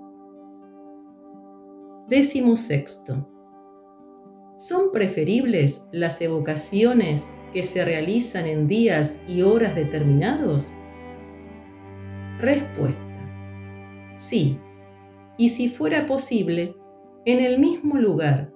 Décimo 2.09 2.55
sexto. 2.55 3.29
¿Son 4.57 4.91
preferibles 4.91 5.87
las 5.91 6.19
evocaciones 6.21 7.31
que 7.53 7.63
se 7.63 7.85
realizan 7.85 8.45
en 8.45 8.67
días 8.67 9.21
y 9.27 9.41
horas 9.41 9.75
determinados? 9.75 10.73
Respuesta. 12.39 13.01
Sí, 14.15 14.59
y 15.37 15.49
si 15.49 15.69
fuera 15.69 16.05
posible, 16.05 16.75
en 17.25 17.39
el 17.39 17.57
mismo 17.57 17.97
lugar, 17.97 18.53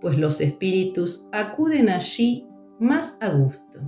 pues 0.00 0.18
los 0.18 0.40
espíritus 0.40 1.28
acuden 1.32 1.88
allí 1.88 2.47
más 2.78 3.18
a 3.20 3.30
gusto. 3.30 3.80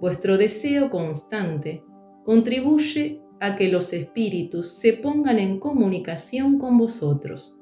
Vuestro 0.00 0.38
deseo 0.38 0.90
constante 0.90 1.84
contribuye 2.24 3.22
a 3.40 3.56
que 3.56 3.68
los 3.68 3.92
espíritus 3.92 4.72
se 4.72 4.92
pongan 4.92 5.38
en 5.38 5.58
comunicación 5.58 6.58
con 6.58 6.78
vosotros. 6.78 7.60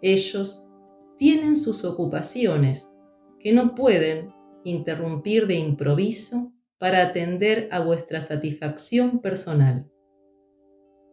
Ellos 0.00 0.70
tienen 1.16 1.56
sus 1.56 1.84
ocupaciones 1.84 2.90
que 3.38 3.52
no 3.52 3.74
pueden 3.74 4.32
interrumpir 4.64 5.46
de 5.46 5.54
improviso 5.54 6.52
para 6.78 7.02
atender 7.02 7.68
a 7.70 7.80
vuestra 7.80 8.20
satisfacción 8.20 9.20
personal. 9.20 9.90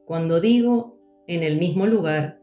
Cuando 0.05 0.41
digo 0.41 0.99
en 1.27 1.43
el 1.43 1.57
mismo 1.57 1.85
lugar, 1.85 2.41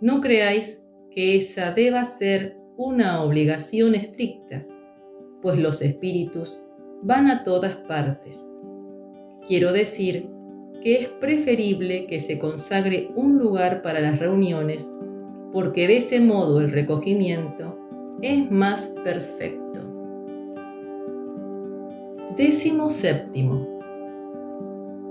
no 0.00 0.20
creáis 0.20 0.82
que 1.10 1.36
esa 1.36 1.70
deba 1.72 2.04
ser 2.04 2.58
una 2.76 3.22
obligación 3.22 3.94
estricta, 3.94 4.66
pues 5.46 5.60
los 5.60 5.80
espíritus 5.80 6.62
van 7.02 7.30
a 7.30 7.44
todas 7.44 7.76
partes. 7.76 8.48
Quiero 9.46 9.72
decir 9.72 10.28
que 10.82 10.96
es 10.96 11.06
preferible 11.06 12.06
que 12.06 12.18
se 12.18 12.40
consagre 12.40 13.12
un 13.14 13.38
lugar 13.38 13.80
para 13.80 14.00
las 14.00 14.18
reuniones, 14.18 14.90
porque 15.52 15.86
de 15.86 15.98
ese 15.98 16.18
modo 16.18 16.58
el 16.58 16.72
recogimiento 16.72 17.78
es 18.22 18.50
más 18.50 18.92
perfecto. 19.04 19.78
Décimo 22.36 22.90
séptimo. 22.90 23.68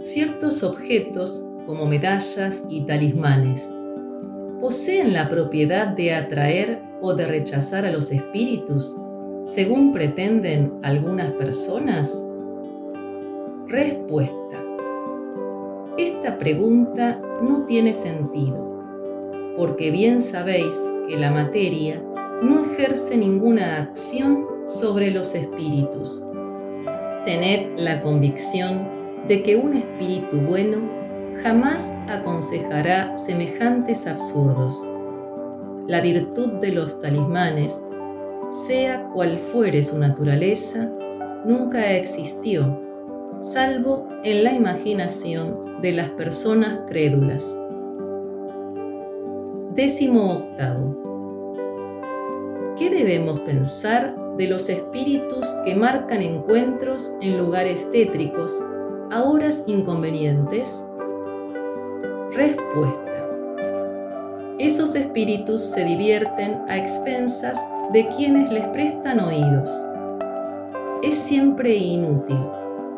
Ciertos 0.01 0.63
objetos, 0.63 1.45
como 1.65 1.85
medallas 1.85 2.65
y 2.69 2.81
talismanes, 2.81 3.71
poseen 4.59 5.13
la 5.13 5.29
propiedad 5.29 5.87
de 5.87 6.13
atraer 6.13 6.81
o 6.99 7.13
de 7.13 7.25
rechazar 7.25 7.85
a 7.85 7.91
los 7.93 8.11
espíritus, 8.11 8.97
según 9.45 9.93
pretenden 9.93 10.73
algunas 10.83 11.31
personas? 11.31 12.25
Respuesta. 13.67 14.57
Esta 15.97 16.37
pregunta 16.37 17.21
no 17.41 17.65
tiene 17.65 17.93
sentido, 17.93 18.83
porque 19.55 19.91
bien 19.91 20.21
sabéis 20.21 20.75
que 21.07 21.17
la 21.17 21.31
materia 21.31 22.03
no 22.41 22.59
ejerce 22.65 23.15
ninguna 23.15 23.77
acción 23.77 24.45
sobre 24.65 25.11
los 25.11 25.35
espíritus 25.35 26.21
Tened 27.25 27.79
la 27.79 28.01
convicción 28.01 28.87
de 29.27 29.41
que 29.41 29.55
un 29.55 29.73
espíritu 29.73 30.41
bueno 30.41 30.77
jamás 31.41 31.91
aconsejará 32.07 33.17
semejantes 33.17 34.05
absurdos. 34.05 34.87
La 35.87 36.01
virtud 36.01 36.59
de 36.61 36.71
los 36.71 36.99
talismanes, 36.99 37.81
sea 38.55 39.09
cual 39.09 39.39
fuere 39.39 39.83
su 39.83 39.99
naturaleza, 39.99 40.89
nunca 41.43 41.91
existió, 41.91 42.81
salvo 43.41 44.07
en 44.23 44.45
la 44.45 44.53
imaginación 44.53 45.81
de 45.81 45.91
las 45.91 46.09
personas 46.11 46.79
crédulas. 46.87 47.59
Décimo 49.73 50.31
octavo. 50.31 51.03
¿Qué 52.77 52.89
debemos 52.89 53.41
pensar 53.41 54.15
de 54.37 54.47
los 54.47 54.69
espíritus 54.69 55.47
que 55.65 55.75
marcan 55.75 56.21
encuentros 56.21 57.17
en 57.21 57.37
lugares 57.37 57.91
tétricos 57.91 58.63
a 59.11 59.23
horas 59.23 59.63
inconvenientes? 59.67 60.85
Respuesta. 62.33 63.29
Esos 64.59 64.95
espíritus 64.95 65.61
se 65.61 65.83
divierten 65.83 66.61
a 66.69 66.77
expensas 66.77 67.59
de 67.91 68.07
quienes 68.15 68.51
les 68.51 68.65
prestan 68.67 69.19
oídos. 69.19 69.71
Es 71.01 71.15
siempre 71.15 71.75
inútil 71.75 72.39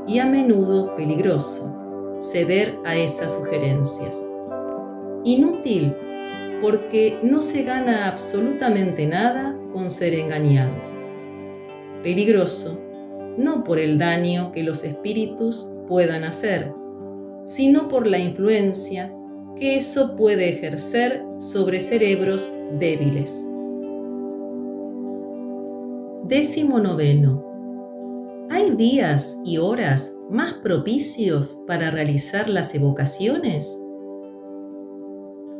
y 0.07 0.19
a 0.19 0.25
menudo 0.25 0.95
peligroso 0.95 1.75
ceder 2.19 2.77
a 2.85 2.95
esas 2.95 3.35
sugerencias. 3.35 4.17
Inútil 5.23 5.95
porque 6.61 7.19
no 7.21 7.41
se 7.41 7.63
gana 7.63 8.07
absolutamente 8.07 9.05
nada 9.05 9.55
con 9.71 9.91
ser 9.91 10.13
engañado 10.13 10.87
peligroso 12.07 12.79
no 13.37 13.65
por 13.65 13.79
el 13.79 13.97
daño 13.97 14.51
que 14.53 14.63
los 14.63 14.83
espíritus 14.83 15.67
puedan 15.87 16.23
hacer, 16.23 16.73
sino 17.45 17.87
por 17.89 18.07
la 18.07 18.17
influencia 18.17 19.13
que 19.57 19.75
eso 19.75 20.15
puede 20.15 20.49
ejercer 20.49 21.21
sobre 21.37 21.81
cerebros 21.81 22.49
débiles. 22.79 23.45
Décimo 26.27 26.79
noveno. 26.79 27.43
¿Hay 28.49 28.71
días 28.75 29.37
y 29.45 29.57
horas 29.59 30.13
más 30.29 30.55
propicios 30.55 31.61
para 31.65 31.89
realizar 31.89 32.49
las 32.49 32.75
evocaciones? 32.75 33.79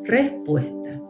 Respuesta. 0.04 1.02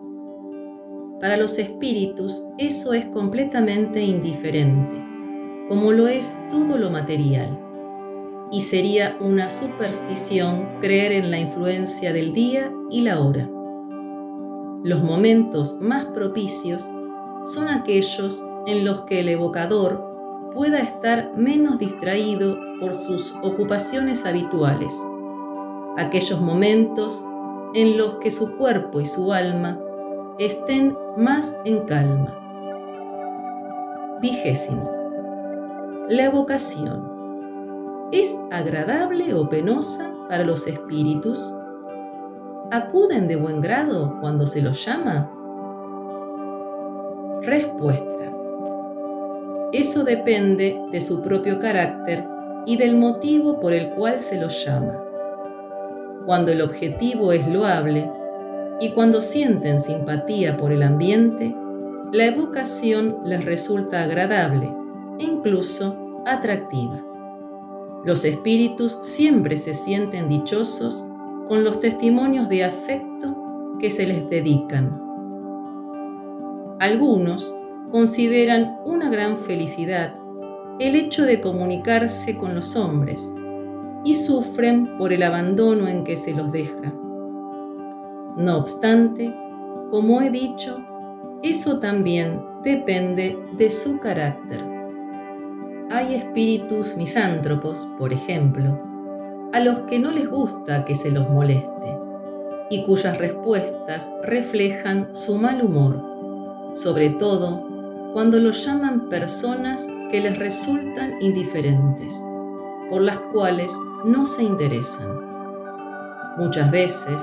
Para 1.20 1.38
los 1.38 1.58
espíritus 1.58 2.44
eso 2.60 2.94
es 2.94 3.06
completamente 3.06 4.02
indiferente 4.04 5.08
como 5.68 5.92
lo 5.92 6.08
es 6.08 6.38
todo 6.50 6.78
lo 6.78 6.90
material. 6.90 7.60
Y 8.52 8.62
sería 8.62 9.18
una 9.20 9.50
superstición 9.50 10.70
creer 10.80 11.12
en 11.12 11.32
la 11.32 11.40
influencia 11.40 12.14
del 12.14 12.32
día 12.32 12.72
y 12.90 13.02
la 13.02 13.20
hora. 13.20 13.50
Los 14.84 15.04
momentos 15.04 15.80
más 15.82 16.06
propicios 16.06 16.90
son 17.44 17.68
aquellos 17.68 18.46
en 18.68 18.84
los 18.86 19.02
que 19.02 19.22
el 19.22 19.30
evocador 19.30 20.52
pueda 20.54 20.80
estar 20.80 21.32
menos 21.36 21.80
distraído 21.80 22.58
por 22.80 22.94
sus 22.94 23.34
ocupaciones 23.42 24.26
habituales. 24.26 24.94
Aquellos 25.98 26.42
momentos 26.42 27.26
en 27.74 27.98
los 27.98 28.16
que 28.16 28.30
su 28.30 28.58
cuerpo 28.58 29.00
y 29.00 29.06
su 29.06 29.32
alma 29.34 29.80
estén 30.38 30.96
más 31.16 31.56
en 31.64 31.86
calma. 31.86 32.38
Vigésimo. 34.22 34.92
La 36.10 36.26
evocación. 36.26 38.10
¿Es 38.12 38.36
agradable 38.52 39.34
o 39.34 39.48
penosa 39.48 40.14
para 40.28 40.44
los 40.44 40.68
espíritus? 40.68 41.54
¿Acuden 42.72 43.28
de 43.28 43.38
buen 43.38 43.62
grado 43.62 44.18
cuando 44.20 44.46
se 44.46 44.62
los 44.62 44.84
llama? 44.86 45.32
Respuesta. 47.42 48.37
Eso 49.74 50.04
depende 50.06 50.82
de 50.92 51.02
su 51.02 51.22
propio 51.22 51.60
carácter 51.60 52.26
y 52.66 52.78
del 52.78 52.96
motivo 52.96 53.60
por 53.60 53.74
el 53.74 53.90
cual 53.90 54.22
se 54.22 54.40
los 54.40 54.64
llama. 54.66 55.04
Cuando 56.26 56.52
el 56.52 56.62
objetivo 56.62 57.34
es 57.34 57.48
loable 57.48 58.10
y 58.80 58.92
cuando 58.92 59.20
sienten 59.20 59.82
simpatía 59.82 60.56
por 60.56 60.72
el 60.72 60.84
ambiente, 60.84 61.56
la 62.14 62.26
evocación 62.26 63.18
les 63.26 63.44
resulta 63.44 64.04
agradable 64.04 64.74
e 65.20 65.24
incluso 65.24 66.24
atractiva. 66.26 67.04
Los 68.06 68.24
espíritus 68.24 69.00
siempre 69.02 69.58
se 69.58 69.74
sienten 69.74 70.30
dichosos 70.30 71.06
con 71.48 71.66
los 71.66 71.82
testimonios 71.82 72.48
de 72.48 72.64
afecto 72.64 73.78
que 73.80 73.90
se 73.90 74.08
les 74.08 74.30
dedican. 74.30 75.02
Algunos 76.80 77.57
consideran 77.92 78.80
una 78.86 79.10
gran 79.10 79.38
felicidad 79.38 80.16
el 80.80 80.96
hecho 80.96 81.26
de 81.26 81.42
comunicarse 81.42 82.38
con 82.38 82.54
los 82.54 82.76
hombres 82.76 83.32
y 84.04 84.14
sufren 84.14 84.98
por 84.98 85.12
el 85.12 85.24
abandono 85.24 85.88
en 85.88 86.04
que 86.04 86.16
se 86.16 86.34
los 86.34 86.52
deja. 86.52 86.94
No 88.38 88.58
obstante, 88.58 89.34
como 89.90 90.22
he 90.22 90.30
dicho, 90.30 90.78
eso 91.42 91.80
también 91.80 92.42
depende 92.64 93.38
de 93.58 93.70
su 93.72 94.00
carácter. 94.00 94.64
Hay 95.90 96.14
espíritus 96.14 96.96
misántropos, 96.98 97.90
por 97.98 98.14
ejemplo, 98.14 98.80
a 99.54 99.60
los 99.60 99.80
que 99.82 99.98
no 99.98 100.12
les 100.12 100.30
gusta 100.30 100.86
que 100.86 100.94
se 100.94 101.10
los 101.10 101.30
moleste 101.30 101.98
y 102.70 102.84
cuyas 102.84 103.18
respuestas 103.18 104.12
reflejan 104.24 105.16
su 105.16 105.38
mal 105.38 105.62
humor, 105.64 106.72
sobre 106.74 107.10
todo 107.10 107.67
cuando 108.18 108.40
los 108.40 108.66
llaman 108.66 109.10
personas 109.10 109.92
que 110.10 110.20
les 110.20 110.40
resultan 110.40 111.22
indiferentes, 111.22 112.26
por 112.90 113.04
las 113.04 113.20
cuales 113.20 113.72
no 114.06 114.26
se 114.26 114.42
interesan. 114.42 115.20
Muchas 116.36 116.72
veces, 116.72 117.22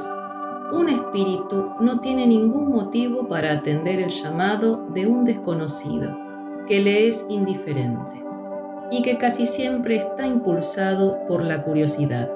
un 0.72 0.88
espíritu 0.88 1.70
no 1.80 1.98
tiene 1.98 2.28
ningún 2.28 2.70
motivo 2.70 3.26
para 3.26 3.50
atender 3.50 3.98
el 3.98 4.10
llamado 4.10 4.86
de 4.90 5.08
un 5.08 5.24
desconocido 5.24 6.16
que 6.68 6.78
le 6.78 7.08
es 7.08 7.26
indiferente 7.28 8.24
y 8.92 9.02
que 9.02 9.18
casi 9.18 9.46
siempre 9.46 9.96
está 9.96 10.28
impulsado 10.28 11.26
por 11.26 11.42
la 11.42 11.64
curiosidad. 11.64 12.30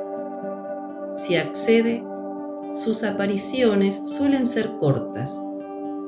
Si 1.15 1.37
accede, 1.37 2.05
sus 2.75 3.05
apariciones 3.05 4.03
suelen 4.05 4.47
ser 4.47 4.79
cortas, 4.81 5.41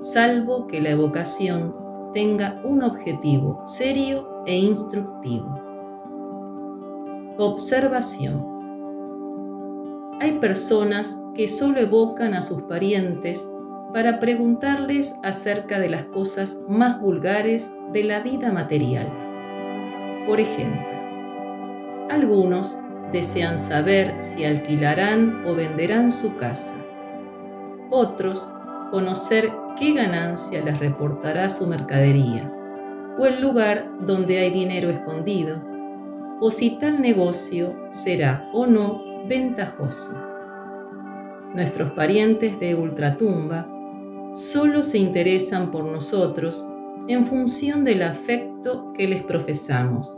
salvo 0.01 0.66
que 0.66 0.80
la 0.80 0.90
evocación 0.90 1.80
tenga 2.13 2.61
un 2.65 2.83
objetivo 2.83 3.63
serio 3.65 4.43
e 4.47 4.57
instructivo. 4.57 5.59
Observación. 7.39 8.51
hay 10.21 10.33
personas 10.33 11.19
que 11.35 11.49
solo 11.49 11.81
evocan 11.81 12.35
a 12.35 12.43
sus 12.43 12.63
parientes 12.63 13.49
para 13.95 14.21
preguntarles 14.21 15.15
acerca 15.23 15.79
de 15.79 15.89
las 15.89 16.05
cosas 16.05 16.59
más 16.69 17.01
vulgares 17.01 17.73
de 17.93 18.05
la 18.05 18.21
vida 18.21 18.53
material. 18.53 19.11
Por 20.27 20.39
ejemplo, 20.39 20.91
algunos 22.11 22.79
desean 23.13 23.59
saber 23.59 24.15
si 24.21 24.45
alquilarán 24.45 25.45
o 25.47 25.55
venderán 25.55 26.11
su 26.11 26.37
casa. 26.37 26.77
Otros, 27.91 28.53
conocer 28.91 29.51
qué 29.81 29.95
ganancia 29.95 30.62
les 30.62 30.78
reportará 30.78 31.49
su 31.49 31.66
mercadería, 31.66 32.53
o 33.18 33.24
el 33.24 33.41
lugar 33.41 33.91
donde 34.05 34.39
hay 34.39 34.51
dinero 34.51 34.91
escondido, 34.91 35.64
o 36.39 36.51
si 36.51 36.78
tal 36.78 37.01
negocio 37.01 37.74
será 37.89 38.51
o 38.53 38.66
no 38.66 39.03
ventajoso. 39.26 40.22
Nuestros 41.55 41.93
parientes 41.93 42.61
de 42.61 42.74
ultratumba 42.74 43.66
solo 44.35 44.83
se 44.83 44.99
interesan 44.99 45.70
por 45.70 45.87
nosotros 45.87 46.68
en 47.09 47.24
función 47.24 47.83
del 47.83 48.03
afecto 48.03 48.93
que 48.93 49.09
les 49.09 49.22
profesamos. 49.22 50.14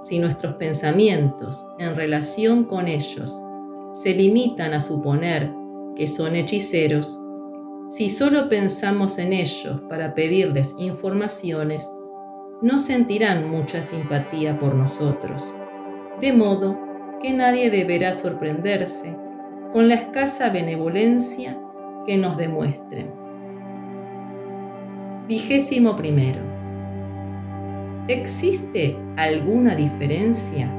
Si 0.00 0.20
nuestros 0.20 0.54
pensamientos 0.54 1.66
en 1.80 1.96
relación 1.96 2.64
con 2.64 2.86
ellos 2.86 3.42
se 3.92 4.14
limitan 4.14 4.74
a 4.74 4.80
suponer 4.80 5.52
que 5.96 6.06
son 6.06 6.36
hechiceros, 6.36 7.19
si 7.90 8.08
solo 8.08 8.48
pensamos 8.48 9.18
en 9.18 9.32
ellos 9.32 9.80
para 9.88 10.14
pedirles 10.14 10.76
informaciones, 10.78 11.90
no 12.62 12.78
sentirán 12.78 13.50
mucha 13.50 13.82
simpatía 13.82 14.60
por 14.60 14.76
nosotros, 14.76 15.54
de 16.20 16.32
modo 16.32 16.78
que 17.20 17.32
nadie 17.32 17.68
deberá 17.68 18.12
sorprenderse 18.12 19.16
con 19.72 19.88
la 19.88 19.96
escasa 19.96 20.50
benevolencia 20.50 21.58
que 22.06 22.16
nos 22.16 22.36
demuestren. 22.36 23.10
Vigésimo. 25.26 25.96
¿Existe 28.06 28.96
alguna 29.16 29.74
diferencia 29.74 30.72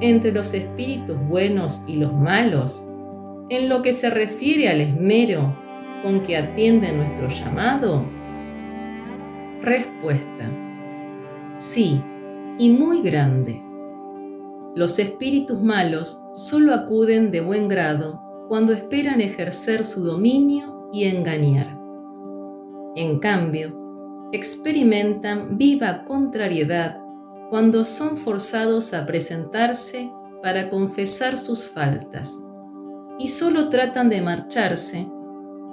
entre 0.00 0.32
los 0.32 0.52
espíritus 0.52 1.16
buenos 1.28 1.84
y 1.86 1.96
los 1.96 2.12
malos 2.12 2.90
en 3.50 3.68
lo 3.68 3.82
que 3.82 3.92
se 3.92 4.10
refiere 4.10 4.68
al 4.68 4.80
esmero 4.80 5.65
con 6.06 6.20
que 6.20 6.36
atienden 6.36 6.98
nuestro 6.98 7.26
llamado? 7.26 8.04
Respuesta. 9.60 10.48
Sí, 11.58 12.00
y 12.58 12.70
muy 12.70 13.02
grande. 13.02 13.60
Los 14.76 15.00
espíritus 15.00 15.60
malos 15.60 16.22
solo 16.32 16.74
acuden 16.74 17.32
de 17.32 17.40
buen 17.40 17.66
grado 17.66 18.22
cuando 18.46 18.72
esperan 18.72 19.20
ejercer 19.20 19.84
su 19.84 20.04
dominio 20.04 20.88
y 20.92 21.06
engañar. 21.06 21.76
En 22.94 23.18
cambio, 23.18 24.30
experimentan 24.30 25.58
viva 25.58 26.04
contrariedad 26.04 27.00
cuando 27.50 27.84
son 27.84 28.16
forzados 28.16 28.94
a 28.94 29.06
presentarse 29.06 30.08
para 30.40 30.70
confesar 30.70 31.36
sus 31.36 31.68
faltas 31.68 32.40
y 33.18 33.26
solo 33.26 33.70
tratan 33.70 34.08
de 34.08 34.20
marcharse 34.20 35.08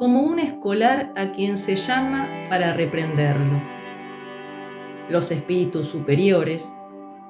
como 0.03 0.19
un 0.19 0.37
escolar 0.39 1.13
a 1.15 1.31
quien 1.31 1.55
se 1.55 1.77
llama 1.77 2.27
para 2.49 2.73
reprenderlo. 2.73 3.61
Los 5.07 5.31
espíritus 5.31 5.87
superiores 5.87 6.73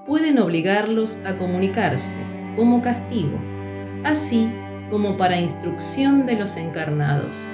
pueden 0.08 0.40
obligarlos 0.40 1.20
a 1.24 1.38
comunicarse 1.38 2.18
como 2.56 2.82
castigo, 2.82 3.38
así 4.04 4.50
como 4.90 5.18
para 5.18 5.40
instrucción 5.40 6.26
de 6.26 6.36
los 6.36 6.58
encarnados. 6.58 7.48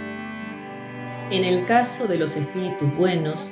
En 1.32 1.44
el 1.44 1.66
caso 1.66 2.08
de 2.08 2.18
los 2.18 2.38
espíritus 2.38 2.96
buenos, 2.96 3.52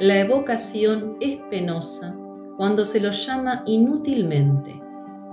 la 0.00 0.18
evocación 0.18 1.18
es 1.20 1.36
penosa 1.36 2.16
cuando 2.56 2.84
se 2.84 2.98
los 2.98 3.24
llama 3.24 3.62
inútilmente, 3.64 4.74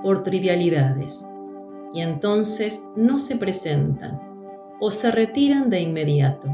por 0.04 0.22
trivialidades, 0.22 1.26
y 1.96 2.02
entonces 2.02 2.84
no 2.96 3.18
se 3.18 3.38
presentan 3.38 4.33
o 4.80 4.92
se 4.92 5.12
retiran 5.12 5.70
de 5.70 5.82
inmediato. 5.82 6.48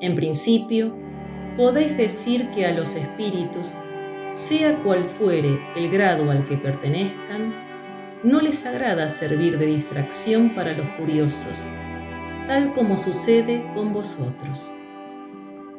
En 0.00 0.14
principio, 0.14 0.94
podéis 1.56 1.96
decir 1.96 2.50
que 2.50 2.66
a 2.66 2.72
los 2.72 2.96
espíritus, 2.96 3.74
sea 4.32 4.76
cual 4.76 5.04
fuere 5.04 5.58
el 5.76 5.90
grado 5.90 6.30
al 6.30 6.44
que 6.46 6.56
pertenezcan, 6.56 7.52
no 8.22 8.40
les 8.40 8.64
agrada 8.66 9.08
servir 9.08 9.58
de 9.58 9.66
distracción 9.66 10.54
para 10.54 10.72
los 10.72 10.86
curiosos, 10.98 11.70
tal 12.46 12.72
como 12.74 12.96
sucede 12.96 13.64
con 13.74 13.92
vosotros. 13.92 14.72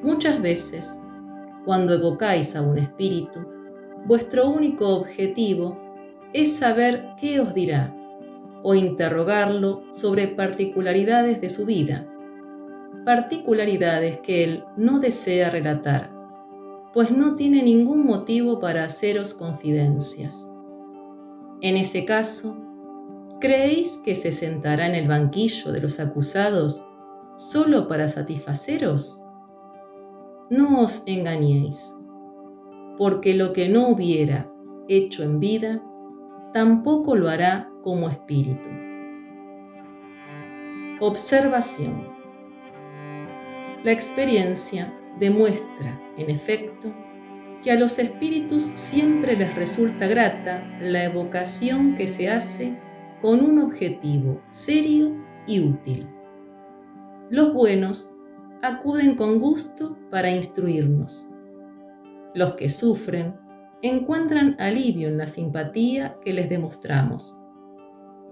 Muchas 0.01 0.41
veces, 0.41 0.99
cuando 1.65 1.93
evocáis 1.93 2.55
a 2.55 2.61
un 2.61 2.77
espíritu, 2.79 3.47
vuestro 4.05 4.49
único 4.49 4.95
objetivo 4.95 5.79
es 6.33 6.57
saber 6.57 7.09
qué 7.19 7.39
os 7.39 7.53
dirá 7.53 7.95
o 8.63 8.75
interrogarlo 8.75 9.83
sobre 9.91 10.27
particularidades 10.27 11.41
de 11.41 11.49
su 11.49 11.65
vida, 11.65 12.07
particularidades 13.05 14.19
que 14.19 14.43
él 14.43 14.63
no 14.77 14.99
desea 14.99 15.49
relatar, 15.49 16.11
pues 16.93 17.11
no 17.11 17.35
tiene 17.35 17.63
ningún 17.63 18.05
motivo 18.05 18.59
para 18.59 18.83
haceros 18.83 19.33
confidencias. 19.33 20.47
En 21.61 21.77
ese 21.77 22.05
caso, 22.05 22.57
¿creéis 23.39 23.99
que 24.03 24.15
se 24.15 24.31
sentará 24.31 24.87
en 24.87 24.95
el 24.95 25.07
banquillo 25.07 25.71
de 25.71 25.81
los 25.81 25.99
acusados 25.99 26.85
solo 27.35 27.87
para 27.87 28.07
satisfaceros? 28.07 29.21
No 30.49 30.81
os 30.81 31.03
engañéis, 31.05 31.95
porque 32.97 33.33
lo 33.33 33.53
que 33.53 33.69
no 33.69 33.87
hubiera 33.87 34.51
hecho 34.87 35.23
en 35.23 35.39
vida, 35.39 35.81
tampoco 36.53 37.15
lo 37.15 37.29
hará 37.29 37.69
como 37.81 38.09
espíritu. 38.09 38.69
Observación. 40.99 42.09
La 43.83 43.91
experiencia 43.91 44.93
demuestra, 45.17 45.99
en 46.17 46.29
efecto, 46.29 46.93
que 47.63 47.71
a 47.71 47.79
los 47.79 47.99
espíritus 47.99 48.63
siempre 48.63 49.35
les 49.35 49.55
resulta 49.55 50.07
grata 50.07 50.63
la 50.79 51.03
evocación 51.03 51.95
que 51.95 52.07
se 52.07 52.29
hace 52.29 52.79
con 53.21 53.43
un 53.43 53.59
objetivo 53.59 54.41
serio 54.49 55.15
y 55.47 55.59
útil. 55.59 56.07
Los 57.29 57.53
buenos 57.53 58.13
acuden 58.61 59.15
con 59.15 59.39
gusto 59.39 59.97
para 60.09 60.31
instruirnos. 60.31 61.29
Los 62.33 62.53
que 62.53 62.69
sufren 62.69 63.40
encuentran 63.81 64.55
alivio 64.59 65.07
en 65.07 65.17
la 65.17 65.27
simpatía 65.27 66.17
que 66.23 66.33
les 66.33 66.49
demostramos. 66.49 67.37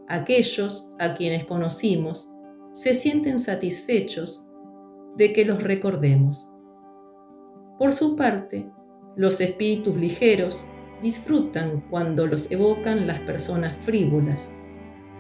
Aquellos 0.08 0.92
a 1.00 1.16
quienes 1.16 1.46
conocimos 1.46 2.34
se 2.72 2.94
sienten 2.94 3.40
satisfechos 3.40 4.50
de 5.16 5.34
que 5.34 5.46
los 5.46 5.64
recordemos. 5.64 6.50
Por 7.78 7.92
su 7.92 8.16
parte, 8.16 8.72
los 9.16 9.42
espíritus 9.42 9.98
ligeros 9.98 10.66
disfrutan 11.02 11.82
cuando 11.90 12.28
los 12.28 12.52
evocan 12.52 13.08
las 13.08 13.20
personas 13.20 13.76
frívolas, 13.76 14.54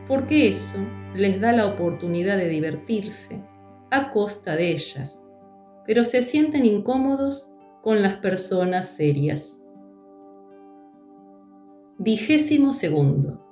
porque 0.07 0.47
eso 0.47 0.77
les 1.15 1.39
da 1.39 1.51
la 1.51 1.65
oportunidad 1.65 2.37
de 2.37 2.49
divertirse 2.49 3.43
a 3.91 4.11
costa 4.11 4.55
de 4.55 4.71
ellas, 4.71 5.23
pero 5.85 6.03
se 6.03 6.21
sienten 6.21 6.65
incómodos 6.65 7.53
con 7.81 8.01
las 8.01 8.15
personas 8.17 8.87
serias. 8.87 9.61
Vigésimo 12.01 12.71
segundo. 12.71 13.45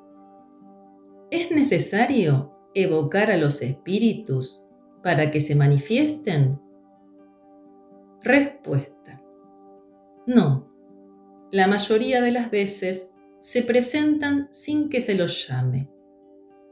¿Es 1.32 1.52
necesario 1.52 2.54
evocar 2.74 3.30
a 3.30 3.36
los 3.36 3.62
espíritus 3.62 4.64
para 5.04 5.32
que 5.32 5.42
se 5.42 5.54
manifiesten? 5.54 6.58
Respuesta. 8.24 9.22
No. 10.26 10.72
La 11.52 11.68
mayoría 11.68 12.22
de 12.22 12.32
las 12.32 12.50
veces 12.50 13.12
se 13.42 13.64
presentan 13.64 14.48
sin 14.54 14.88
que 14.88 15.02
se 15.02 15.16
los 15.16 15.46
llame, 15.46 15.92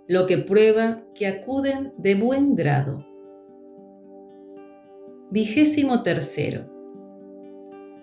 lo 0.08 0.28
que 0.28 0.38
prueba 0.38 1.04
que 1.14 1.28
acuden 1.28 1.94
de 1.98 2.16
buen 2.16 2.56
grado. 2.56 3.06
Vigésimo 5.30 6.04
tercero 6.04 6.75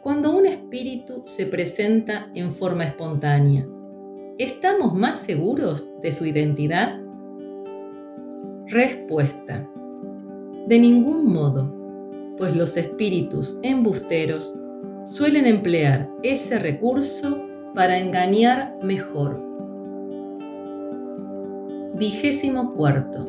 cuando 0.03 0.37
un 0.37 0.47
espíritu 0.47 1.23
se 1.27 1.47
presenta 1.47 2.29
en 2.35 2.51
forma 2.51 2.83
espontánea, 2.83 3.69
¿estamos 4.37 4.95
más 4.95 5.19
seguros 5.19 5.93
de 6.01 6.11
su 6.11 6.27
identidad? 6.27 7.01
Respuesta. 8.67 9.71
De 10.67 10.81
ningún 10.81 11.33
modo, 11.33 11.73
pues 12.37 12.57
los 12.57 12.77
espíritus 12.77 13.61
embusteros 13.63 14.59
suelen 15.05 15.47
emplear 15.47 16.11
ese 16.25 16.59
recurso 16.59 17.47
para 17.73 18.01
engañar 18.01 18.79
mejor. 18.83 19.41
Vigésimo 21.95 22.75
cuarto. 22.75 23.29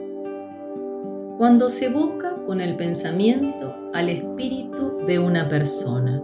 Cuando 1.38 1.70
se 1.70 1.86
evoca 1.86 2.36
con 2.48 2.62
el 2.62 2.76
pensamiento 2.78 3.76
al 3.94 4.10
espíritu 4.10 4.98
de 5.06 5.20
una 5.20 5.48
persona, 5.48 6.24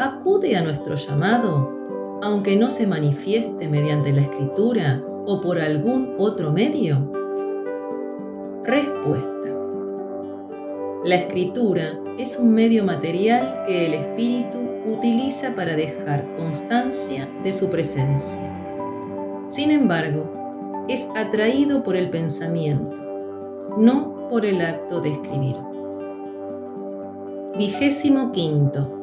¿acude 0.00 0.56
a 0.56 0.62
nuestro 0.62 0.94
llamado, 0.94 2.18
aunque 2.22 2.56
no 2.56 2.70
se 2.70 2.86
manifieste 2.86 3.68
mediante 3.68 4.12
la 4.12 4.22
escritura 4.22 5.02
o 5.26 5.42
por 5.42 5.60
algún 5.60 6.14
otro 6.18 6.52
medio? 6.52 7.12
Respuesta. 8.64 9.28
La 11.04 11.16
escritura 11.16 12.00
es 12.18 12.38
un 12.38 12.54
medio 12.54 12.84
material 12.84 13.62
que 13.66 13.86
el 13.86 13.94
espíritu 13.94 14.58
utiliza 14.86 15.54
para 15.54 15.76
dejar 15.76 16.34
constancia 16.34 17.28
de 17.42 17.52
su 17.52 17.68
presencia. 17.68 18.42
Sin 19.48 19.70
embargo, 19.70 20.86
es 20.88 21.08
atraído 21.14 21.82
por 21.82 21.96
el 21.96 22.08
pensamiento, 22.08 23.76
no 23.76 24.28
por 24.30 24.46
el 24.46 24.62
acto 24.62 25.00
de 25.02 25.12
escribir. 25.12 25.56
Vigésimo 27.58 28.32
quinto. 28.32 28.99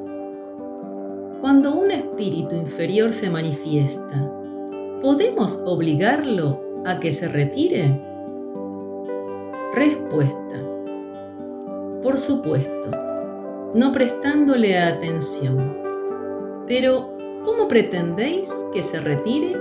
Cuando 1.40 1.76
un 1.76 1.92
espíritu 1.92 2.56
inferior 2.56 3.14
se 3.14 3.30
manifiesta, 3.30 4.32
¿podemos 5.02 5.62
obligarlo 5.66 6.82
a 6.84 7.00
que 7.00 7.12
se 7.12 7.28
retire? 7.28 8.02
Respuesta. 9.76 10.56
Por 12.02 12.18
supuesto, 12.18 12.90
no 13.76 13.92
prestándole 13.92 14.80
atención. 14.80 15.78
Pero, 16.66 17.12
¿cómo 17.46 17.68
pretendéis 17.68 18.52
que 18.74 18.82
se 18.82 19.00
retire 19.00 19.58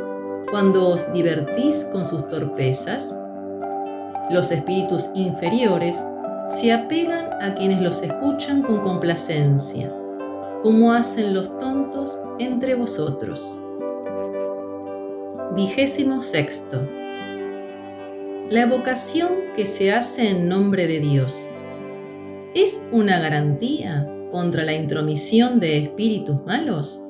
cuando 0.50 0.88
os 0.88 1.12
divertís 1.12 1.84
con 1.92 2.06
sus 2.06 2.26
torpezas? 2.28 3.18
Los 4.30 4.50
espíritus 4.50 5.10
inferiores 5.14 6.02
se 6.48 6.72
apegan 6.72 7.26
a 7.42 7.54
quienes 7.54 7.82
los 7.82 8.02
escuchan 8.02 8.62
con 8.62 8.80
complacencia, 8.80 9.92
como 10.62 10.92
hacen 10.92 11.34
los 11.34 11.58
tontos 11.58 12.20
entre 12.38 12.74
vosotros. 12.74 13.60
Vigésimo 15.54 16.20
sexto 16.20 16.80
la 18.50 18.62
evocación 18.62 19.30
que 19.56 19.64
se 19.64 19.92
hace 19.92 20.30
en 20.30 20.48
nombre 20.48 20.86
de 20.86 21.00
Dios 21.00 21.48
es 22.54 22.86
una 22.92 23.18
garantía 23.18 24.08
contra 24.30 24.62
la 24.62 24.72
intromisión 24.72 25.58
de 25.58 25.78
espíritus 25.78 26.44
malos? 26.46 27.02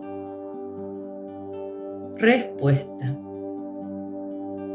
Respuesta. 2.16 3.18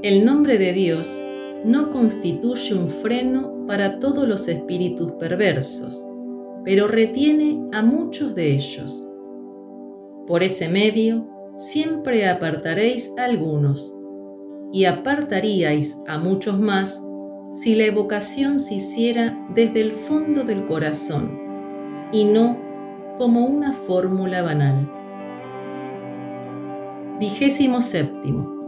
El 0.03 0.23
nombre 0.23 0.59
de 0.59 0.71
Dios 0.71 1.23
no 1.65 1.91
constituye 1.91 2.75
un 2.75 2.87
freno 2.87 3.65
para 3.65 3.97
todos 3.97 4.27
los 4.27 4.47
espíritus 4.47 5.13
perversos, 5.13 6.05
pero 6.63 6.87
retiene 6.87 7.67
a 7.73 7.81
muchos 7.81 8.35
de 8.35 8.53
ellos. 8.53 9.07
Por 10.27 10.43
ese 10.43 10.69
medio, 10.69 11.27
siempre 11.57 12.27
apartaréis 12.27 13.11
a 13.17 13.25
algunos 13.25 13.95
y 14.71 14.85
apartaríais 14.85 15.97
a 16.07 16.17
muchos 16.17 16.59
más 16.59 17.01
si 17.53 17.75
la 17.75 17.85
evocación 17.85 18.59
se 18.59 18.75
hiciera 18.75 19.45
desde 19.53 19.81
el 19.81 19.91
fondo 19.91 20.43
del 20.43 20.65
corazón 20.65 21.39
y 22.11 22.23
no 22.23 22.57
como 23.17 23.45
una 23.45 23.73
fórmula 23.73 24.41
banal. 24.41 24.89
Vigésimo 27.19 27.81
séptimo. 27.81 28.61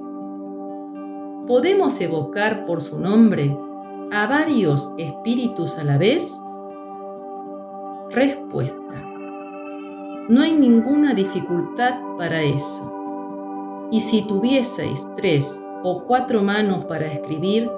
¿Podemos 1.47 1.99
evocar 2.01 2.65
por 2.65 2.81
su 2.81 2.99
nombre 2.99 3.57
a 4.11 4.27
varios 4.27 4.93
espíritus 4.97 5.77
a 5.77 5.83
la 5.83 5.97
vez? 5.97 6.31
Respuesta. 8.13 9.03
No 10.29 10.43
hay 10.43 10.53
ninguna 10.53 11.15
dificultad 11.15 11.95
para 12.15 12.43
eso. 12.43 12.93
Y 13.89 14.01
si 14.01 14.27
tuvieseis 14.27 15.03
tres 15.15 15.63
o 15.81 16.03
cuatro 16.03 16.43
manos 16.43 16.85
para 16.85 17.07
escribir, 17.07 17.71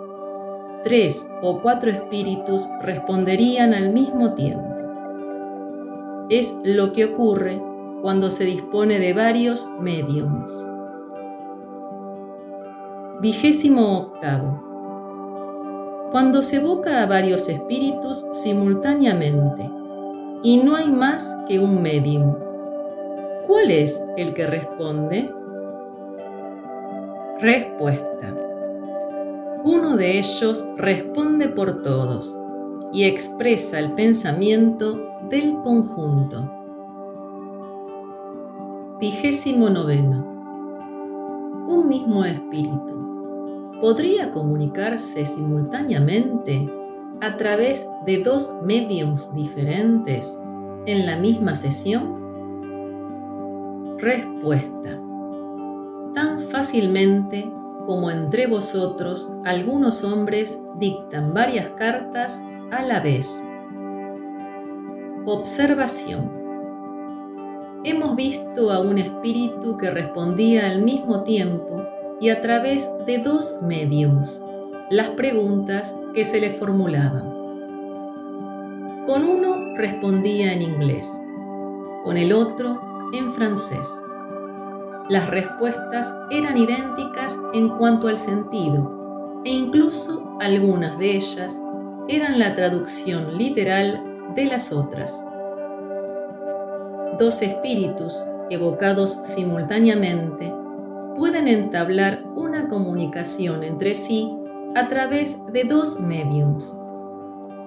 tres 0.83 1.31
o 1.41 1.61
cuatro 1.61 1.89
espíritus 1.89 2.67
responderían 2.81 3.73
al 3.73 3.93
mismo 3.93 4.33
tiempo. 4.33 4.75
Es 6.29 6.53
lo 6.65 6.91
que 6.91 7.05
ocurre 7.05 7.61
cuando 8.01 8.29
se 8.29 8.43
dispone 8.43 8.99
de 8.99 9.13
varios 9.13 9.69
mediums. 9.79 10.69
Vigésimo 13.21 13.99
octavo. 13.99 16.09
Cuando 16.11 16.41
se 16.41 16.57
evoca 16.57 17.03
a 17.03 17.05
varios 17.05 17.47
espíritus 17.47 18.25
simultáneamente 18.33 19.84
y 20.45 20.57
no 20.57 20.75
hay 20.75 20.91
más 20.91 21.39
que 21.47 21.57
un 21.57 21.81
medium, 21.81 22.35
¿cuál 23.47 23.71
es 23.71 23.99
el 24.15 24.35
que 24.35 24.45
responde? 24.45 25.33
Respuesta. 27.41 28.31
Uno 29.63 29.97
de 29.97 30.19
ellos 30.19 30.63
responde 30.77 31.47
por 31.47 31.81
todos 31.81 32.37
y 32.93 33.05
expresa 33.05 33.79
el 33.79 33.93
pensamiento 33.93 35.09
del 35.31 35.55
conjunto. 35.63 36.51
Vigésimo 38.99 39.71
noveno. 39.71 40.27
Un 41.67 41.87
mismo 41.89 42.23
espíritu 42.23 43.71
podría 43.81 44.29
comunicarse 44.29 45.25
simultáneamente 45.25 46.71
a 47.21 47.37
través 47.37 47.87
de 48.05 48.19
dos 48.19 48.55
mediums 48.63 49.33
diferentes 49.33 50.39
en 50.85 51.05
la 51.05 51.17
misma 51.17 51.55
sesión? 51.55 52.23
Respuesta 53.97 54.99
tan 56.15 56.39
fácilmente 56.39 57.51
como 57.85 58.09
entre 58.09 58.47
vosotros 58.47 59.31
algunos 59.43 60.03
hombres 60.03 60.57
dictan 60.79 61.33
varias 61.33 61.69
cartas 61.71 62.41
a 62.71 62.81
la 62.81 63.01
vez. 63.01 63.43
Observación. 65.27 66.31
Hemos 67.83 68.15
visto 68.15 68.71
a 68.71 68.79
un 68.79 68.97
espíritu 68.97 69.77
que 69.77 69.91
respondía 69.91 70.67
al 70.67 70.81
mismo 70.81 71.23
tiempo 71.23 71.83
y 72.19 72.29
a 72.29 72.41
través 72.41 72.89
de 73.05 73.19
dos 73.19 73.59
mediums 73.61 74.41
las 74.89 75.09
preguntas 75.09 75.95
que 76.13 76.23
se 76.23 76.39
le 76.39 76.49
formulaban. 76.51 77.33
Con 79.05 79.23
uno 79.25 79.75
respondía 79.75 80.53
en 80.53 80.61
inglés, 80.61 81.09
con 82.03 82.17
el 82.17 82.33
otro 82.33 82.81
en 83.13 83.33
francés 83.33 83.87
las 85.07 85.29
respuestas 85.29 86.15
eran 86.31 86.57
idénticas 86.57 87.39
en 87.53 87.69
cuanto 87.69 88.07
al 88.07 88.17
sentido 88.17 89.41
e 89.45 89.51
incluso 89.51 90.35
algunas 90.41 90.97
de 90.97 91.15
ellas 91.15 91.61
eran 92.07 92.39
la 92.39 92.55
traducción 92.55 93.37
literal 93.37 94.03
de 94.33 94.45
las 94.45 94.73
otras. 94.73 95.23
Dos 97.19 97.43
espíritus 97.43 98.15
evocados 98.49 99.11
simultáneamente 99.11 100.51
pueden 101.15 101.47
entablar 101.47 102.23
una 102.35 102.67
comunicación 102.67 103.63
entre 103.63 103.93
sí 103.93 104.35
a 104.75 104.89
través 104.89 105.45
de 105.53 105.63
dos 105.63 106.01
mediums, 106.01 106.77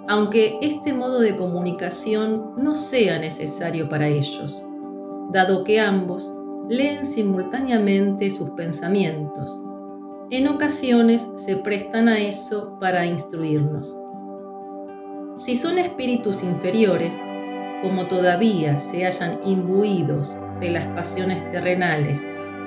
aunque 0.08 0.58
este 0.60 0.92
modo 0.92 1.20
de 1.20 1.36
comunicación 1.36 2.52
no 2.56 2.74
sea 2.74 3.18
necesario 3.18 3.88
para 3.88 4.08
ellos, 4.08 4.66
dado 5.32 5.64
que 5.64 5.80
ambos 5.80 6.34
leen 6.68 7.06
simultáneamente 7.06 8.30
sus 8.30 8.50
pensamientos. 8.50 9.62
En 10.30 10.48
ocasiones 10.48 11.26
se 11.36 11.56
prestan 11.56 12.08
a 12.08 12.20
eso 12.20 12.78
para 12.78 13.06
instruirnos. 13.06 13.98
Si 15.36 15.54
son 15.54 15.78
espíritus 15.78 16.42
inferiores, 16.44 17.18
como 17.80 18.06
todavía 18.06 18.78
se 18.78 19.06
hayan 19.06 19.40
imbuidos 19.46 20.38
de 20.60 20.70
las 20.70 20.86
pasiones 20.88 21.48
terrenales 21.50 22.26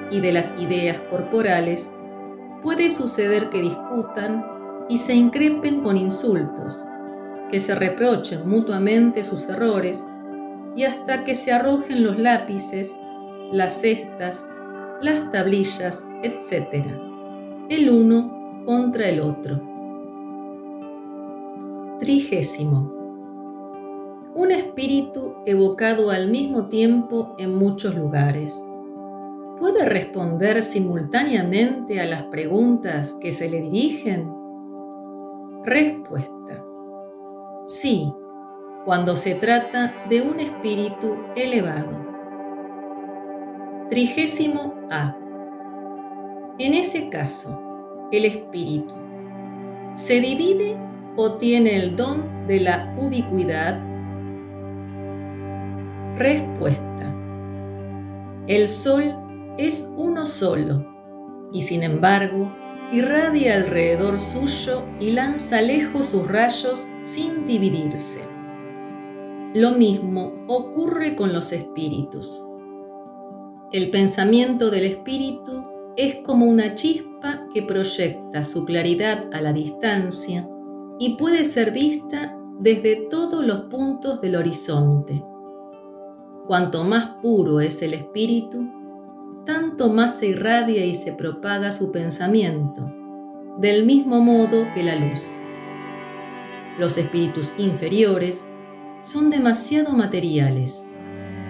y 0.10 0.20
de 0.20 0.32
las 0.32 0.60
ideas 0.60 0.98
corporales, 1.10 1.92
puede 2.62 2.90
suceder 2.90 3.50
que 3.50 3.62
discutan 3.62 4.46
y 4.90 4.98
se 4.98 5.14
increpen 5.14 5.82
con 5.82 5.98
insultos, 5.98 6.86
que 7.50 7.60
se 7.60 7.76
reprochen 7.76 8.48
mutuamente 8.48 9.24
sus 9.24 9.48
errores 9.50 10.06
y 10.76 10.84
hasta 10.84 11.24
que 11.24 11.36
se 11.36 11.52
arrojen 11.52 12.04
los 12.04 12.18
lápices 12.18 12.96
las 13.52 13.82
cestas, 13.82 14.48
las 15.02 15.30
tablillas, 15.30 16.06
etc. 16.24 16.86
El 17.70 17.90
uno 17.90 18.64
contra 18.66 19.10
el 19.10 19.20
otro. 19.20 19.62
Trigésimo. 22.00 22.94
Un 24.34 24.52
espíritu 24.52 25.36
evocado 25.46 26.10
al 26.10 26.32
mismo 26.32 26.68
tiempo 26.68 27.36
en 27.38 27.54
muchos 27.54 27.96
lugares. 27.96 28.58
Puede 29.62 29.86
responder 29.86 30.64
simultáneamente 30.64 32.02
a 32.02 32.06
las 32.06 32.24
preguntas 32.24 33.16
que 33.22 33.30
se 33.32 33.48
le 33.48 33.62
dirigen? 33.62 34.28
Respuesta. 35.64 36.66
Sí, 37.68 38.12
cuando 38.84 39.16
se 39.16 39.36
trata 39.36 39.94
de 40.10 40.24
un 40.24 40.40
espíritu 40.40 41.16
elevado. 41.36 41.92
Trigésimo 43.88 44.74
A. 44.90 45.16
En 46.58 46.74
ese 46.74 47.10
caso, 47.10 48.08
el 48.12 48.26
espíritu 48.26 48.96
se 49.94 50.22
divide 50.22 50.76
o 51.16 51.34
tiene 51.34 51.76
el 51.76 51.96
don 51.96 52.48
de 52.48 52.62
la 52.62 52.96
ubicuidad? 52.98 53.80
Respuesta. 56.18 57.16
El 58.48 58.68
sol 58.68 59.21
es 59.58 59.90
uno 59.96 60.26
solo 60.26 60.86
y 61.54 61.62
sin 61.62 61.84
embargo 61.84 62.52
irradia 62.92 63.56
alrededor 63.56 64.20
suyo 64.20 64.84
y 65.00 65.12
lanza 65.12 65.62
lejos 65.62 66.08
sus 66.08 66.28
rayos 66.28 66.88
sin 67.02 67.46
dividirse. 67.46 68.28
Lo 69.54 69.72
mismo 69.72 70.34
ocurre 70.48 71.16
con 71.16 71.34
los 71.34 71.52
espíritus. 71.52 72.44
El 73.72 73.90
pensamiento 73.92 74.70
del 74.70 74.86
espíritu 74.86 75.64
es 75.96 76.16
como 76.16 76.46
una 76.46 76.76
chispa 76.76 77.48
que 77.54 77.62
proyecta 77.62 78.44
su 78.44 78.66
claridad 78.66 79.26
a 79.34 79.42
la 79.42 79.54
distancia 79.54 80.48
y 81.00 81.16
puede 81.16 81.46
ser 81.46 81.72
vista 81.72 82.38
desde 82.60 83.08
todos 83.10 83.46
los 83.46 83.62
puntos 83.62 84.22
del 84.22 84.36
horizonte. 84.36 85.24
Cuanto 86.48 86.84
más 86.84 87.16
puro 87.22 87.60
es 87.60 87.82
el 87.82 87.94
espíritu, 87.94 88.81
tanto 89.46 89.92
más 89.92 90.20
se 90.20 90.28
irradia 90.28 90.86
y 90.86 90.94
se 90.94 91.14
propaga 91.14 91.72
su 91.72 91.92
pensamiento, 91.92 92.94
del 93.58 93.86
mismo 93.86 94.22
modo 94.22 94.66
que 94.74 94.84
la 94.84 94.96
luz. 94.96 95.34
Los 96.78 96.98
espíritus 96.98 97.54
inferiores 97.58 98.48
son 99.02 99.30
demasiado 99.30 99.94
materiales. 99.94 100.86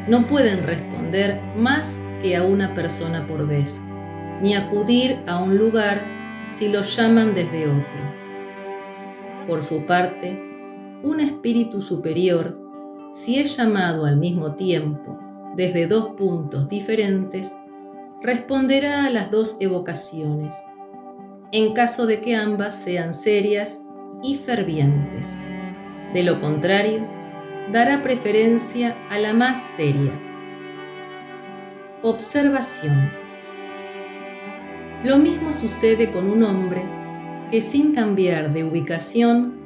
No 0.08 0.26
pueden 0.28 0.64
responder 0.64 1.42
más 1.56 2.00
que 2.22 2.36
a 2.36 2.44
una 2.44 2.74
persona 2.74 3.28
por 3.28 3.48
vez, 3.48 3.80
ni 4.42 4.56
acudir 4.56 5.20
a 5.28 5.38
un 5.38 5.58
lugar 5.58 6.02
si 6.52 6.70
los 6.70 6.96
llaman 6.96 7.34
desde 7.34 7.66
otro. 7.66 8.02
Por 9.48 9.62
su 9.62 9.86
parte, 9.86 10.42
un 11.04 11.20
espíritu 11.20 11.82
superior, 11.82 12.60
si 13.14 13.40
es 13.40 13.58
llamado 13.58 14.06
al 14.06 14.18
mismo 14.18 14.56
tiempo 14.56 15.20
desde 15.56 15.88
dos 15.88 16.10
puntos 16.16 16.70
diferentes, 16.70 17.52
responderá 18.22 19.06
a 19.06 19.10
las 19.10 19.32
dos 19.32 19.58
evocaciones, 19.60 20.56
en 21.52 21.74
caso 21.74 22.06
de 22.06 22.22
que 22.22 22.36
ambas 22.36 22.76
sean 22.76 23.16
serias 23.16 23.82
y 24.22 24.36
fervientes. 24.36 25.38
De 26.14 26.24
lo 26.24 26.40
contrario, 26.40 27.08
dará 27.72 28.02
preferencia 28.04 28.96
a 29.10 29.18
la 29.18 29.34
más 29.34 29.58
seria. 29.76 30.12
Observación. 32.04 33.10
Lo 35.04 35.18
mismo 35.18 35.52
sucede 35.52 36.12
con 36.12 36.30
un 36.30 36.44
hombre 36.44 36.84
que 37.50 37.60
sin 37.60 37.94
cambiar 37.94 38.54
de 38.54 38.64
ubicación 38.64 39.60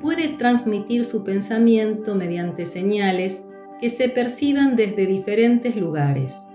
puede 0.00 0.28
transmitir 0.28 1.04
su 1.04 1.24
pensamiento 1.24 2.14
mediante 2.14 2.64
señales 2.64 3.44
que 3.80 3.90
se 3.90 4.08
perciban 4.08 4.76
desde 4.76 5.06
diferentes 5.06 5.76
lugares. 5.76 6.47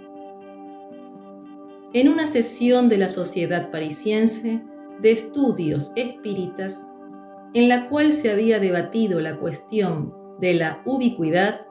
En 1.94 2.10
una 2.10 2.26
sesión 2.26 2.90
de 2.90 2.98
la 2.98 3.07
Sociedad 3.07 3.70
Parisiense 3.70 4.64
de 4.99 5.11
Estudios 5.11 5.91
Espíritas, 5.95 6.88
en 7.53 7.70
la 7.70 7.88
cual 7.88 8.14
se 8.14 8.32
había 8.32 8.57
debatido 8.57 9.22
la 9.22 9.38
cuestión 9.38 10.11
de 10.40 10.56
la 10.56 10.82
ubicuidad, 10.86 11.68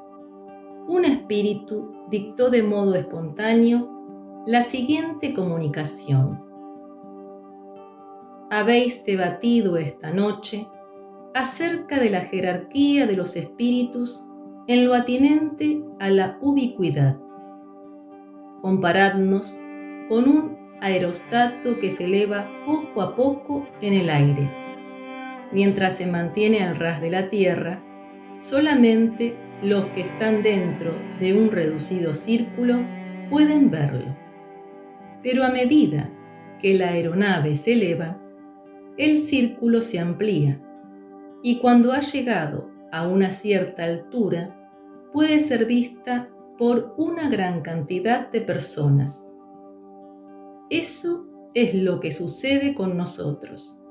un 0.86 1.05
espíritu 1.05 1.93
dictó 2.09 2.51
de 2.51 2.62
modo 2.62 2.94
espontáneo 2.94 4.44
la 4.47 4.62
siguiente 4.62 5.35
comunicación. 5.35 6.44
Habéis 8.49 9.05
debatido 9.05 9.77
esta 9.77 10.12
noche 10.12 10.69
acerca 11.35 11.99
de 11.99 12.11
la 12.11 12.20
jerarquía 12.20 13.09
de 13.09 13.16
los 13.16 13.35
espíritus 13.35 14.23
en 14.69 14.86
lo 14.86 14.94
atinente 14.94 15.85
a 15.99 16.11
la 16.11 16.39
ubicuidad. 16.40 17.19
Comparadnos 18.61 19.59
con 20.12 20.28
un 20.28 20.59
aerostato 20.82 21.78
que 21.78 21.90
se 21.90 22.05
eleva 22.05 22.47
poco 22.66 23.01
a 23.01 23.14
poco 23.14 23.66
en 23.80 23.94
el 23.94 24.10
aire. 24.10 24.47
Mientras 25.52 25.97
se 25.97 26.06
mantiene 26.06 26.62
al 26.62 26.76
ras 26.76 27.01
de 27.01 27.09
la 27.09 27.30
tierra, 27.30 27.82
Solamente 28.39 29.36
los 29.62 29.86
que 29.86 30.02
están 30.02 30.43
dentro 30.43 30.93
de 31.18 31.32
un 31.32 31.51
reducido 31.51 32.12
círculo 32.12 32.80
pueden 33.30 33.70
verlo. 33.70 34.14
Pero 35.22 35.44
a 35.44 35.48
medida 35.48 36.10
que 36.60 36.74
la 36.74 36.89
aeronave 36.89 37.56
se 37.56 37.72
eleva, 37.72 38.20
el 38.98 39.16
círculo 39.16 39.80
se 39.80 39.98
amplía 39.98 40.60
y 41.43 41.59
cuando 41.59 41.93
ha 41.93 42.01
llegado 42.01 42.70
a 42.90 43.09
una 43.09 43.30
cierta 43.30 43.84
altura 43.84 45.09
puede 45.10 45.40
ser 45.40 45.64
vista 45.64 46.28
por 46.59 46.94
una 46.98 47.30
gran 47.30 47.62
cantidad 47.62 48.30
de 48.30 48.43
personas. 48.43 49.31
Eso 50.73 51.27
es 51.53 51.74
lo 51.74 52.01
que 52.01 52.11
sucede 52.12 52.73
con 52.74 52.97
nosotros. 52.97 53.82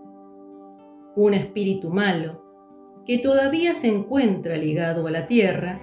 Un 1.15 1.35
espíritu 1.35 1.91
malo 1.91 2.43
que 3.05 3.19
todavía 3.19 3.75
se 3.75 3.87
encuentra 3.87 4.57
ligado 4.57 5.05
a 5.05 5.11
la 5.11 5.27
Tierra, 5.27 5.79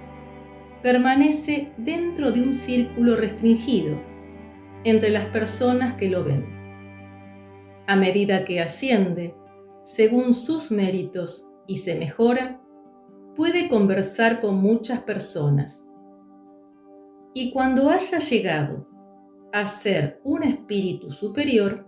permanece 0.83 1.71
dentro 1.77 2.33
de 2.33 2.41
un 2.41 2.53
círculo 2.53 3.15
restringido 3.15 3.95
entre 4.83 5.09
las 5.09 5.27
personas 5.27 5.93
que 5.93 6.09
lo 6.09 6.25
ven. 6.25 6.45
A 7.87 7.95
medida 7.95 8.43
que 8.43 8.59
asciende, 8.59 9.33
según 9.85 10.33
sus 10.33 10.69
méritos 10.69 11.53
y 11.65 11.77
se 11.77 11.95
mejora, 11.95 12.61
puede 13.37 13.69
conversar 13.69 14.41
con 14.41 14.55
muchas 14.61 14.99
personas. 15.03 15.85
Y 17.33 17.53
cuando 17.53 17.89
haya 17.89 18.19
llegado 18.19 18.88
a 19.51 19.67
ser 19.67 20.21
un 20.23 20.43
espíritu 20.43 21.11
superior, 21.11 21.87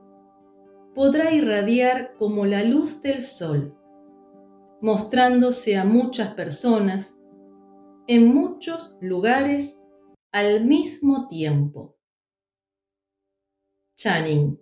podrá 0.93 1.33
irradiar 1.33 2.15
como 2.17 2.45
la 2.45 2.63
luz 2.63 3.01
del 3.01 3.23
sol 3.23 3.77
mostrándose 4.81 5.77
a 5.77 5.85
muchas 5.85 6.33
personas 6.33 7.15
en 8.07 8.33
muchos 8.33 8.97
lugares 8.99 9.79
al 10.31 10.65
mismo 10.65 11.27
tiempo. 11.27 11.97
Channing. 13.95 14.59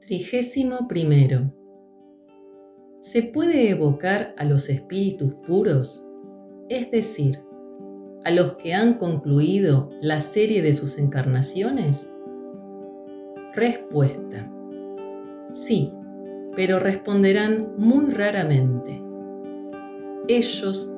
Trigésimo 0.00 0.88
primero. 0.88 1.54
¿Se 3.00 3.22
puede 3.22 3.70
evocar 3.70 4.34
a 4.36 4.44
los 4.44 4.68
espíritus 4.68 5.34
puros, 5.46 6.04
es 6.68 6.90
decir, 6.90 7.38
a 8.24 8.30
los 8.30 8.54
que 8.54 8.74
han 8.74 8.94
concluido 8.94 9.90
la 10.00 10.20
serie 10.20 10.62
de 10.62 10.72
sus 10.74 10.98
encarnaciones? 10.98 12.10
Respuesta. 13.54 14.50
Sí, 15.52 15.92
pero 16.54 16.78
responderán 16.78 17.72
muy 17.76 18.10
raramente. 18.10 19.02
Ellos 20.28 20.94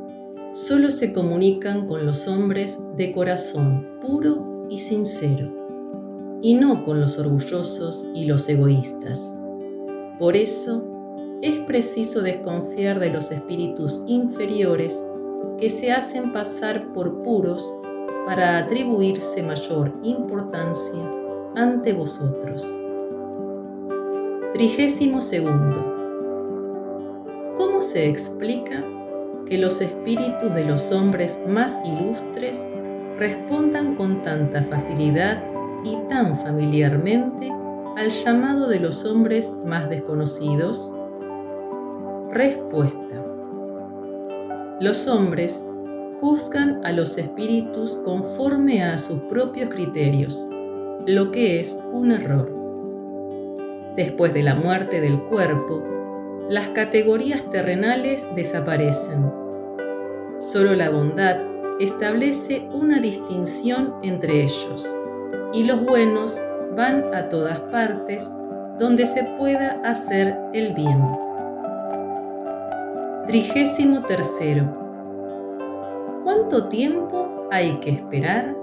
solo 0.52 0.90
se 0.90 1.12
comunican 1.12 1.86
con 1.86 2.06
los 2.06 2.28
hombres 2.28 2.78
de 2.96 3.12
corazón 3.12 3.98
puro 4.00 4.66
y 4.68 4.78
sincero, 4.78 6.38
y 6.42 6.54
no 6.54 6.84
con 6.84 7.00
los 7.00 7.18
orgullosos 7.18 8.08
y 8.14 8.26
los 8.26 8.48
egoístas. 8.48 9.36
Por 10.18 10.36
eso, 10.36 10.90
es 11.42 11.58
preciso 11.60 12.22
desconfiar 12.22 13.00
de 13.00 13.10
los 13.10 13.32
espíritus 13.32 14.02
inferiores 14.06 15.04
que 15.58 15.68
se 15.68 15.92
hacen 15.92 16.32
pasar 16.32 16.92
por 16.92 17.22
puros 17.22 17.78
para 18.26 18.58
atribuirse 18.58 19.42
mayor 19.42 19.92
importancia 20.02 21.02
ante 21.54 21.92
vosotros. 21.92 22.72
Trigésimo 24.52 25.20
segundo. 25.20 25.94
¿Cómo 27.56 27.80
se 27.82 28.08
explica 28.08 28.82
que 29.46 29.58
los 29.58 29.80
espíritus 29.80 30.54
de 30.54 30.64
los 30.64 30.92
hombres 30.92 31.40
más 31.46 31.78
ilustres 31.84 32.68
respondan 33.18 33.94
con 33.94 34.22
tanta 34.22 34.62
facilidad 34.62 35.44
y 35.84 35.96
tan 36.08 36.38
familiarmente 36.38 37.52
al 37.96 38.10
llamado 38.10 38.68
de 38.68 38.80
los 38.80 39.04
hombres 39.04 39.52
más 39.64 39.88
desconocidos? 39.88 40.94
Respuesta. 42.30 43.23
Los 44.80 45.06
hombres 45.06 45.64
juzgan 46.20 46.84
a 46.84 46.90
los 46.90 47.16
espíritus 47.16 47.94
conforme 48.04 48.82
a 48.82 48.98
sus 48.98 49.20
propios 49.20 49.70
criterios, 49.70 50.48
lo 51.06 51.30
que 51.30 51.60
es 51.60 51.78
un 51.92 52.10
error. 52.10 52.50
Después 53.94 54.34
de 54.34 54.42
la 54.42 54.56
muerte 54.56 55.00
del 55.00 55.22
cuerpo, 55.22 55.84
las 56.48 56.68
categorías 56.68 57.48
terrenales 57.50 58.26
desaparecen. 58.34 59.32
Solo 60.38 60.74
la 60.74 60.90
bondad 60.90 61.36
establece 61.78 62.68
una 62.72 62.98
distinción 62.98 63.94
entre 64.02 64.42
ellos 64.42 64.92
y 65.52 65.62
los 65.62 65.84
buenos 65.84 66.42
van 66.76 67.14
a 67.14 67.28
todas 67.28 67.60
partes 67.60 68.28
donde 68.78 69.06
se 69.06 69.22
pueda 69.38 69.80
hacer 69.84 70.36
el 70.52 70.74
bien. 70.74 71.23
Trigésimo 73.26 74.02
tercero. 74.02 74.70
¿Cuánto 76.22 76.68
tiempo 76.68 77.48
hay 77.50 77.80
que 77.80 77.88
esperar 77.88 78.54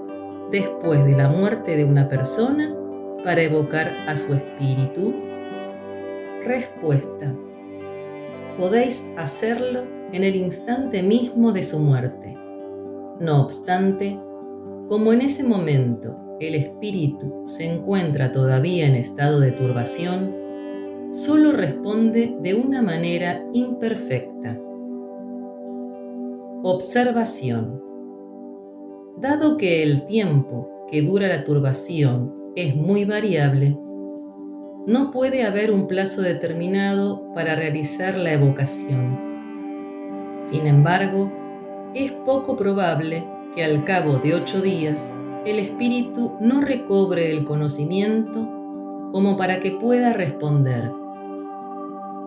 después 0.52 1.04
de 1.04 1.16
la 1.16 1.28
muerte 1.28 1.76
de 1.76 1.84
una 1.84 2.08
persona 2.08 2.72
para 3.24 3.42
evocar 3.42 3.92
a 4.06 4.14
su 4.14 4.34
espíritu? 4.34 5.14
Respuesta. 6.46 7.34
Podéis 8.56 9.04
hacerlo 9.16 9.80
en 10.12 10.22
el 10.22 10.36
instante 10.36 11.02
mismo 11.02 11.50
de 11.50 11.64
su 11.64 11.80
muerte. 11.80 12.36
No 13.18 13.42
obstante, 13.42 14.16
como 14.86 15.12
en 15.12 15.22
ese 15.22 15.42
momento 15.42 16.36
el 16.38 16.54
espíritu 16.54 17.42
se 17.46 17.66
encuentra 17.66 18.30
todavía 18.30 18.86
en 18.86 18.94
estado 18.94 19.40
de 19.40 19.50
turbación, 19.50 20.41
solo 21.12 21.52
responde 21.52 22.38
de 22.40 22.54
una 22.54 22.80
manera 22.80 23.46
imperfecta. 23.52 24.58
Observación. 26.62 27.82
Dado 29.18 29.58
que 29.58 29.82
el 29.82 30.06
tiempo 30.06 30.86
que 30.90 31.02
dura 31.02 31.28
la 31.28 31.44
turbación 31.44 32.34
es 32.56 32.74
muy 32.76 33.04
variable, 33.04 33.78
no 34.86 35.10
puede 35.10 35.44
haber 35.44 35.70
un 35.70 35.86
plazo 35.86 36.22
determinado 36.22 37.30
para 37.34 37.56
realizar 37.56 38.16
la 38.16 38.32
evocación. 38.32 39.18
Sin 40.40 40.66
embargo, 40.66 41.30
es 41.94 42.10
poco 42.10 42.56
probable 42.56 43.22
que 43.54 43.64
al 43.64 43.84
cabo 43.84 44.16
de 44.16 44.34
ocho 44.34 44.62
días 44.62 45.12
el 45.44 45.58
espíritu 45.58 46.38
no 46.40 46.62
recobre 46.62 47.30
el 47.30 47.44
conocimiento 47.44 48.48
como 49.12 49.36
para 49.36 49.60
que 49.60 49.72
pueda 49.72 50.14
responder. 50.14 51.01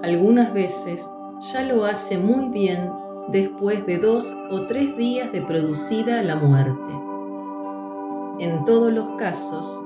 Algunas 0.04 0.54
veces 0.54 1.10
ya 1.52 1.64
lo 1.64 1.86
hace 1.86 2.18
muy 2.18 2.50
bien 2.50 2.92
después 3.30 3.86
de 3.86 3.98
dos 3.98 4.36
o 4.52 4.66
tres 4.66 4.96
días 4.98 5.32
de 5.32 5.42
producida 5.42 6.22
la 6.22 6.36
muerte. 6.36 6.92
En 8.40 8.64
todos 8.66 8.94
los 8.94 9.12
casos, 9.12 9.82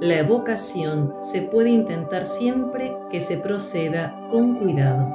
la 0.00 0.18
evocación 0.18 1.14
se 1.20 1.42
puede 1.42 1.70
intentar 1.70 2.26
siempre 2.26 2.96
que 3.10 3.20
se 3.20 3.38
proceda 3.38 4.26
con 4.30 4.56
cuidado. 4.56 5.12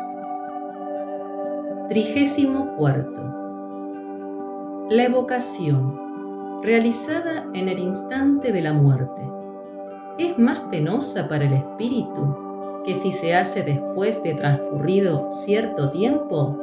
Trigésimo 1.89 2.75
cuarto. 2.77 3.21
La 4.89 5.03
evocación 5.03 6.09
realizada 6.61 7.45
en 7.53 7.69
el 7.69 7.79
instante 7.79 8.51
de 8.51 8.61
la 8.61 8.73
muerte, 8.73 9.21
es 10.17 10.37
más 10.37 10.59
penosa 10.71 11.27
para 11.27 11.45
el 11.45 11.53
espíritu 11.53 12.48
que 12.89 12.95
si 12.95 13.11
se 13.11 13.35
hace 13.35 13.61
después 13.61 14.23
de 14.23 14.33
transcurrido 14.33 15.29
cierto 15.29 15.91
tiempo? 15.91 16.57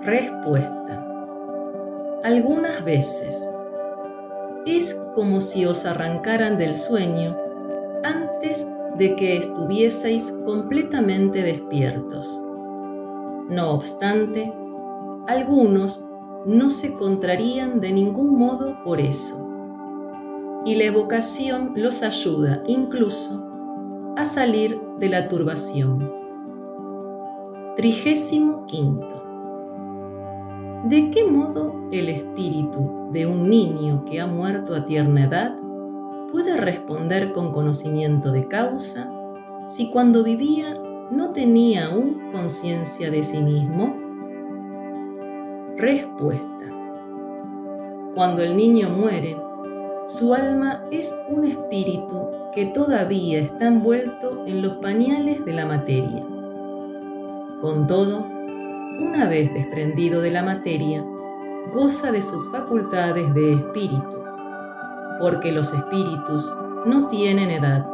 Respuesta. 0.00 1.06
Algunas 2.24 2.82
veces. 2.82 3.38
Es 4.64 4.98
como 5.14 5.42
si 5.42 5.66
os 5.66 5.84
arrancaran 5.84 6.56
del 6.56 6.76
sueño 6.76 7.36
antes 8.04 8.66
de 8.96 9.16
que 9.16 9.36
estuvieseis 9.36 10.32
completamente 10.46 11.42
despiertos. 11.42 12.40
No 13.50 13.72
obstante, 13.72 14.50
algunos 15.28 16.06
no 16.46 16.70
se 16.70 16.94
contrarían 16.94 17.82
de 17.82 17.92
ningún 17.92 18.38
modo 18.38 18.82
por 18.82 19.02
eso. 19.02 19.46
Y 20.64 20.74
la 20.76 20.84
evocación 20.84 21.74
los 21.76 22.02
ayuda 22.02 22.62
incluso 22.66 23.46
a 24.16 24.24
salir 24.24 24.85
de 24.98 25.08
la 25.10 25.28
turbación. 25.28 26.10
Trigésimo 27.76 28.64
quinto. 28.66 29.22
¿De 30.84 31.10
qué 31.10 31.24
modo 31.24 31.88
el 31.92 32.08
espíritu 32.08 33.10
de 33.12 33.26
un 33.26 33.50
niño 33.50 34.04
que 34.06 34.20
ha 34.20 34.26
muerto 34.26 34.74
a 34.74 34.84
tierna 34.86 35.24
edad 35.24 35.56
puede 36.32 36.56
responder 36.56 37.32
con 37.32 37.52
conocimiento 37.52 38.32
de 38.32 38.48
causa 38.48 39.12
si 39.66 39.90
cuando 39.90 40.22
vivía 40.22 40.80
no 41.10 41.30
tenía 41.32 41.86
aún 41.86 42.30
conciencia 42.32 43.10
de 43.10 43.22
sí 43.22 43.42
mismo? 43.42 43.96
Respuesta. 45.76 46.64
Cuando 48.14 48.42
el 48.42 48.56
niño 48.56 48.88
muere, 48.88 49.36
su 50.06 50.32
alma 50.32 50.86
es 50.90 51.14
un 51.28 51.44
espíritu 51.44 52.30
que 52.56 52.66
todavía 52.66 53.38
está 53.38 53.68
envuelto 53.68 54.42
en 54.46 54.62
los 54.62 54.78
pañales 54.78 55.44
de 55.44 55.52
la 55.52 55.64
materia. 55.64 56.26
Con 57.60 57.86
todo, 57.86 58.26
una 58.98 59.28
vez 59.28 59.54
desprendido 59.54 60.20
de 60.20 60.32
la 60.32 60.42
materia, 60.42 61.04
goza 61.72 62.10
de 62.10 62.20
sus 62.20 62.50
facultades 62.50 63.32
de 63.32 63.52
espíritu, 63.54 64.24
porque 65.20 65.52
los 65.52 65.72
espíritus 65.72 66.52
no 66.84 67.06
tienen 67.06 67.50
edad. 67.50 67.86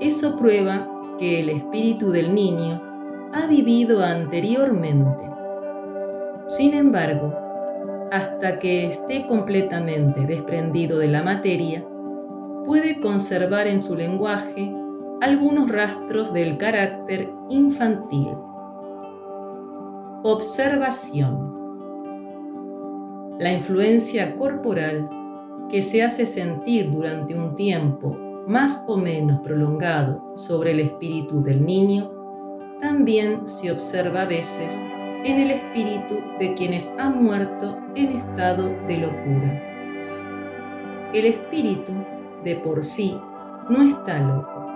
Eso 0.00 0.36
prueba 0.36 0.88
que 1.20 1.38
el 1.38 1.50
espíritu 1.50 2.10
del 2.10 2.34
niño 2.34 2.82
ha 3.32 3.46
vivido 3.46 4.02
anteriormente 4.02 5.28
sin 6.48 6.72
embargo, 6.72 7.38
hasta 8.10 8.58
que 8.58 8.86
esté 8.86 9.26
completamente 9.26 10.24
desprendido 10.24 10.98
de 10.98 11.08
la 11.08 11.22
materia, 11.22 11.84
puede 12.68 13.00
conservar 13.00 13.66
en 13.66 13.82
su 13.82 13.96
lenguaje 13.96 14.70
algunos 15.22 15.70
rastros 15.70 16.34
del 16.34 16.58
carácter 16.58 17.32
infantil. 17.48 18.28
Observación. 20.22 21.56
La 23.38 23.54
influencia 23.54 24.36
corporal 24.36 25.08
que 25.70 25.80
se 25.80 26.02
hace 26.02 26.26
sentir 26.26 26.90
durante 26.90 27.34
un 27.34 27.54
tiempo 27.54 28.18
más 28.46 28.84
o 28.86 28.98
menos 28.98 29.40
prolongado 29.40 30.34
sobre 30.36 30.72
el 30.72 30.80
espíritu 30.80 31.42
del 31.42 31.64
niño 31.64 32.10
también 32.80 33.48
se 33.48 33.72
observa 33.72 34.22
a 34.22 34.26
veces 34.26 34.78
en 35.24 35.40
el 35.40 35.52
espíritu 35.52 36.16
de 36.38 36.52
quienes 36.52 36.92
han 36.98 37.24
muerto 37.24 37.78
en 37.94 38.08
estado 38.08 38.68
de 38.86 38.98
locura. 38.98 39.62
El 41.14 41.24
espíritu, 41.24 41.94
de 42.44 42.56
por 42.56 42.84
sí, 42.84 43.18
no 43.68 43.82
está 43.82 44.18
loco, 44.20 44.66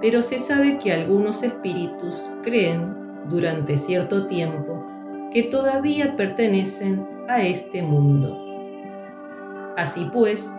pero 0.00 0.22
se 0.22 0.38
sabe 0.38 0.78
que 0.78 0.92
algunos 0.92 1.42
espíritus 1.42 2.30
creen, 2.42 2.98
durante 3.28 3.76
cierto 3.76 4.26
tiempo, 4.26 4.84
que 5.30 5.42
todavía 5.44 6.16
pertenecen 6.16 7.06
a 7.28 7.42
este 7.42 7.82
mundo. 7.82 8.36
Así 9.76 10.08
pues, 10.12 10.52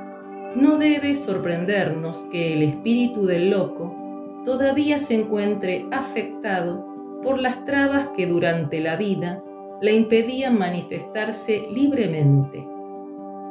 no 0.55 0.77
debe 0.77 1.15
sorprendernos 1.15 2.25
que 2.25 2.53
el 2.53 2.63
espíritu 2.63 3.25
del 3.25 3.49
loco 3.49 4.41
todavía 4.45 4.99
se 4.99 5.15
encuentre 5.15 5.85
afectado 5.91 6.87
por 7.21 7.39
las 7.39 7.63
trabas 7.65 8.07
que 8.15 8.25
durante 8.25 8.79
la 8.79 8.95
vida 8.95 9.43
le 9.81 9.93
impedían 9.93 10.57
manifestarse 10.57 11.67
libremente, 11.71 12.67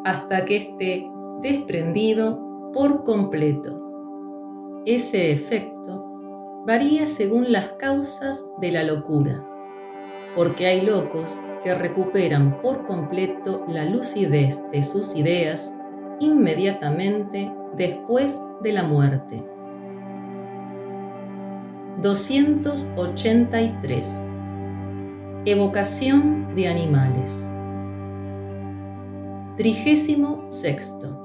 hasta 0.04 0.44
que 0.44 0.56
esté 0.56 1.10
desprendido 1.42 2.49
por 2.72 3.04
completo. 3.04 4.82
Ese 4.86 5.32
efecto 5.32 6.62
varía 6.66 7.06
según 7.06 7.52
las 7.52 7.72
causas 7.72 8.44
de 8.60 8.72
la 8.72 8.82
locura, 8.82 9.46
porque 10.34 10.66
hay 10.66 10.86
locos 10.86 11.40
que 11.62 11.74
recuperan 11.74 12.60
por 12.60 12.86
completo 12.86 13.64
la 13.68 13.84
lucidez 13.84 14.58
de 14.70 14.82
sus 14.82 15.16
ideas 15.16 15.76
inmediatamente 16.20 17.52
después 17.76 18.40
de 18.62 18.72
la 18.72 18.82
muerte 18.82 19.44
283. 22.00 24.20
Evocación 25.44 26.54
de 26.54 26.68
animales. 26.68 27.50
Trigésimo 29.56 30.46
sexto. 30.48 31.19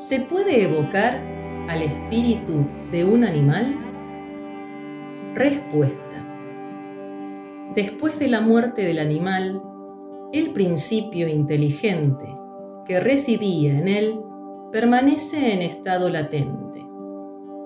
¿Se 0.00 0.18
puede 0.18 0.62
evocar 0.62 1.20
al 1.68 1.82
espíritu 1.82 2.66
de 2.90 3.04
un 3.04 3.22
animal? 3.22 3.76
Respuesta. 5.34 6.26
Después 7.74 8.18
de 8.18 8.28
la 8.28 8.40
muerte 8.40 8.80
del 8.80 8.98
animal, 8.98 9.62
el 10.32 10.54
principio 10.54 11.28
inteligente 11.28 12.34
que 12.86 12.98
residía 12.98 13.78
en 13.78 13.88
él 13.88 14.20
permanece 14.72 15.52
en 15.52 15.60
estado 15.60 16.08
latente 16.08 16.82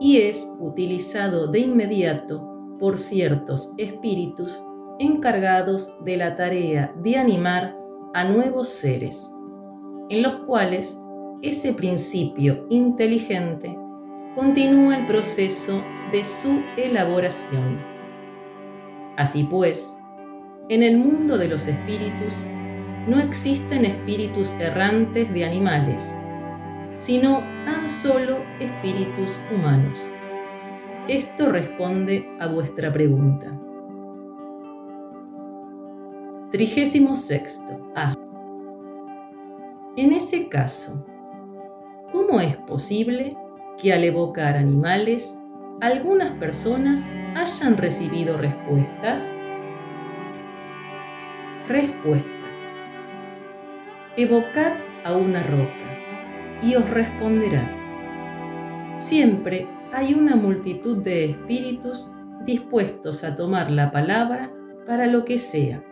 y 0.01 0.17
es 0.17 0.49
utilizado 0.59 1.47
de 1.47 1.61
inmediato 1.61 2.77
por 2.81 2.99
ciertos 2.99 3.75
espíritus 3.79 4.61
encargados 4.99 6.05
de 6.05 6.17
la 6.17 6.35
tarea 6.35 6.93
de 7.01 7.17
animar 7.17 7.79
a 8.13 8.25
nuevos 8.25 8.71
seres, 8.71 9.33
en 10.09 10.25
los 10.25 10.35
cuales 10.39 10.99
ese 11.45 11.75
principio 11.75 12.67
inteligente 12.71 13.79
continúa 14.35 14.97
el 14.97 15.05
proceso 15.05 15.83
de 16.11 16.25
su 16.25 16.63
elaboración. 16.79 17.79
Así 19.19 19.45
pues, 19.45 19.99
en 20.71 20.83
el 20.83 20.97
mundo 20.97 21.37
de 21.37 21.49
los 21.49 21.67
espíritus 21.67 22.47
no 23.07 23.21
existen 23.21 23.85
espíritus 23.85 24.55
errantes 24.55 25.35
de 25.35 25.45
animales, 25.45 26.15
sino 26.97 27.43
tan 27.67 27.91
solo 27.91 28.39
espíritus 28.59 29.39
humanos. 29.55 30.11
Esto 31.09 31.53
responde 31.53 32.27
a 32.41 32.47
vuestra 32.47 32.91
pregunta. 32.91 33.61
36. 36.53 37.61
A. 37.95 38.17
En 39.99 40.13
ese 40.13 40.49
caso, 40.49 41.05
¿cómo 42.15 42.41
es 42.41 42.57
posible 42.57 43.37
que 43.77 43.93
al 43.93 44.05
evocar 44.05 44.57
animales, 44.57 45.37
algunas 45.81 46.31
personas 46.39 47.11
hayan 47.35 47.77
recibido 47.77 48.39
respuestas? 48.39 49.35
Respuesta. 51.69 52.29
Evocad 54.17 54.75
a 55.03 55.17
una 55.17 55.43
roca 55.43 56.63
y 56.63 56.77
os 56.77 56.89
responderá. 56.89 57.69
Siempre 58.97 59.67
hay 59.93 60.15
una 60.15 60.37
multitud 60.37 60.99
de 60.99 61.31
espíritus 61.31 62.13
dispuestos 62.45 63.25
a 63.25 63.35
tomar 63.35 63.73
la 63.73 63.91
palabra 63.91 64.51
para 64.87 65.09
lo 65.09 65.25
que 65.25 65.39
sea. 65.39 65.83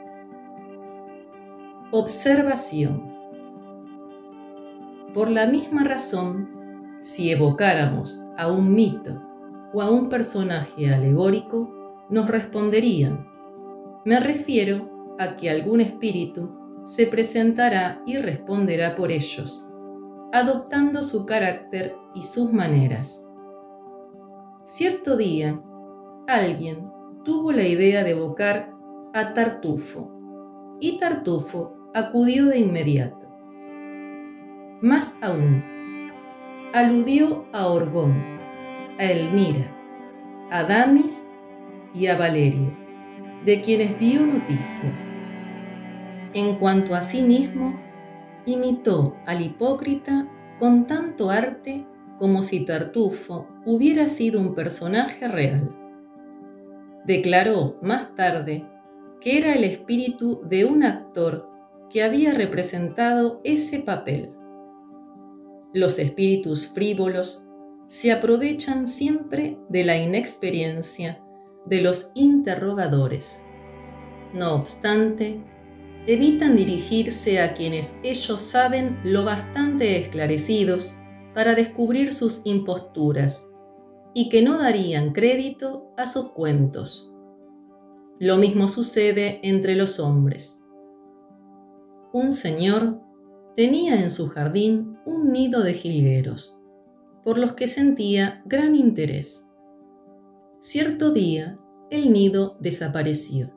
Observación. 1.91 3.12
Por 5.13 5.31
la 5.31 5.47
misma 5.47 5.85
razón, 5.85 6.99
si 7.03 7.31
evocáramos 7.31 8.25
a 8.39 8.49
un 8.51 8.75
mito 8.75 9.23
o 9.75 9.83
a 9.83 9.91
un 9.91 10.09
personaje 10.09 10.93
alegórico, 10.93 12.07
nos 12.09 12.29
responderían, 12.29 13.27
me 14.07 14.21
refiero 14.21 15.17
a 15.19 15.37
que 15.37 15.51
algún 15.51 15.83
espíritu 15.83 16.81
se 16.83 17.07
presentará 17.07 18.03
y 18.07 18.17
responderá 18.17 18.95
por 18.95 19.13
ellos, 19.13 19.69
adoptando 20.33 21.03
su 21.03 21.27
carácter 21.27 21.95
y 22.15 22.23
sus 22.23 22.51
maneras. 22.51 23.27
Cierto 24.65 25.19
día, 25.19 25.63
alguien 26.27 26.91
tuvo 27.23 27.53
la 27.53 27.67
idea 27.67 28.03
de 28.03 28.13
evocar 28.13 28.73
a 29.13 29.35
Tartufo, 29.35 30.11
y 30.81 30.99
Tartufo 30.99 31.91
acudió 31.93 32.47
de 32.47 32.61
inmediato. 32.61 33.32
Más 34.83 35.17
aún, 35.21 35.63
aludió 36.73 37.47
a 37.53 37.69
Orgón, 37.69 38.17
a 38.99 39.05
Elmira, 39.05 39.71
a 40.51 40.65
Damis 40.65 41.29
y 41.95 42.09
a 42.09 42.19
Valerio, 42.19 42.77
de 43.45 43.61
quienes 43.61 43.97
dio 44.01 44.27
noticias. 44.27 45.13
En 46.35 46.57
cuanto 46.57 46.97
a 46.97 47.03
sí 47.03 47.23
mismo, 47.23 47.81
imitó 48.45 49.15
al 49.25 49.43
hipócrita 49.43 50.29
con 50.59 50.89
tanto 50.89 51.31
arte 51.31 51.87
como 52.19 52.43
si 52.43 52.65
Tartufo 52.65 53.47
hubiera 53.65 54.09
sido 54.09 54.41
un 54.41 54.53
personaje 54.53 55.29
real. 55.29 55.77
Declaró 57.05 57.77
más 57.83 58.17
tarde 58.17 58.67
que 59.21 59.39
era 59.39 59.55
el 59.55 59.63
espíritu 59.63 60.41
de 60.43 60.65
un 60.65 60.83
actor 60.83 61.49
que 61.89 62.03
había 62.03 62.35
representado 62.35 63.41
ese 63.45 63.79
papel. 63.79 64.42
Los 65.73 65.99
espíritus 65.99 66.69
frívolos 66.69 67.45
se 67.87 68.13
aprovechan 68.13 68.87
siempre 68.87 69.59
de 69.69 69.85
la 69.85 69.97
inexperiencia 69.97 71.23
de 71.67 71.81
los 71.81 72.13
interrogadores. 72.15 73.45
No 74.33 74.55
obstante, 74.55 75.43
evitan 76.07 76.57
dirigirse 76.57 77.41
a 77.41 77.55
quienes 77.55 77.97
ellos 78.03 78.41
saben 78.41 78.99
lo 79.05 79.25
bastante 79.25 79.99
esclarecidos 79.99 80.95
para 81.35 81.55
descubrir 81.55 82.13
sus 82.13 82.43
imposturas 82.45 83.47
y 84.15 84.29
que 84.29 84.43
no 84.43 84.59
darían 84.59 85.13
crédito 85.13 85.93
a 85.97 86.07
sus 86.07 86.33
cuentos. 86.33 87.15
Lo 88.19 88.37
mismo 88.37 88.69
sucede 88.69 89.41
entre 89.43 89.75
los 89.75 89.99
hombres 89.99 90.63
un 92.13 92.31
señor 92.31 93.01
tenía 93.55 94.03
en 94.03 94.11
su 94.11 94.29
jardín 94.29 94.99
un 95.05 95.33
nido 95.33 95.63
de 95.63 95.75
jilgueros, 95.75 96.59
por 97.23 97.39
los 97.39 97.53
que 97.53 97.67
sentía 97.67 98.43
gran 98.47 98.75
interés. 98.75 99.49
Cierto 100.61 101.13
día, 101.13 101.59
el 101.91 102.13
nido 102.13 102.57
desapareció. 102.61 103.53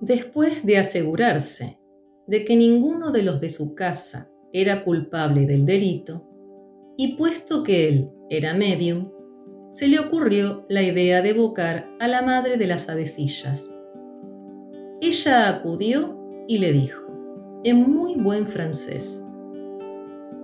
Después 0.00 0.66
de 0.66 0.78
asegurarse 0.78 1.78
de 2.26 2.44
que 2.44 2.56
ninguno 2.56 3.12
de 3.12 3.22
los 3.22 3.40
de 3.40 3.48
su 3.48 3.74
casa 3.74 4.30
era 4.52 4.84
culpable 4.84 5.46
del 5.46 5.64
delito, 5.64 6.28
y 6.96 7.16
puesto 7.16 7.62
que 7.62 7.88
él 7.88 8.12
era 8.30 8.54
medium, 8.54 9.12
se 9.70 9.88
le 9.88 9.98
ocurrió 9.98 10.64
la 10.68 10.82
idea 10.82 11.22
de 11.22 11.30
evocar 11.30 11.88
a 12.00 12.08
la 12.08 12.22
madre 12.22 12.56
de 12.56 12.66
las 12.66 12.88
avecillas. 12.88 13.74
Ella 15.00 15.48
acudió 15.48 16.18
y 16.48 16.58
le 16.58 16.72
dijo, 16.72 17.05
en 17.66 17.90
muy 17.90 18.14
buen 18.14 18.46
francés. 18.46 19.20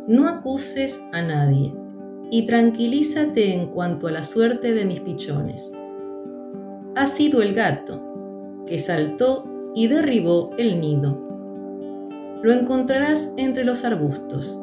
No 0.09 0.27
acuses 0.27 1.01
a 1.13 1.23
nadie 1.23 1.73
y 2.33 2.47
tranquilízate 2.47 3.55
en 3.55 3.69
cuanto 3.69 4.09
a 4.09 4.11
la 4.11 4.25
suerte 4.25 4.75
de 4.75 4.85
mis 4.85 4.99
pichones. 4.99 5.73
Ha 6.97 7.07
sido 7.07 7.41
el 7.41 7.55
gato, 7.55 8.65
que 8.67 8.77
saltó 8.77 9.49
y 9.73 9.87
derribó 9.87 10.51
el 10.59 10.81
nido. 10.81 11.17
Lo 12.43 12.51
encontrarás 12.51 13.33
entre 13.37 13.65
los 13.65 13.85
arbustos, 13.85 14.61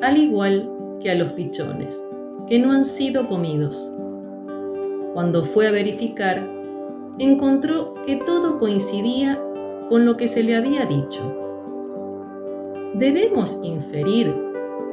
al 0.00 0.18
igual 0.18 0.70
que 1.00 1.10
a 1.10 1.16
los 1.16 1.32
pichones, 1.32 2.00
que 2.46 2.60
no 2.60 2.70
han 2.70 2.84
sido 2.84 3.26
comidos. 3.26 3.92
Cuando 5.14 5.42
fue 5.42 5.66
a 5.66 5.72
verificar, 5.72 6.48
encontró 7.18 7.94
que 8.06 8.14
todo 8.14 8.60
coincidía 8.60 9.42
con 9.88 10.04
lo 10.04 10.16
que 10.16 10.28
se 10.28 10.44
le 10.44 10.54
había 10.54 10.86
dicho 10.86 11.46
¿debemos 12.94 13.60
inferir 13.62 14.34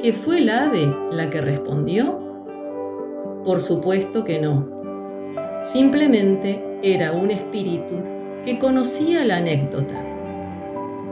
que 0.00 0.12
fue 0.12 0.38
el 0.38 0.50
ave 0.50 0.86
la 1.10 1.30
que 1.30 1.40
respondió? 1.40 2.44
Por 3.44 3.60
supuesto 3.60 4.24
que 4.24 4.40
no. 4.40 4.68
Simplemente 5.62 6.78
era 6.82 7.12
un 7.12 7.30
espíritu 7.30 7.94
que 8.44 8.58
conocía 8.58 9.24
la 9.24 9.38
anécdota. 9.38 9.94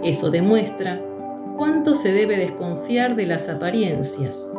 Eso 0.03 0.31
demuestra 0.31 1.01
cuánto 1.57 1.95
se 1.95 2.13
debe 2.13 2.37
desconfiar 2.37 3.17
de 3.17 3.27
las 3.27 3.49
apariencias 3.49 4.51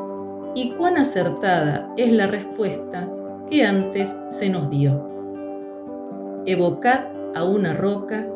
y 0.56 0.72
cuán 0.72 0.98
acertada 0.98 1.94
es 1.98 2.12
la 2.12 2.28
respuesta 2.28 3.10
que 3.50 3.64
antes 3.64 4.16
se 4.30 4.50
nos 4.50 4.70
dio. 4.70 5.10
Evocad 6.46 7.06
a 7.36 7.44
una 7.44 7.74
roca 7.74 8.28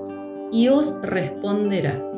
y 0.51 0.67
os 0.67 1.01
responderá. 1.01 2.08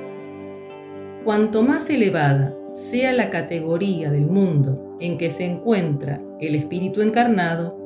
Cuanto 1.26 1.64
más 1.64 1.90
elevada 1.90 2.58
sea 2.72 3.12
la 3.12 3.30
categoría 3.30 4.10
del 4.10 4.28
mundo 4.28 4.96
en 5.02 5.18
que 5.18 5.32
se 5.32 5.44
encuentra 5.44 6.22
el 6.40 6.56
espíritu 6.56 7.02
encarnado, 7.02 7.78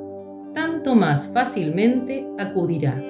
tanto 0.54 0.94
más 0.94 1.30
fácilmente 1.34 2.28
acudirá, 2.38 3.02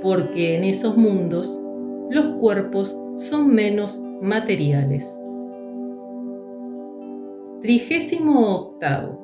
porque 0.00 0.56
en 0.56 0.62
esos 0.62 0.96
mundos 0.96 1.60
los 2.08 2.36
cuerpos 2.36 2.96
son 3.16 3.52
menos 3.52 4.00
materiales. 4.20 5.18
Trigésimo 7.60 8.54
octavo. 8.54 9.21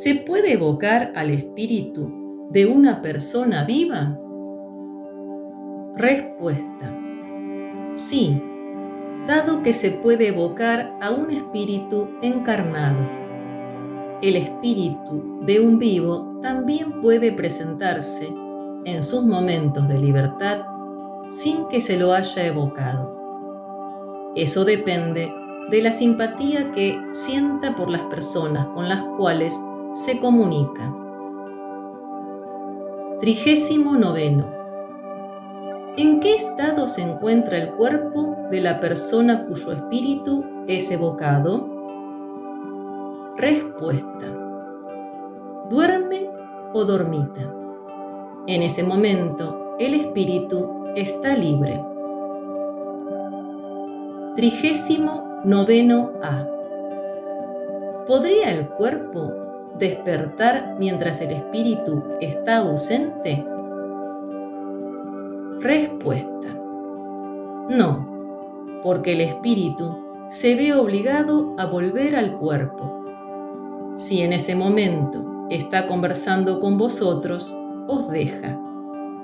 ¿Se 0.00 0.14
puede 0.14 0.52
evocar 0.52 1.10
al 1.16 1.30
espíritu 1.30 2.46
de 2.52 2.66
una 2.66 3.02
persona 3.02 3.64
viva? 3.64 4.16
Respuesta. 5.96 6.96
Sí, 7.96 8.40
dado 9.26 9.60
que 9.64 9.72
se 9.72 9.90
puede 9.90 10.28
evocar 10.28 10.96
a 11.00 11.10
un 11.10 11.32
espíritu 11.32 12.10
encarnado. 12.22 13.00
El 14.22 14.36
espíritu 14.36 15.40
de 15.44 15.58
un 15.58 15.80
vivo 15.80 16.38
también 16.40 17.00
puede 17.00 17.32
presentarse 17.32 18.32
en 18.84 19.02
sus 19.02 19.24
momentos 19.24 19.88
de 19.88 19.98
libertad 19.98 20.58
sin 21.28 21.66
que 21.66 21.80
se 21.80 21.96
lo 21.96 22.12
haya 22.12 22.46
evocado. 22.46 24.30
Eso 24.36 24.64
depende 24.64 25.34
de 25.72 25.82
la 25.82 25.90
simpatía 25.90 26.70
que 26.70 26.96
sienta 27.10 27.74
por 27.74 27.90
las 27.90 28.02
personas 28.02 28.68
con 28.68 28.88
las 28.88 29.02
cuales 29.02 29.60
se 29.92 30.20
comunica. 30.20 30.94
Trigésimo 33.20 33.96
noveno. 33.96 34.46
¿En 35.96 36.20
qué 36.20 36.34
estado 36.34 36.86
se 36.86 37.02
encuentra 37.02 37.58
el 37.58 37.72
cuerpo 37.72 38.36
de 38.50 38.60
la 38.60 38.80
persona 38.80 39.46
cuyo 39.46 39.72
espíritu 39.72 40.44
es 40.66 40.90
evocado? 40.90 41.68
Respuesta. 43.36 44.26
¿Duerme 45.68 46.30
o 46.74 46.84
dormita? 46.84 47.52
En 48.46 48.62
ese 48.62 48.84
momento, 48.84 49.74
el 49.78 49.94
espíritu 49.94 50.84
está 50.94 51.34
libre. 51.34 51.82
Trigésimo 54.36 55.40
noveno 55.44 56.12
A. 56.22 56.46
¿Podría 58.06 58.52
el 58.52 58.68
cuerpo 58.68 59.47
despertar 59.78 60.76
mientras 60.78 61.20
el 61.20 61.32
espíritu 61.32 62.02
está 62.20 62.58
ausente? 62.58 63.44
Respuesta. 65.60 66.48
No, 67.70 68.08
porque 68.82 69.12
el 69.12 69.20
espíritu 69.20 70.24
se 70.28 70.54
ve 70.56 70.74
obligado 70.74 71.54
a 71.58 71.66
volver 71.66 72.16
al 72.16 72.36
cuerpo. 72.36 73.04
Si 73.96 74.22
en 74.22 74.32
ese 74.32 74.54
momento 74.54 75.46
está 75.50 75.86
conversando 75.86 76.60
con 76.60 76.78
vosotros, 76.78 77.56
os 77.88 78.08
deja 78.08 78.58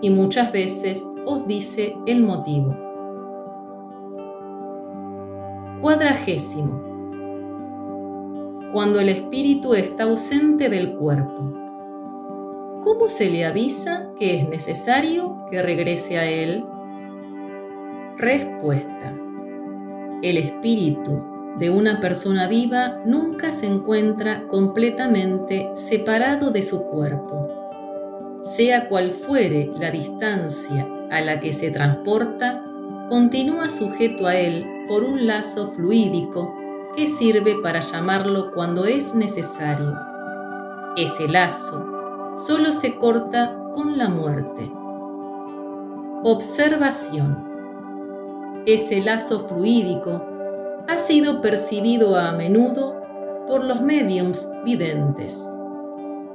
y 0.00 0.10
muchas 0.10 0.52
veces 0.52 1.06
os 1.26 1.46
dice 1.46 1.96
el 2.06 2.22
motivo. 2.22 2.76
Cuadragésimo. 5.80 6.93
Cuando 8.74 8.98
el 8.98 9.08
espíritu 9.08 9.74
está 9.74 10.02
ausente 10.02 10.68
del 10.68 10.96
cuerpo 10.96 11.54
¿cómo 12.82 13.08
se 13.08 13.30
le 13.30 13.44
avisa 13.44 14.10
que 14.18 14.36
es 14.36 14.48
necesario 14.48 15.46
que 15.48 15.62
regrese 15.62 16.18
a 16.18 16.28
él? 16.28 16.64
Respuesta. 18.18 19.16
El 20.22 20.38
espíritu 20.38 21.24
de 21.56 21.70
una 21.70 22.00
persona 22.00 22.48
viva 22.48 23.00
nunca 23.04 23.52
se 23.52 23.66
encuentra 23.66 24.48
completamente 24.48 25.70
separado 25.74 26.50
de 26.50 26.62
su 26.62 26.84
cuerpo. 26.86 28.40
Sea 28.42 28.88
cual 28.88 29.12
fuere 29.12 29.70
la 29.78 29.92
distancia 29.92 30.88
a 31.12 31.20
la 31.20 31.38
que 31.38 31.52
se 31.52 31.70
transporta, 31.70 32.64
continúa 33.08 33.68
sujeto 33.68 34.26
a 34.26 34.34
él 34.34 34.66
por 34.88 35.04
un 35.04 35.28
lazo 35.28 35.70
fluídico 35.70 36.63
que 36.96 37.06
sirve 37.06 37.56
para 37.62 37.80
llamarlo 37.80 38.52
cuando 38.52 38.84
es 38.84 39.14
necesario. 39.14 39.98
Ese 40.96 41.28
lazo 41.28 42.34
solo 42.36 42.72
se 42.72 42.96
corta 42.96 43.60
con 43.74 43.98
la 43.98 44.08
muerte. 44.08 44.70
Observación. 46.22 47.52
Ese 48.66 49.00
lazo 49.00 49.40
fluídico 49.40 50.24
ha 50.88 50.96
sido 50.96 51.40
percibido 51.40 52.16
a 52.16 52.32
menudo 52.32 53.02
por 53.46 53.64
los 53.64 53.80
mediums 53.80 54.48
videntes. 54.64 55.48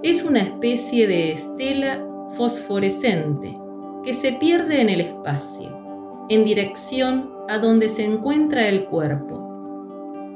Es 0.04 0.24
una 0.24 0.40
especie 0.40 1.08
de 1.08 1.32
estela 1.32 2.06
fosforescente 2.38 3.58
que 4.04 4.14
se 4.14 4.34
pierde 4.34 4.82
en 4.82 4.90
el 4.90 5.02
espacio, 5.02 6.26
en 6.30 6.46
dirección 6.46 7.32
a 7.50 7.58
donde 7.58 7.90
se 7.90 8.06
encuentra 8.06 8.68
el 8.68 8.86
cuerpo. 8.86 9.39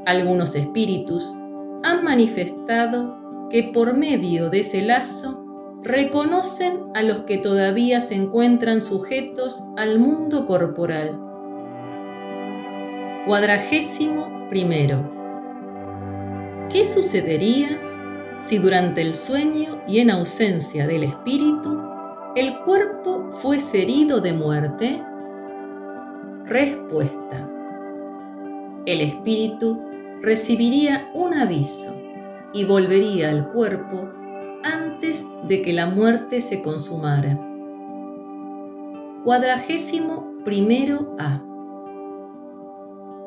Algunos 0.06 0.56
espíritus 0.56 1.34
han 1.84 2.04
manifestado 2.04 3.48
que 3.50 3.64
por 3.74 3.96
medio 3.96 4.50
de 4.50 4.60
ese 4.60 4.82
lazo 4.82 5.80
reconocen 5.82 6.80
a 6.94 7.04
los 7.04 7.20
que 7.20 7.38
todavía 7.38 8.02
se 8.02 8.16
encuentran 8.16 8.82
sujetos 8.82 9.64
al 9.78 10.00
mundo 10.00 10.46
corporal. 10.46 11.20
Cuadragésimo 13.26 14.48
primero. 14.50 15.10
¿Qué 16.70 16.84
sucedería 16.84 17.70
si 18.42 18.58
durante 18.58 19.02
el 19.02 19.14
sueño 19.14 19.82
y 19.88 20.00
en 20.00 20.10
ausencia 20.10 20.86
del 20.86 21.04
espíritu 21.04 21.82
el 22.36 22.60
cuerpo 22.60 23.30
fuese 23.32 23.84
herido 23.84 24.20
de 24.20 24.34
muerte? 24.34 25.02
Respuesta. 26.46 27.50
El 28.86 29.00
espíritu 29.00 29.93
recibiría 30.24 31.12
un 31.14 31.34
aviso 31.34 31.94
y 32.54 32.64
volvería 32.64 33.30
al 33.30 33.52
cuerpo 33.52 34.10
antes 34.64 35.26
de 35.50 35.62
que 35.62 35.74
la 35.74 35.86
muerte 35.86 36.40
se 36.40 36.62
consumara. 36.62 37.38
Cuadragésimo 39.26 40.38
primero 40.45 41.18
A. 41.20 41.44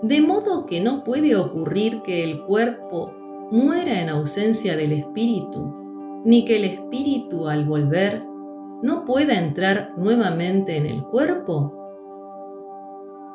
De 0.02 0.22
modo 0.22 0.64
que 0.64 0.80
no 0.80 1.04
puede 1.04 1.36
ocurrir 1.36 2.00
que 2.00 2.24
el 2.24 2.42
cuerpo 2.44 3.12
muera 3.50 4.00
en 4.00 4.08
ausencia 4.08 4.74
del 4.74 4.92
espíritu, 4.92 6.22
ni 6.24 6.46
que 6.46 6.56
el 6.56 6.64
espíritu 6.64 7.46
al 7.48 7.66
volver 7.66 8.24
no 8.82 9.04
pueda 9.04 9.38
entrar 9.38 9.92
nuevamente 9.98 10.78
en 10.78 10.86
el 10.86 11.02
cuerpo? 11.02 11.74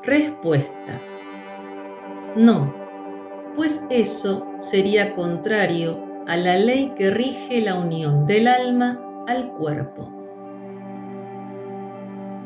Respuesta. 0.04 1.00
No, 2.36 2.81
pues 3.56 3.84
eso 3.90 4.46
sería 4.60 5.14
contrario 5.14 6.24
a 6.28 6.38
la 6.38 6.58
ley 6.58 6.94
que 6.96 7.10
rige 7.10 7.62
la 7.62 7.76
unión 7.76 8.26
del 8.26 8.48
alma 8.48 9.00
al 9.28 9.52
cuerpo. 9.52 10.10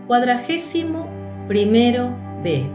Cuadragésimo 0.08 1.08
primero 1.48 2.16
B. 2.44 2.66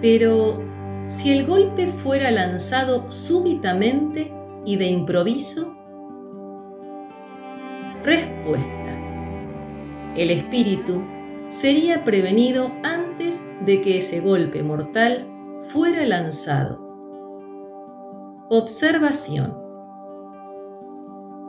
Pero 0.00 0.60
si 1.06 1.32
el 1.32 1.46
golpe 1.46 1.86
fuera 1.88 2.30
lanzado 2.30 3.10
súbitamente 3.10 4.32
y 4.64 4.76
de 4.76 4.86
improviso, 4.86 5.76
respuesta. 8.04 8.98
El 10.16 10.30
espíritu 10.30 11.02
sería 11.48 12.04
prevenido 12.04 12.72
antes 12.82 13.42
de 13.64 13.80
que 13.80 13.98
ese 13.98 14.20
golpe 14.20 14.62
mortal 14.62 15.31
fuera 15.68 16.04
lanzado 16.04 16.80
Observación. 18.50 19.56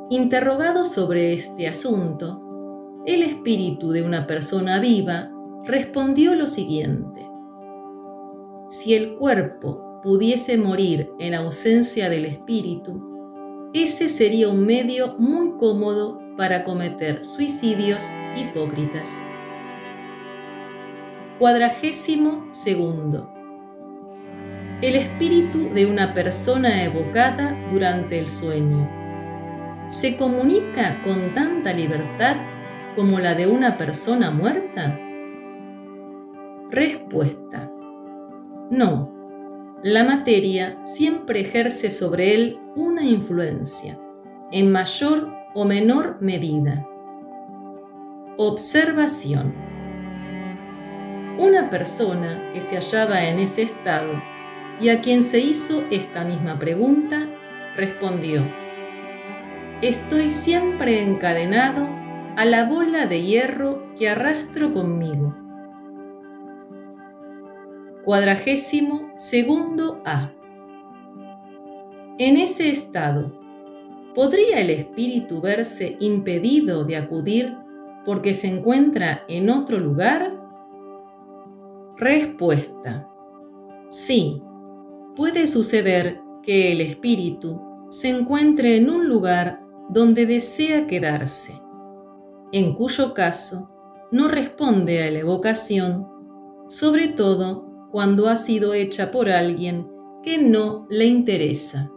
Interrogado 0.09 0.85
sobre 0.85 1.33
este 1.33 1.67
asunto, 1.67 3.01
el 3.05 3.23
espíritu 3.23 3.91
de 3.91 4.03
una 4.03 4.25
persona 4.25 4.79
viva 4.79 5.31
respondió 5.65 6.35
lo 6.35 6.47
siguiente. 6.47 7.27
Si 8.69 8.93
el 8.93 9.15
cuerpo 9.15 9.99
pudiese 10.01 10.57
morir 10.57 11.11
en 11.19 11.33
ausencia 11.33 12.09
del 12.09 12.25
espíritu, 12.25 13.69
ese 13.73 14.07
sería 14.07 14.47
un 14.47 14.65
medio 14.65 15.15
muy 15.17 15.57
cómodo 15.57 16.19
para 16.37 16.63
cometer 16.63 17.25
suicidios 17.25 18.11
hipócritas. 18.37 19.09
Cuadragésimo 21.39 22.47
segundo 22.51 23.42
el 24.83 24.97
espíritu 24.97 25.69
de 25.73 25.85
una 25.85 26.13
persona 26.13 26.83
evocada 26.83 27.57
durante 27.71 28.19
el 28.19 28.27
sueño. 28.27 28.89
¿Se 29.87 30.17
comunica 30.17 31.01
con 31.05 31.33
tanta 31.33 31.71
libertad 31.71 32.35
como 32.93 33.21
la 33.21 33.33
de 33.33 33.47
una 33.47 33.77
persona 33.77 34.29
muerta? 34.29 34.99
Respuesta. 36.69 37.71
No. 38.71 39.79
La 39.83 40.03
materia 40.03 40.77
siempre 40.83 41.39
ejerce 41.39 41.89
sobre 41.89 42.35
él 42.35 42.59
una 42.75 43.05
influencia, 43.05 43.97
en 44.51 44.69
mayor 44.69 45.33
o 45.53 45.63
menor 45.63 46.17
medida. 46.19 46.85
Observación. 48.35 49.53
Una 51.37 51.69
persona 51.69 52.51
que 52.53 52.59
se 52.59 52.75
hallaba 52.75 53.23
en 53.23 53.39
ese 53.39 53.61
estado 53.61 54.32
y 54.81 54.89
a 54.89 55.01
quien 55.01 55.23
se 55.23 55.39
hizo 55.39 55.83
esta 55.91 56.23
misma 56.23 56.59
pregunta, 56.59 57.27
respondió, 57.75 58.43
Estoy 59.81 60.31
siempre 60.31 61.01
encadenado 61.01 61.87
a 62.37 62.45
la 62.45 62.69
bola 62.69 63.05
de 63.05 63.21
hierro 63.21 63.81
que 63.97 64.09
arrastro 64.09 64.73
conmigo. 64.73 65.35
Cuadragésimo 68.03 69.11
segundo 69.17 70.01
A. 70.05 70.31
En 72.17 72.37
ese 72.37 72.69
estado, 72.69 73.39
¿podría 74.15 74.61
el 74.61 74.69
espíritu 74.69 75.41
verse 75.41 75.97
impedido 75.99 76.85
de 76.85 76.97
acudir 76.97 77.57
porque 78.05 78.33
se 78.33 78.47
encuentra 78.47 79.23
en 79.27 79.49
otro 79.49 79.79
lugar? 79.79 80.31
Respuesta. 81.97 83.09
Sí, 83.89 84.41
puede 85.15 85.47
suceder 85.47 86.21
que 86.41 86.71
el 86.71 86.81
espíritu 86.81 87.61
se 87.89 88.09
encuentre 88.09 88.77
en 88.77 88.89
un 88.89 89.07
lugar 89.07 89.61
donde 89.89 90.25
desea 90.25 90.87
quedarse, 90.87 91.53
en 92.51 92.73
cuyo 92.73 93.13
caso 93.13 93.69
no 94.11 94.27
responde 94.27 95.03
a 95.03 95.11
la 95.11 95.19
evocación, 95.19 96.07
sobre 96.67 97.07
todo 97.07 97.89
cuando 97.91 98.29
ha 98.29 98.37
sido 98.37 98.73
hecha 98.73 99.11
por 99.11 99.29
alguien 99.29 99.87
que 100.23 100.37
no 100.39 100.87
le 100.89 101.05
interesa. 101.05 101.91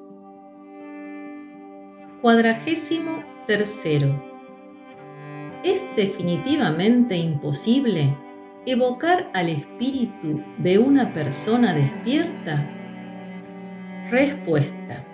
Cuadragésimo 2.20 3.22
tercero. 3.46 4.22
¿Es 5.62 5.82
definitivamente 5.96 7.16
imposible 7.16 8.16
evocar 8.66 9.30
al 9.32 9.48
espíritu 9.48 10.40
de 10.58 10.78
una 10.78 11.12
persona 11.12 11.72
despierta? 11.72 12.75
Respuesta. 14.10 15.04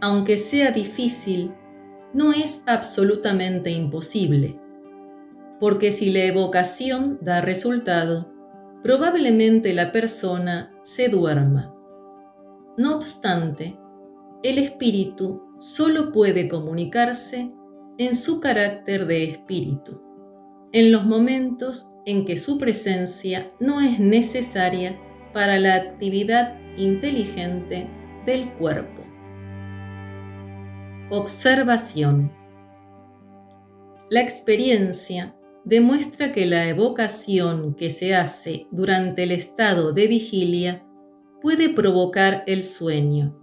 Aunque 0.00 0.36
sea 0.36 0.70
difícil, 0.70 1.54
no 2.14 2.32
es 2.32 2.62
absolutamente 2.66 3.70
imposible, 3.70 4.60
porque 5.58 5.90
si 5.90 6.12
la 6.12 6.20
evocación 6.20 7.18
da 7.20 7.40
resultado, 7.40 8.32
probablemente 8.84 9.72
la 9.72 9.90
persona 9.90 10.72
se 10.84 11.08
duerma. 11.08 11.74
No 12.76 12.94
obstante, 12.94 13.76
el 14.44 14.58
espíritu 14.58 15.42
solo 15.58 16.12
puede 16.12 16.48
comunicarse 16.48 17.52
en 17.98 18.14
su 18.14 18.38
carácter 18.38 19.06
de 19.06 19.24
espíritu, 19.24 20.00
en 20.72 20.92
los 20.92 21.04
momentos 21.06 21.90
en 22.06 22.24
que 22.24 22.36
su 22.36 22.56
presencia 22.56 23.50
no 23.58 23.80
es 23.80 23.98
necesaria 23.98 24.96
para 25.32 25.58
la 25.58 25.74
actividad 25.74 26.56
inteligente 26.78 27.88
del 28.24 28.48
cuerpo. 28.52 29.04
Observación. 31.10 32.32
La 34.10 34.20
experiencia 34.20 35.34
demuestra 35.64 36.32
que 36.32 36.46
la 36.46 36.68
evocación 36.68 37.74
que 37.74 37.90
se 37.90 38.14
hace 38.14 38.66
durante 38.70 39.24
el 39.24 39.32
estado 39.32 39.92
de 39.92 40.06
vigilia 40.06 40.86
puede 41.40 41.68
provocar 41.68 42.42
el 42.46 42.64
sueño, 42.64 43.38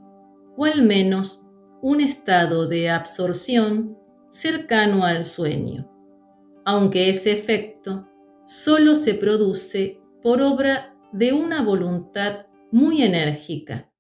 o 0.58 0.66
al 0.66 0.82
menos 0.82 1.48
un 1.82 2.02
estado 2.02 2.68
de 2.68 2.90
absorción 2.90 3.98
cercano 4.30 5.06
al 5.06 5.24
sueño, 5.24 5.90
aunque 6.66 7.10
ese 7.10 7.32
efecto 7.32 8.10
solo 8.46 8.96
se 8.96 9.14
produce 9.14 10.00
por 10.22 10.42
obra 10.42 10.96
de 11.14 11.34
una 11.34 11.62
voluntad 11.62 12.48
muy 12.72 13.02
enérgica 13.04 13.92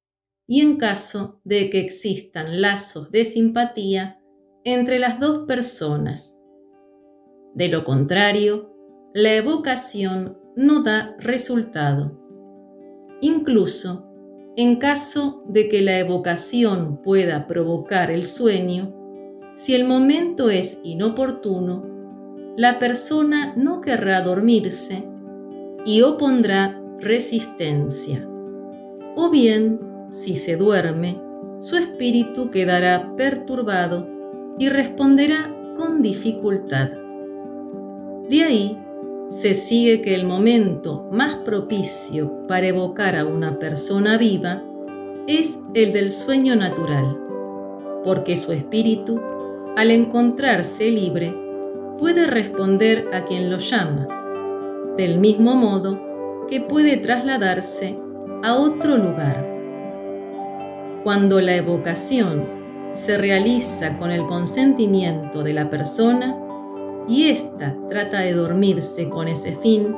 y 0.47 0.61
en 0.61 0.77
caso 0.77 1.41
de 1.43 1.69
que 1.69 1.79
existan 1.79 2.61
lazos 2.61 3.11
de 3.11 3.25
simpatía 3.25 4.21
entre 4.63 4.99
las 4.99 5.19
dos 5.19 5.45
personas. 5.47 6.37
De 7.53 7.67
lo 7.67 7.83
contrario, 7.83 8.75
la 9.13 9.33
evocación 9.33 10.37
no 10.55 10.83
da 10.83 11.15
resultado. 11.19 12.19
Incluso, 13.21 14.11
en 14.57 14.77
caso 14.77 15.43
de 15.47 15.69
que 15.69 15.81
la 15.81 15.99
evocación 15.99 17.01
pueda 17.01 17.47
provocar 17.47 18.11
el 18.11 18.25
sueño, 18.25 18.93
si 19.55 19.73
el 19.73 19.85
momento 19.85 20.49
es 20.49 20.79
inoportuno, 20.83 21.85
la 22.57 22.77
persona 22.79 23.53
no 23.55 23.81
querrá 23.81 24.21
dormirse 24.21 25.07
y 25.85 26.01
opondrá 26.01 26.81
resistencia. 26.99 28.27
O 29.15 29.29
bien 29.29 29.79
si 30.09 30.35
se 30.35 30.57
duerme, 30.57 31.21
su 31.59 31.77
espíritu 31.77 32.51
quedará 32.51 33.13
perturbado 33.15 34.07
y 34.59 34.69
responderá 34.69 35.49
con 35.77 36.01
dificultad. 36.01 36.89
De 38.29 38.43
ahí 38.43 38.77
se 39.29 39.53
sigue 39.53 40.01
que 40.01 40.15
el 40.15 40.25
momento 40.25 41.07
más 41.11 41.35
propicio 41.35 42.45
para 42.47 42.67
evocar 42.67 43.15
a 43.15 43.25
una 43.25 43.57
persona 43.57 44.17
viva 44.17 44.63
es 45.27 45.59
el 45.73 45.93
del 45.93 46.11
sueño 46.11 46.55
natural, 46.55 47.17
porque 48.03 48.35
su 48.35 48.51
espíritu, 48.51 49.21
al 49.77 49.91
encontrarse 49.91 50.91
libre, 50.91 51.33
puede 51.97 52.27
responder 52.27 53.07
a 53.13 53.23
quien 53.23 53.49
lo 53.49 53.57
llama, 53.57 54.07
del 54.97 55.19
mismo 55.19 55.55
modo 55.55 56.45
que 56.47 56.61
puede 56.61 56.97
trasladarse 56.97 57.97
a 58.45 58.53
otro 58.53 58.97
lugar. 58.97 59.43
Cuando 61.03 61.41
la 61.41 61.55
evocación 61.55 62.45
se 62.91 63.17
realiza 63.17 63.97
con 63.97 64.11
el 64.11 64.27
consentimiento 64.27 65.41
de 65.41 65.55
la 65.55 65.72
persona 65.72 66.38
y 67.07 67.30
ésta 67.30 67.76
trata 67.89 68.19
de 68.19 68.34
dormirse 68.34 69.09
con 69.09 69.27
ese 69.27 69.53
fin, 69.53 69.95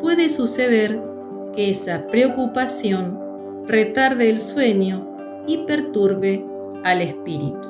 puede 0.00 0.30
suceder 0.30 1.02
que 1.54 1.68
esa 1.68 2.06
preocupación 2.06 3.20
retarde 3.66 4.30
el 4.30 4.40
sueño 4.40 5.44
y 5.46 5.58
perturbe 5.66 6.46
al 6.82 7.02
espíritu. 7.02 7.68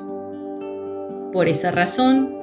Por 1.33 1.49
esa 1.49 1.69
razón, 1.69 2.33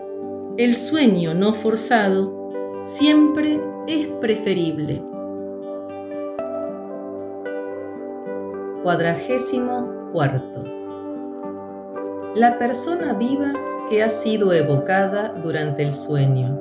el 0.59 0.77
sueño 0.77 1.33
no 1.33 1.55
forzado 1.55 2.85
siempre 2.85 3.59
es 3.87 4.07
preferible. 4.21 5.08
Cuadragésimo 8.89 10.13
Cuarto. 10.15 10.65
La 12.35 12.57
persona 12.57 13.13
viva 13.13 13.53
que 13.91 14.03
ha 14.03 14.09
sido 14.09 14.51
evocada 14.55 15.35
durante 15.43 15.83
el 15.83 15.93
sueño, 15.93 16.59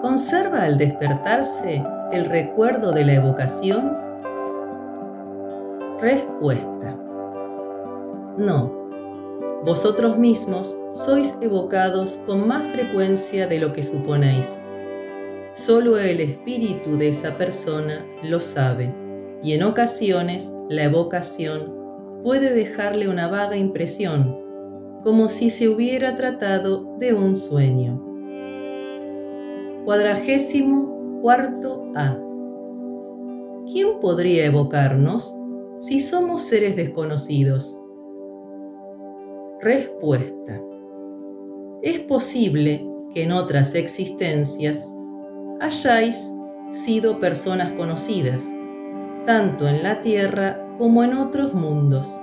¿conserva 0.00 0.62
al 0.62 0.78
despertarse 0.78 1.84
el 2.12 2.26
recuerdo 2.26 2.92
de 2.92 3.04
la 3.04 3.14
evocación? 3.14 3.98
Respuesta. 6.00 6.96
No. 8.36 8.88
Vosotros 9.64 10.18
mismos 10.18 10.78
sois 10.92 11.38
evocados 11.40 12.20
con 12.24 12.46
más 12.46 12.68
frecuencia 12.68 13.48
de 13.48 13.58
lo 13.58 13.72
que 13.72 13.82
suponéis. 13.82 14.62
Solo 15.52 15.98
el 15.98 16.20
espíritu 16.20 16.96
de 16.98 17.08
esa 17.08 17.36
persona 17.36 18.06
lo 18.22 18.38
sabe 18.38 19.01
y 19.42 19.52
en 19.52 19.62
ocasiones 19.62 20.52
la 20.68 20.84
evocación 20.84 21.74
puede 22.22 22.52
dejarle 22.52 23.08
una 23.08 23.28
vaga 23.28 23.56
impresión, 23.56 24.38
como 25.02 25.28
si 25.28 25.50
se 25.50 25.68
hubiera 25.68 26.14
tratado 26.14 26.96
de 26.98 27.12
un 27.12 27.36
sueño. 27.36 28.00
Cuadragésimo 29.84 31.20
cuarto 31.20 31.90
A. 31.96 32.16
¿Quién 33.70 33.98
podría 34.00 34.46
evocarnos 34.46 35.36
si 35.78 35.98
somos 35.98 36.42
seres 36.42 36.76
desconocidos? 36.76 37.80
Respuesta. 39.60 40.60
Es 41.82 41.98
posible 42.00 42.86
que 43.12 43.24
en 43.24 43.32
otras 43.32 43.74
existencias 43.74 44.88
hayáis 45.60 46.32
sido 46.70 47.18
personas 47.18 47.72
conocidas, 47.72 48.46
tanto 49.24 49.68
en 49.68 49.82
la 49.82 50.00
Tierra 50.00 50.58
como 50.78 51.04
en 51.04 51.14
otros 51.14 51.54
mundos. 51.54 52.20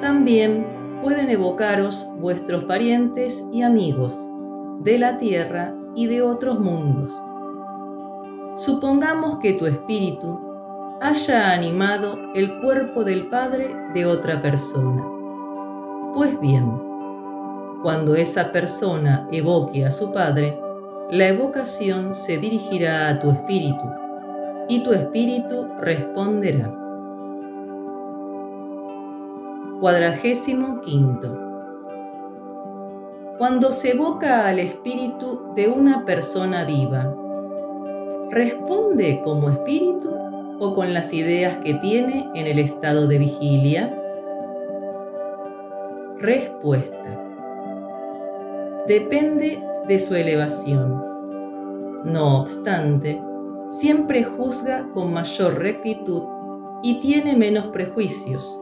También 0.00 0.66
pueden 1.02 1.30
evocaros 1.30 2.10
vuestros 2.18 2.64
parientes 2.64 3.44
y 3.52 3.62
amigos 3.62 4.18
de 4.80 4.98
la 4.98 5.16
tierra 5.16 5.74
y 5.94 6.06
de 6.06 6.22
otros 6.22 6.60
mundos. 6.60 7.12
Supongamos 8.56 9.38
que 9.38 9.54
tu 9.54 9.66
espíritu 9.66 10.40
haya 11.00 11.52
animado 11.52 12.18
el 12.34 12.60
cuerpo 12.60 13.04
del 13.04 13.28
padre 13.28 13.74
de 13.94 14.06
otra 14.06 14.40
persona. 14.40 15.04
Pues 16.12 16.38
bien, 16.40 16.82
Cuando 17.82 18.14
esa 18.14 18.50
persona 18.50 19.28
evoque 19.30 19.84
a 19.84 19.92
su 19.92 20.10
Padre, 20.10 20.58
la 21.10 21.28
evocación 21.28 22.14
se 22.14 22.38
dirigirá 22.38 23.10
a 23.10 23.20
tu 23.20 23.30
espíritu 23.30 24.03
y 24.68 24.82
tu 24.82 24.92
espíritu 24.92 25.68
responderá. 25.78 26.72
Cuadragésimo 29.80 30.80
quinto. 30.80 31.40
Cuando 33.38 33.72
se 33.72 33.92
evoca 33.92 34.46
al 34.46 34.60
espíritu 34.60 35.52
de 35.54 35.68
una 35.68 36.04
persona 36.04 36.64
viva, 36.64 37.14
¿responde 38.30 39.20
como 39.22 39.50
espíritu 39.50 40.10
o 40.60 40.72
con 40.72 40.94
las 40.94 41.12
ideas 41.12 41.58
que 41.58 41.74
tiene 41.74 42.30
en 42.34 42.46
el 42.46 42.58
estado 42.58 43.08
de 43.08 43.18
vigilia? 43.18 44.00
Respuesta. 46.16 47.20
Depende 48.86 49.62
de 49.86 49.98
su 49.98 50.14
elevación. 50.14 51.04
No 52.04 52.40
obstante, 52.40 53.20
siempre 53.68 54.24
juzga 54.24 54.90
con 54.92 55.12
mayor 55.12 55.58
rectitud 55.58 56.22
y 56.82 57.00
tiene 57.00 57.36
menos 57.36 57.68
prejuicios, 57.68 58.60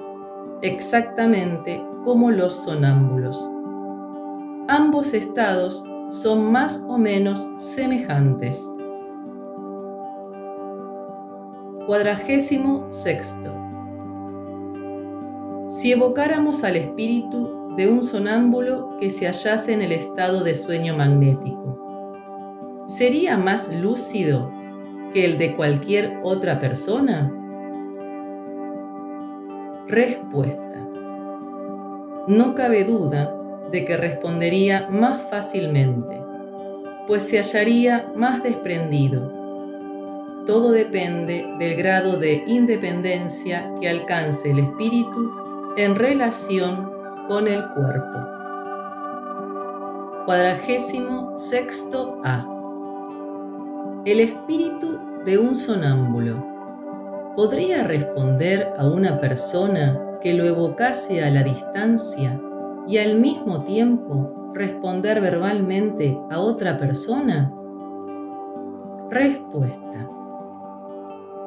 exactamente 0.63 1.85
como 2.05 2.31
los 2.31 2.55
sonámbulos. 2.55 3.51
Ambos 4.69 5.13
estados 5.13 5.85
son 6.11 6.53
más 6.53 6.85
o 6.89 6.99
menos 6.99 7.49
semejantes. 7.57 8.71
Cuadragésimo 11.87 12.87
sexto. 12.91 13.53
Si 15.69 15.91
evocáramos 15.91 16.65
al 16.65 16.77
espíritu 16.77 17.75
de 17.77 17.89
un 17.89 18.05
sonámbulo 18.05 18.97
que 19.01 19.11
se 19.11 19.27
hallase 19.27 19.73
en 19.73 19.83
el 19.83 19.91
estado 19.91 20.45
de 20.45 20.55
sueño 20.55 20.97
magnético, 20.97 22.85
¿sería 22.87 23.37
más 23.37 23.75
lúcido 23.75 24.62
que 25.13 25.25
el 25.25 25.39
de 25.39 25.55
cualquier 25.57 26.19
otra 26.23 26.59
persona? 26.59 27.33
Respuesta. 29.87 30.89
No 32.29 32.55
cabe 32.55 32.85
duda 32.85 33.37
de 33.71 33.85
que 33.85 33.97
respondería 33.97 34.89
más 34.91 35.23
fácilmente, 35.29 36.23
pues 37.07 37.23
se 37.25 37.39
hallaría 37.39 38.13
más 38.15 38.43
desprendido. 38.43 39.33
Todo 40.47 40.73
depende 40.73 41.47
del 41.59 41.77
grado 41.77 42.17
de 42.17 42.45
independencia 42.47 43.73
que 43.81 43.89
alcance 43.89 44.51
el 44.51 44.59
espíritu 44.59 45.33
en 45.77 45.95
relación 45.95 46.91
con 47.27 47.49
el 47.49 47.65
cuerpo. 47.75 48.19
Cuadragésimo 50.27 51.37
sexto 51.37 52.21
A. 52.25 52.52
El 54.05 54.19
espíritu 54.19 54.99
de 55.25 55.39
un 55.39 55.55
sonámbulo 55.55 56.45
¿podría 57.37 57.85
responder 57.85 58.73
a 58.77 58.89
una 58.89 59.21
persona 59.21 60.19
que 60.21 60.35
lo 60.35 60.45
evocase 60.45 61.23
a 61.23 61.31
la 61.31 61.45
distancia 61.45 62.41
y 62.89 62.99
al 62.99 63.21
mismo 63.21 63.63
tiempo 63.63 64.51
responder 64.55 65.21
verbalmente 65.21 66.19
a 66.33 66.41
otra 66.41 66.79
persona? 66.79 67.55
Respuesta. 69.09 70.11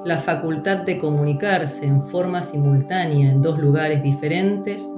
La 0.06 0.20
facultad 0.20 0.78
de 0.78 0.98
comunicarse 0.98 1.86
en 1.86 2.02
forma 2.02 2.42
simultánea 2.42 3.34
en 3.34 3.42
dos 3.42 3.60
lugares 3.60 4.02
diferentes 4.02 4.90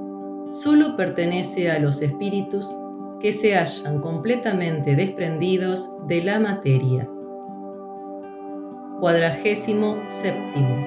solo 0.52 0.96
pertenece 0.96 1.72
a 1.72 1.80
los 1.80 2.02
espíritus 2.02 2.78
que 3.18 3.32
se 3.32 3.56
hallan 3.56 4.00
completamente 4.00 4.94
desprendidos 4.94 5.96
de 6.06 6.22
la 6.22 6.38
materia 6.38 7.10
Cuadragésimo 9.00 9.96
séptimo. 10.08 10.84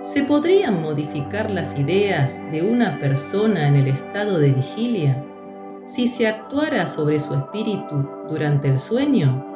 ¿Se 0.00 0.22
podrían 0.22 0.80
modificar 0.80 1.50
las 1.50 1.78
ideas 1.78 2.50
de 2.50 2.62
una 2.62 2.98
persona 2.98 3.68
en 3.68 3.76
el 3.76 3.88
estado 3.88 4.38
de 4.38 4.52
vigilia 4.52 5.22
si 5.84 6.06
se 6.06 6.26
actuara 6.26 6.86
sobre 6.86 7.20
su 7.20 7.34
espíritu 7.34 8.08
durante 8.26 8.68
el 8.68 8.78
sueño? 8.78 9.46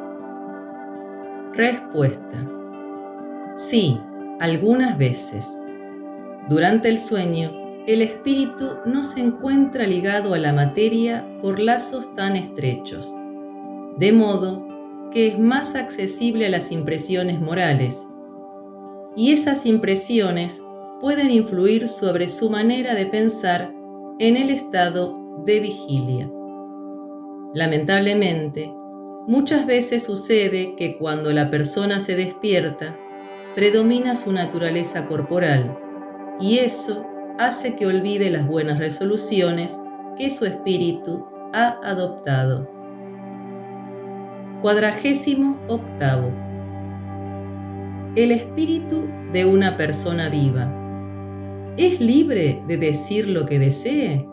Respuesta. 1.55 2.47
Sí, 3.56 3.98
algunas 4.39 4.98
veces. 4.98 5.48
Durante 6.51 6.90
el 6.90 6.98
sueño, 6.98 7.51
el 7.86 8.02
espíritu 8.02 8.73
no 8.85 9.05
se 9.05 9.20
encuentra 9.20 9.86
ligado 9.86 10.35
a 10.35 10.39
la 10.39 10.52
materia 10.52 11.24
por 11.40 11.61
lazos 11.61 12.12
tan 12.12 12.36
estrechos, 12.36 13.16
de 13.97 14.12
modo 14.12 14.74
que 15.15 15.28
es 15.28 15.39
más 15.39 15.77
accesible 15.77 16.47
a 16.47 16.51
las 16.51 16.73
impresiones 16.73 17.41
morales. 17.41 18.09
Y 19.16 19.32
esas 19.32 19.65
impresiones 19.65 20.61
pueden 21.01 21.31
influir 21.31 21.89
sobre 21.89 22.28
su 22.28 22.51
manera 22.51 22.95
de 22.95 23.07
pensar 23.07 23.73
en 24.19 24.36
el 24.36 24.51
estado 24.51 25.43
de 25.45 25.61
vigilia. 25.61 26.31
Lamentablemente, 27.55 28.73
muchas 29.28 29.66
veces 29.66 30.03
sucede 30.03 30.74
que 30.77 30.99
cuando 30.99 31.32
la 31.32 31.49
persona 31.49 32.01
se 32.01 32.16
despierta, 32.16 32.99
predomina 33.55 34.16
su 34.16 34.32
naturaleza 34.32 35.07
corporal 35.07 35.78
y 36.41 36.59
eso 36.59 37.07
hace 37.39 37.77
que 37.77 37.86
olvide 37.86 38.31
las 38.31 38.49
buenas 38.49 38.81
resoluciones 38.81 39.81
que 40.19 40.28
su 40.28 40.45
espíritu 40.45 41.27
ha 41.53 41.78
adoptado. 41.85 42.74
Cuadragésimo 44.65 45.59
octavo. 45.69 46.32
El 48.16 48.32
espíritu 48.32 49.07
de 49.31 49.45
una 49.45 49.77
persona 49.77 50.31
viva. 50.31 50.73
¿Es 51.77 52.01
libre 52.01 52.62
de 52.66 52.78
decir 52.78 53.28
lo 53.28 53.45
que 53.45 53.59
desee? 53.59 54.27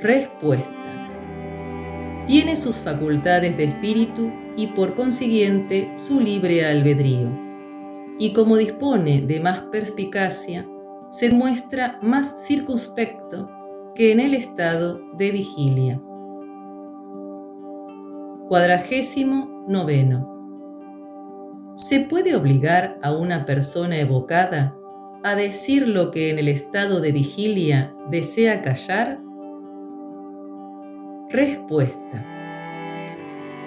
Respuesta. 0.00 2.24
Tiene 2.26 2.56
sus 2.56 2.76
facultades 2.76 3.58
de 3.58 3.64
espíritu 3.64 4.32
y 4.56 4.68
por 4.68 4.94
consiguiente 4.94 5.92
su 5.94 6.20
libre 6.20 6.64
albedrío. 6.64 7.28
Y 8.18 8.32
como 8.32 8.56
dispone 8.56 9.20
de 9.20 9.38
más 9.40 9.64
perspicacia, 9.70 10.66
se 11.10 11.30
muestra 11.30 11.98
más 12.00 12.46
circunspecto 12.46 13.50
que 13.94 14.12
en 14.12 14.20
el 14.20 14.32
estado 14.32 15.02
de 15.18 15.30
vigilia. 15.30 16.00
Cuadragésimo 18.52 19.64
noveno. 19.66 20.28
¿Se 21.74 22.00
puede 22.00 22.36
obligar 22.36 22.98
a 23.02 23.10
una 23.10 23.46
persona 23.46 23.98
evocada 23.98 24.76
a 25.24 25.34
decir 25.34 25.88
lo 25.88 26.10
que 26.10 26.28
en 26.28 26.38
el 26.38 26.48
estado 26.48 27.00
de 27.00 27.12
vigilia 27.12 27.94
desea 28.10 28.60
callar? 28.60 29.22
Respuesta. 31.30 32.26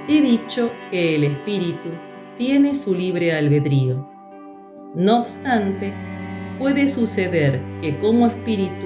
He 0.08 0.22
dicho 0.22 0.70
que 0.92 1.16
el 1.16 1.24
espíritu 1.24 1.90
tiene 2.38 2.76
su 2.76 2.94
libre 2.94 3.34
albedrío. 3.34 4.08
No 4.94 5.18
obstante, 5.18 5.96
puede 6.60 6.90
suceder 6.90 7.60
que 7.82 7.98
como 7.98 8.28
espíritu 8.28 8.86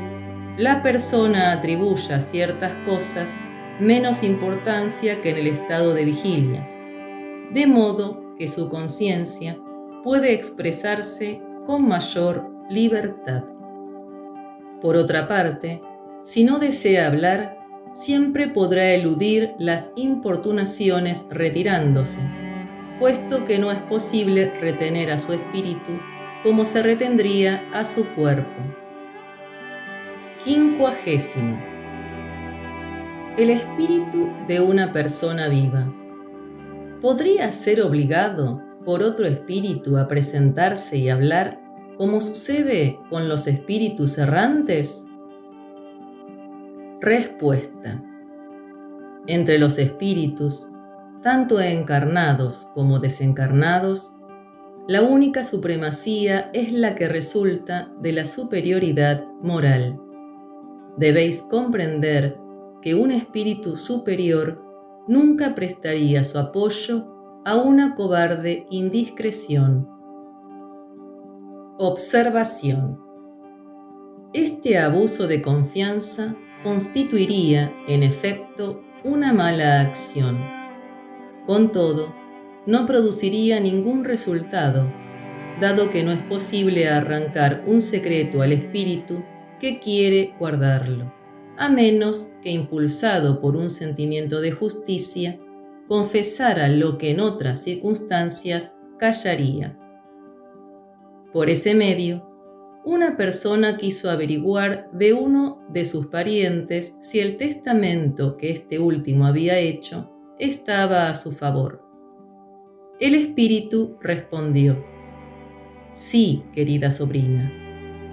la 0.56 0.82
persona 0.82 1.52
atribuya 1.52 2.22
ciertas 2.22 2.72
cosas 2.86 3.36
menos 3.80 4.24
importancia 4.24 5.22
que 5.22 5.32
en 5.32 5.38
el 5.38 5.48
estado 5.48 5.94
de 5.94 6.04
vigilia, 6.04 6.68
de 7.52 7.66
modo 7.66 8.36
que 8.38 8.48
su 8.48 8.70
conciencia 8.70 9.58
puede 10.04 10.34
expresarse 10.34 11.42
con 11.66 11.88
mayor 11.88 12.50
libertad. 12.70 13.44
Por 14.82 14.98
otra 14.98 15.28
parte, 15.28 15.82
si 16.24 16.44
no 16.44 16.60
desea 16.60 17.08
hablar, 17.08 17.58
siempre 17.94 18.48
podrá 18.48 18.92
eludir 18.92 19.54
las 19.58 19.92
importunaciones 19.96 21.26
retirándose, 21.30 22.20
puesto 23.00 23.46
que 23.46 23.60
no 23.60 23.72
es 23.72 23.80
posible 23.80 24.52
retener 24.60 25.10
a 25.12 25.18
su 25.18 25.32
espíritu 25.34 26.00
como 26.44 26.66
se 26.66 26.84
retendría 26.84 27.64
a 27.74 27.86
su 27.86 28.06
cuerpo. 28.10 28.62
Quincuagésimo 30.44 31.69
el 33.40 33.52
espíritu 33.52 34.28
de 34.50 34.60
una 34.60 34.92
persona 34.92 35.48
viva. 35.48 35.90
¿Podría 37.00 37.50
ser 37.54 37.82
obligado 37.82 38.62
por 38.84 39.02
otro 39.02 39.26
espíritu 39.28 39.98
a 39.98 40.10
presentarse 40.10 40.98
y 40.98 41.08
hablar 41.08 41.62
como 41.98 42.20
sucede 42.20 43.00
con 43.10 43.30
los 43.30 43.48
espíritus 43.48 44.18
errantes? 44.18 45.06
Respuesta. 47.00 48.04
Entre 49.26 49.58
los 49.58 49.80
espíritus, 49.80 50.68
tanto 51.22 51.62
encarnados 51.62 52.68
como 52.74 53.00
desencarnados, 53.00 54.12
la 54.86 55.02
única 55.02 55.46
supremacía 55.46 56.50
es 56.52 56.74
la 56.74 56.94
que 56.94 57.08
resulta 57.08 57.90
de 58.02 58.12
la 58.12 58.26
superioridad 58.26 59.24
moral. 59.42 59.98
Debéis 60.98 61.42
comprender 61.44 62.39
que 62.82 62.96
un 62.96 63.12
espíritu 63.12 63.78
superior 63.78 64.64
nunca 65.08 65.56
prestaría 65.56 66.24
su 66.24 66.38
apoyo 66.38 67.42
a 67.46 67.56
una 67.56 67.96
cobarde 67.96 68.68
indiscreción. 68.70 69.88
Observación. 71.78 73.00
Este 74.34 74.78
abuso 74.78 75.28
de 75.28 75.42
confianza 75.42 76.36
constituiría, 76.64 77.74
en 77.88 78.04
efecto, 78.04 78.84
una 79.04 79.34
mala 79.34 79.82
acción. 79.82 80.38
Con 81.46 81.72
todo, 81.72 82.14
no 82.66 82.86
produciría 82.86 83.60
ningún 83.60 84.04
resultado, 84.04 84.92
dado 85.60 85.90
que 85.90 86.04
no 86.04 86.12
es 86.12 86.22
posible 86.22 86.88
arrancar 86.88 87.64
un 87.66 87.82
secreto 87.82 88.42
al 88.42 88.52
espíritu 88.52 89.24
que 89.60 89.80
quiere 89.80 90.36
guardarlo, 90.38 91.14
a 91.60 91.70
menos 91.70 92.32
que 92.42 92.52
impulsado 92.52 93.42
por 93.42 93.58
un 93.58 93.70
sentimiento 93.70 94.40
de 94.40 94.52
justicia, 94.52 95.38
confesara 95.90 96.70
lo 96.70 96.98
que 96.98 97.12
en 97.12 97.20
otras 97.20 97.62
circunstancias 97.64 98.76
callaría. 98.98 99.78
Por 101.34 101.50
ese 101.50 101.76
medio, 101.76 102.26
una 102.86 103.18
persona 103.18 103.76
quiso 103.76 104.10
averiguar 104.10 104.90
de 104.94 105.12
uno 105.12 105.62
de 105.70 105.84
sus 105.84 106.08
parientes 106.08 106.96
si 107.02 107.20
el 107.20 107.36
testamento 107.36 108.38
que 108.38 108.52
este 108.52 108.80
último 108.80 109.26
había 109.26 109.60
hecho 109.60 110.12
estaba 110.40 111.10
a 111.10 111.16
su 111.16 111.34
favor. 111.34 111.86
El 113.02 113.16
espíritu 113.16 113.98
respondió, 114.00 114.86
Sí, 115.94 116.44
querida 116.54 116.90
sobrina, 116.90 117.52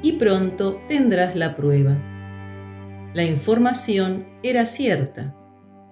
y 0.03 0.13
pronto 0.13 0.81
tendrás 0.89 1.37
la 1.37 1.55
prueba. 1.55 2.16
La 3.17 3.25
información 3.25 4.29
era 4.43 4.67
cierta. 4.67 5.35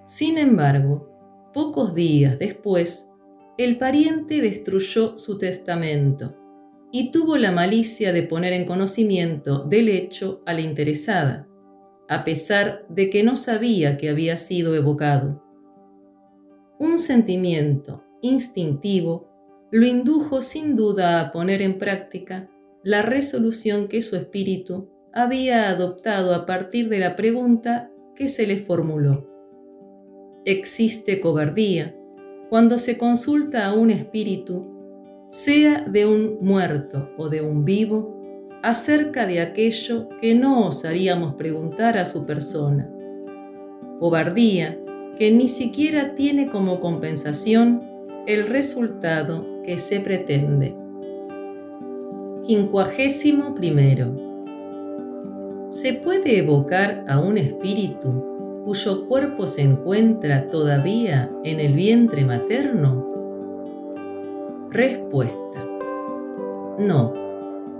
Sin 0.05 0.37
embargo, 0.37 1.09
pocos 1.53 1.95
días 1.95 2.37
después, 2.37 3.07
el 3.57 3.79
pariente 3.79 4.41
destruyó 4.41 5.17
su 5.17 5.39
testamento 5.39 6.37
y 6.91 7.09
tuvo 7.09 7.37
la 7.37 7.51
malicia 7.51 8.13
de 8.13 8.21
poner 8.21 8.53
en 8.53 8.65
conocimiento 8.65 9.63
del 9.63 9.89
hecho 9.89 10.43
a 10.45 10.53
la 10.53 10.61
interesada, 10.61 11.47
a 12.07 12.23
pesar 12.25 12.85
de 12.89 13.09
que 13.09 13.23
no 13.23 13.37
sabía 13.37 13.97
que 13.97 14.09
había 14.09 14.37
sido 14.37 14.75
evocado. 14.75 15.43
Un 16.77 16.99
sentimiento 16.99 18.03
instintivo 18.21 19.31
lo 19.71 19.87
indujo 19.87 20.43
sin 20.43 20.75
duda 20.75 21.21
a 21.21 21.31
poner 21.31 21.63
en 21.63 21.79
práctica 21.79 22.51
la 22.83 23.01
resolución 23.01 23.87
que 23.87 24.03
su 24.03 24.15
espíritu 24.15 24.91
había 25.15 25.69
adoptado 25.69 26.35
a 26.35 26.45
partir 26.45 26.89
de 26.89 26.99
la 26.99 27.15
pregunta 27.15 27.91
que 28.15 28.27
se 28.27 28.45
le 28.45 28.57
formuló. 28.57 29.27
¿Existe 30.45 31.19
cobardía 31.19 31.95
cuando 32.49 32.77
se 32.77 32.99
consulta 32.99 33.65
a 33.65 33.73
un 33.73 33.89
espíritu 33.89 34.75
sea 35.29 35.81
de 35.81 36.05
un 36.05 36.37
muerto 36.39 37.09
o 37.17 37.29
de 37.29 37.41
un 37.41 37.65
vivo, 37.65 38.49
acerca 38.63 39.27
de 39.27 39.41
aquello 39.41 40.07
que 40.21 40.33
no 40.33 40.65
osaríamos 40.65 41.35
preguntar 41.35 41.97
a 41.97 42.05
su 42.05 42.25
persona. 42.25 42.89
Cobardía 43.99 44.79
que 45.19 45.31
ni 45.31 45.47
siquiera 45.47 46.15
tiene 46.15 46.49
como 46.49 46.79
compensación 46.79 47.83
el 48.27 48.47
resultado 48.47 49.61
que 49.63 49.77
se 49.77 49.99
pretende. 49.99 50.75
Quincuagésimo 52.43 53.55
primero. 53.55 54.24
¿Se 55.75 55.91
puede 55.91 56.39
evocar 56.39 57.03
a 57.05 57.19
un 57.19 57.37
espíritu 57.37 58.63
cuyo 58.63 59.09
cuerpo 59.09 59.45
se 59.45 59.61
encuentra 59.61 60.47
todavía 60.49 61.29
en 61.43 61.59
el 61.59 61.73
vientre 61.73 62.23
materno? 62.23 63.05
Respuesta. 64.69 65.65
No, 66.79 67.13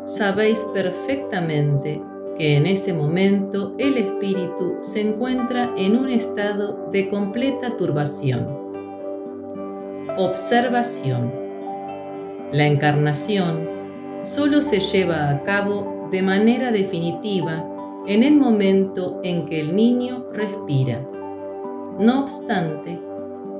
sabéis 0.04 0.68
perfectamente 0.74 2.02
que 2.38 2.58
en 2.58 2.66
ese 2.66 2.92
momento 2.92 3.76
el 3.78 3.98
espíritu 3.98 4.76
se 4.82 5.00
encuentra 5.00 5.72
en 5.78 5.96
un 5.96 6.10
estado 6.10 6.90
de 6.92 7.10
completa 7.10 7.78
turbación. 7.78 8.74
Observación. 10.18 11.34
La 12.52 12.68
encarnación 12.68 13.70
solo 14.24 14.60
se 14.60 14.82
lleva 14.82 15.30
a 15.30 15.44
cabo 15.44 16.10
de 16.12 16.22
manera 16.24 16.74
definitiva 16.74 17.72
en 18.08 18.24
el 18.24 18.36
momento 18.36 19.20
en 19.24 19.46
que 19.46 19.62
el 19.62 19.76
niño 19.76 20.26
respira. 20.32 21.08
No 22.00 22.22
obstante, 22.22 23.00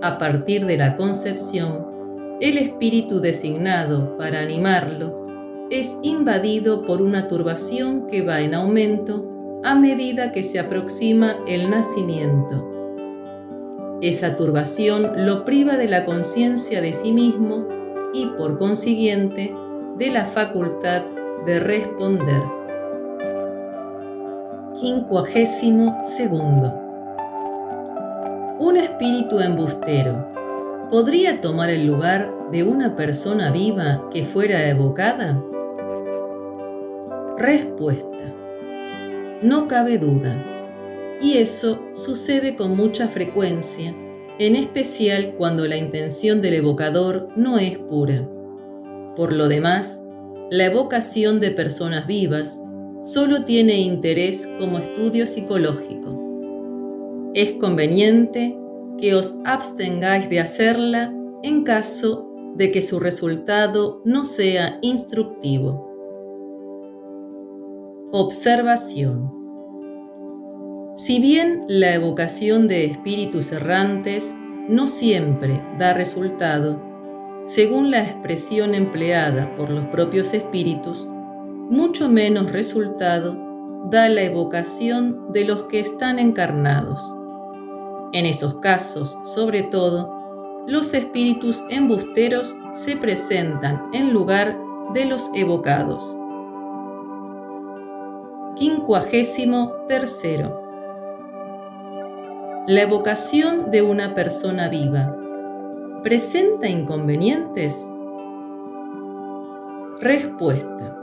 a 0.02 0.18
partir 0.18 0.66
de 0.66 0.78
la 0.78 0.98
concepción, 0.98 1.88
el 2.42 2.58
espíritu 2.58 3.22
designado 3.22 4.18
para 4.18 4.40
animarlo 4.40 5.26
es 5.72 5.98
invadido 6.04 6.84
por 6.84 7.02
una 7.02 7.28
turbación 7.28 8.08
que 8.08 8.22
va 8.22 8.42
en 8.42 8.54
aumento 8.54 9.62
a 9.64 9.74
medida 9.74 10.32
que 10.32 10.44
se 10.44 10.60
aproxima 10.60 11.38
el 11.48 11.72
nacimiento. 11.72 12.72
Esa 14.02 14.36
turbación 14.36 15.26
lo 15.26 15.46
priva 15.46 15.78
de 15.78 15.88
la 15.88 16.06
conciencia 16.06 16.82
de 16.82 16.94
sí 16.94 17.12
mismo 17.12 17.68
y 18.14 18.28
por 18.38 18.60
consiguiente 18.60 19.56
de 19.98 20.10
la 20.10 20.26
facultad 20.26 21.04
de 21.46 21.60
responder. 21.60 22.65
Quincuagésimo 24.80 26.02
segundo. 26.06 26.74
Un 28.60 28.76
espíritu 28.76 29.40
embustero 29.40 30.28
podría 30.92 31.40
tomar 31.40 31.70
el 31.70 31.88
lugar 31.88 32.30
de 32.52 32.64
una 32.64 32.98
persona 32.98 33.52
viva 33.52 34.10
que 34.12 34.26
fuera 34.26 34.68
evocada? 34.68 35.42
Respuesta. 37.38 38.34
No 39.42 39.70
cabe 39.70 39.98
duda. 39.98 40.36
Y 41.22 41.38
eso 41.38 41.80
sucede 41.94 42.58
con 42.58 42.76
mucha 42.76 43.08
frecuencia, 43.08 43.96
en 44.40 44.58
especial 44.58 45.36
cuando 45.38 45.70
la 45.70 45.78
intención 45.78 46.42
del 46.42 46.56
evocador 46.56 47.30
no 47.38 47.60
es 47.60 47.78
pura. 47.78 48.28
Por 49.16 49.32
lo 49.32 49.48
demás, 49.48 50.02
la 50.52 50.66
evocación 50.66 51.40
de 51.40 51.52
personas 51.52 52.08
vivas 52.08 52.60
solo 53.06 53.46
tiene 53.46 53.80
interés 53.82 54.50
como 54.60 54.80
estudio 54.80 55.28
psicológico. 55.28 57.32
Es 57.36 57.52
conveniente 57.52 58.58
que 58.98 59.14
os 59.14 59.36
abstengáis 59.46 60.28
de 60.30 60.40
hacerla 60.40 61.14
en 61.44 61.64
caso 61.64 62.32
de 62.56 62.72
que 62.72 62.82
su 62.82 63.00
resultado 63.00 64.02
no 64.06 64.26
sea 64.26 64.80
instructivo. 64.82 65.88
Observación. 68.12 69.32
Si 70.96 71.20
bien 71.20 71.66
la 71.68 71.94
evocación 71.94 72.68
de 72.68 72.86
espíritus 72.86 73.52
errantes 73.52 74.34
no 74.68 74.88
siempre 74.88 75.62
da 75.78 75.94
resultado, 75.94 76.82
según 77.46 77.92
la 77.92 78.02
expresión 78.02 78.74
empleada 78.74 79.54
por 79.56 79.70
los 79.70 79.86
propios 79.86 80.34
espíritus, 80.34 81.08
mucho 81.70 82.10
menos 82.10 82.52
resultado 82.52 83.38
da 83.90 84.10
la 84.10 84.24
evocación 84.24 85.32
de 85.32 85.46
los 85.46 85.66
que 85.66 85.80
están 85.80 86.20
encarnados 86.20 87.16
en 88.16 88.26
esos 88.26 88.62
casos, 88.62 89.20
sobre 89.24 89.62
todo, 89.62 90.64
los 90.68 90.94
espíritus 90.94 91.66
embusteros 91.70 92.56
se 92.72 92.96
presentan 92.96 93.90
en 93.92 94.14
lugar 94.14 94.58
de 94.94 95.04
los 95.04 95.32
evocados. 95.36 96.16
Quincuagésimo 98.56 99.74
tercero. 99.90 100.64
La 102.68 102.84
evocación 102.84 103.70
de 103.70 103.82
una 103.82 104.16
persona 104.16 104.70
viva 104.70 105.14
presenta 106.02 106.70
inconvenientes? 106.70 107.86
Respuesta. 110.00 110.95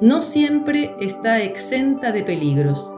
No 0.00 0.22
siempre 0.22 0.94
está 1.00 1.42
exenta 1.42 2.12
de 2.12 2.22
peligros 2.22 2.94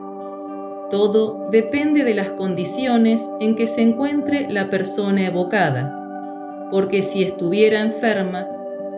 todo 0.91 1.49
depende 1.51 2.05
de 2.05 2.15
las 2.15 2.31
condiciones 2.31 3.29
en 3.41 3.57
que 3.57 3.67
se 3.67 3.83
encuentre 3.83 4.49
la 4.51 4.71
persona 4.71 5.27
evocada, 5.27 6.69
porque 6.71 7.03
si 7.03 7.25
estuviera 7.25 7.81
enferma, 7.81 8.47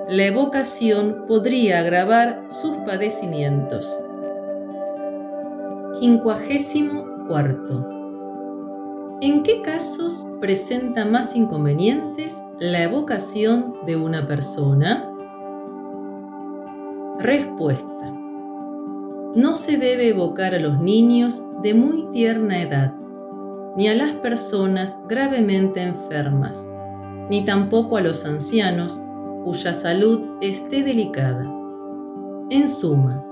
la 0.06 0.26
evocación 0.26 1.24
podría 1.26 1.80
agravar 1.80 2.46
sus 2.50 2.76
padecimientos. 2.78 4.02
Quincuagésimo 5.98 7.26
cuarto. 7.26 7.88
¿En 9.20 9.42
qué 9.42 9.62
casos 9.62 10.26
presenta 10.40 11.04
más 11.04 11.34
inconvenientes 11.34 12.40
la 12.58 12.82
evocación 12.82 13.74
de 13.86 13.96
una 13.96 14.26
persona? 14.26 15.07
Respuesta 17.18 18.14
no 19.34 19.54
se 19.54 19.76
debe 19.76 20.08
evocar 20.08 20.54
a 20.54 20.58
los 20.58 20.80
niños 20.80 21.42
de 21.62 21.74
muy 21.74 22.10
tierna 22.12 22.62
edad, 22.62 22.94
ni 23.76 23.88
a 23.88 23.94
las 23.94 24.12
personas 24.12 24.98
gravemente 25.08 25.82
enfermas, 25.82 26.66
ni 27.28 27.44
tampoco 27.44 27.96
a 27.96 28.00
los 28.00 28.24
ancianos 28.24 29.02
cuya 29.44 29.74
salud 29.74 30.38
esté 30.40 30.82
delicada. 30.82 31.44
En 32.50 32.68
suma, 32.68 33.24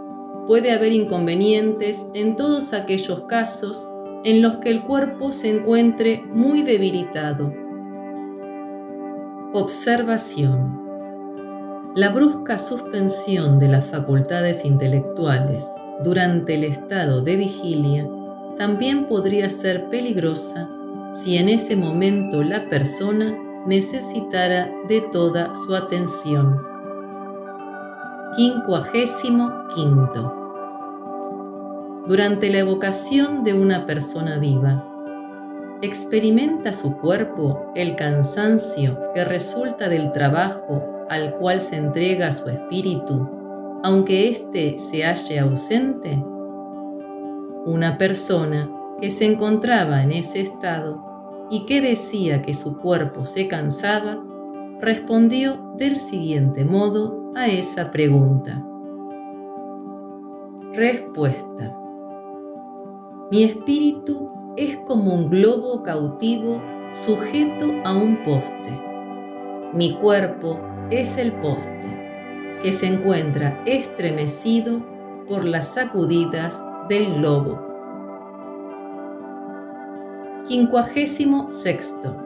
puede 0.46 0.72
haber 0.72 0.92
inconvenientes 0.92 2.06
en 2.14 2.36
todos 2.36 2.72
aquellos 2.72 3.22
casos 3.22 3.88
en 4.22 4.42
los 4.42 4.56
que 4.58 4.70
el 4.70 4.82
cuerpo 4.82 5.32
se 5.32 5.56
encuentre 5.56 6.24
muy 6.32 6.62
debilitado. 6.62 7.52
Observación. 9.52 10.85
La 11.96 12.10
brusca 12.10 12.58
suspensión 12.58 13.58
de 13.58 13.68
las 13.68 13.86
facultades 13.86 14.66
intelectuales 14.66 15.70
durante 16.04 16.56
el 16.56 16.64
estado 16.64 17.22
de 17.22 17.36
vigilia 17.36 18.06
también 18.58 19.06
podría 19.06 19.48
ser 19.48 19.88
peligrosa 19.88 20.68
si 21.14 21.38
en 21.38 21.48
ese 21.48 21.74
momento 21.74 22.42
la 22.42 22.68
persona 22.68 23.34
necesitara 23.66 24.70
de 24.86 25.00
toda 25.10 25.54
su 25.54 25.74
atención. 25.74 26.60
Quincuagésimo 28.36 29.66
quinto. 29.74 30.34
Durante 32.06 32.50
la 32.50 32.58
evocación 32.58 33.42
de 33.42 33.54
una 33.54 33.86
persona 33.86 34.36
viva, 34.36 34.86
experimenta 35.80 36.74
su 36.74 36.98
cuerpo 36.98 37.72
el 37.74 37.96
cansancio 37.96 39.00
que 39.14 39.24
resulta 39.24 39.88
del 39.88 40.12
trabajo 40.12 40.92
al 41.08 41.34
cual 41.36 41.60
se 41.60 41.76
entrega 41.76 42.32
su 42.32 42.48
espíritu, 42.48 43.28
aunque 43.82 44.28
éste 44.28 44.78
se 44.78 45.04
halle 45.04 45.38
ausente? 45.38 46.22
Una 47.64 47.98
persona 47.98 48.70
que 49.00 49.10
se 49.10 49.26
encontraba 49.26 50.02
en 50.02 50.12
ese 50.12 50.40
estado 50.40 51.46
y 51.50 51.66
que 51.66 51.80
decía 51.80 52.42
que 52.42 52.54
su 52.54 52.78
cuerpo 52.78 53.26
se 53.26 53.48
cansaba, 53.48 54.22
respondió 54.80 55.72
del 55.76 55.96
siguiente 55.96 56.64
modo 56.64 57.32
a 57.34 57.46
esa 57.46 57.90
pregunta. 57.90 58.64
Respuesta. 60.72 61.76
Mi 63.30 63.44
espíritu 63.44 64.30
es 64.56 64.76
como 64.76 65.14
un 65.14 65.30
globo 65.30 65.82
cautivo 65.82 66.62
sujeto 66.92 67.72
a 67.84 67.94
un 67.96 68.22
poste. 68.24 68.70
Mi 69.72 69.94
cuerpo 69.94 70.60
es 70.90 71.18
el 71.18 71.32
poste, 71.32 71.86
que 72.62 72.72
se 72.72 72.86
encuentra 72.86 73.60
estremecido 73.66 74.86
por 75.26 75.44
las 75.44 75.74
sacudidas 75.74 76.62
del 76.88 77.14
globo. 77.14 77.62
Quincuagésimo 80.46 81.52
sexto. 81.52 82.22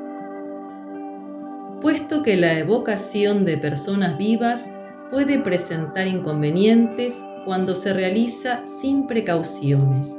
Puesto 1.81 2.23
que 2.23 2.37
la 2.37 2.59
evocación 2.59 3.47
de 3.47 3.57
personas 3.57 4.19
vivas 4.19 4.71
puede 5.11 5.39
presentar 5.39 6.07
inconvenientes 6.07 7.25
cuando 7.47 7.75
se 7.75 7.95
realiza 7.95 8.63
sin 8.67 9.07
precauciones. 9.07 10.19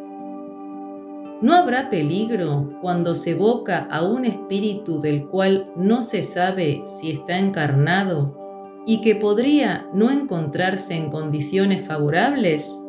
¿No 1.41 1.55
habrá 1.55 1.89
peligro 1.89 2.77
cuando 2.81 3.15
se 3.15 3.31
evoca 3.31 3.88
a 3.89 4.03
un 4.03 4.26
espíritu 4.26 4.99
del 4.99 5.26
cual 5.26 5.72
no 5.76 6.03
se 6.03 6.22
sabe 6.22 6.84
si 6.85 7.09
está 7.09 7.39
encarnado 7.39 8.38
y 8.85 9.01
que 9.01 9.15
podría 9.15 9.89
no 9.91 10.11
encontrarse 10.11 10.95
en 10.95 11.09
condiciones 11.09 11.88
favorables? 11.88 12.80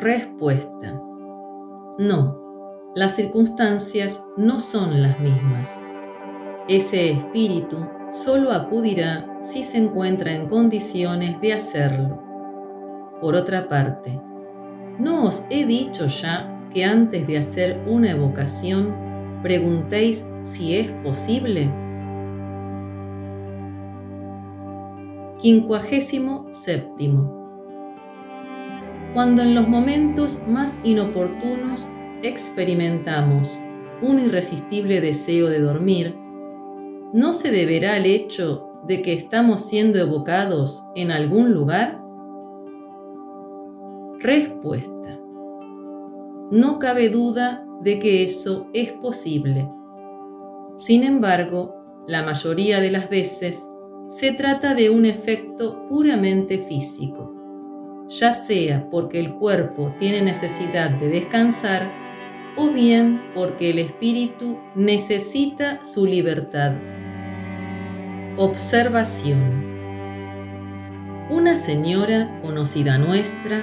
Respuesta. 0.00 1.00
No, 1.98 2.82
las 2.96 3.14
circunstancias 3.14 4.24
no 4.36 4.58
son 4.58 5.00
las 5.00 5.20
mismas. 5.20 5.80
Ese 6.66 7.12
espíritu 7.12 7.76
solo 8.10 8.50
acudirá 8.50 9.38
si 9.40 9.62
se 9.62 9.78
encuentra 9.78 10.34
en 10.34 10.48
condiciones 10.48 11.40
de 11.40 11.52
hacerlo. 11.52 12.20
Por 13.20 13.36
otra 13.36 13.68
parte, 13.68 14.20
¿no 14.98 15.26
os 15.26 15.44
he 15.48 15.64
dicho 15.64 16.06
ya 16.06 16.55
que 16.76 16.84
antes 16.84 17.26
de 17.26 17.38
hacer 17.38 17.82
una 17.86 18.10
evocación 18.10 18.94
preguntéis 19.42 20.26
si 20.42 20.76
es 20.76 20.90
posible? 20.90 21.70
Quincuagésimo 25.40 26.48
séptimo. 26.50 27.48
Cuando 29.14 29.40
en 29.40 29.54
los 29.54 29.66
momentos 29.66 30.42
más 30.46 30.78
inoportunos 30.84 31.92
experimentamos 32.22 33.58
un 34.02 34.20
irresistible 34.20 35.00
deseo 35.00 35.48
de 35.48 35.60
dormir, 35.60 36.14
¿no 37.14 37.32
se 37.32 37.52
deberá 37.52 37.94
al 37.94 38.04
hecho 38.04 38.82
de 38.86 39.00
que 39.00 39.14
estamos 39.14 39.62
siendo 39.62 39.98
evocados 39.98 40.84
en 40.94 41.10
algún 41.10 41.54
lugar? 41.54 42.02
Respuesta. 44.20 45.15
No 46.50 46.78
cabe 46.78 47.08
duda 47.08 47.66
de 47.80 47.98
que 47.98 48.22
eso 48.22 48.68
es 48.72 48.92
posible. 48.92 49.68
Sin 50.76 51.02
embargo, 51.02 51.74
la 52.06 52.22
mayoría 52.22 52.80
de 52.80 52.92
las 52.92 53.10
veces 53.10 53.66
se 54.08 54.30
trata 54.32 54.74
de 54.74 54.90
un 54.90 55.06
efecto 55.06 55.84
puramente 55.88 56.58
físico, 56.58 57.34
ya 58.08 58.30
sea 58.30 58.88
porque 58.90 59.18
el 59.18 59.34
cuerpo 59.34 59.92
tiene 59.98 60.22
necesidad 60.22 60.90
de 60.90 61.08
descansar 61.08 61.90
o 62.56 62.68
bien 62.68 63.20
porque 63.34 63.70
el 63.70 63.80
espíritu 63.80 64.58
necesita 64.76 65.84
su 65.84 66.06
libertad. 66.06 66.74
Observación. 68.36 69.66
Una 71.28 71.56
señora 71.56 72.38
conocida 72.40 72.98
nuestra, 72.98 73.60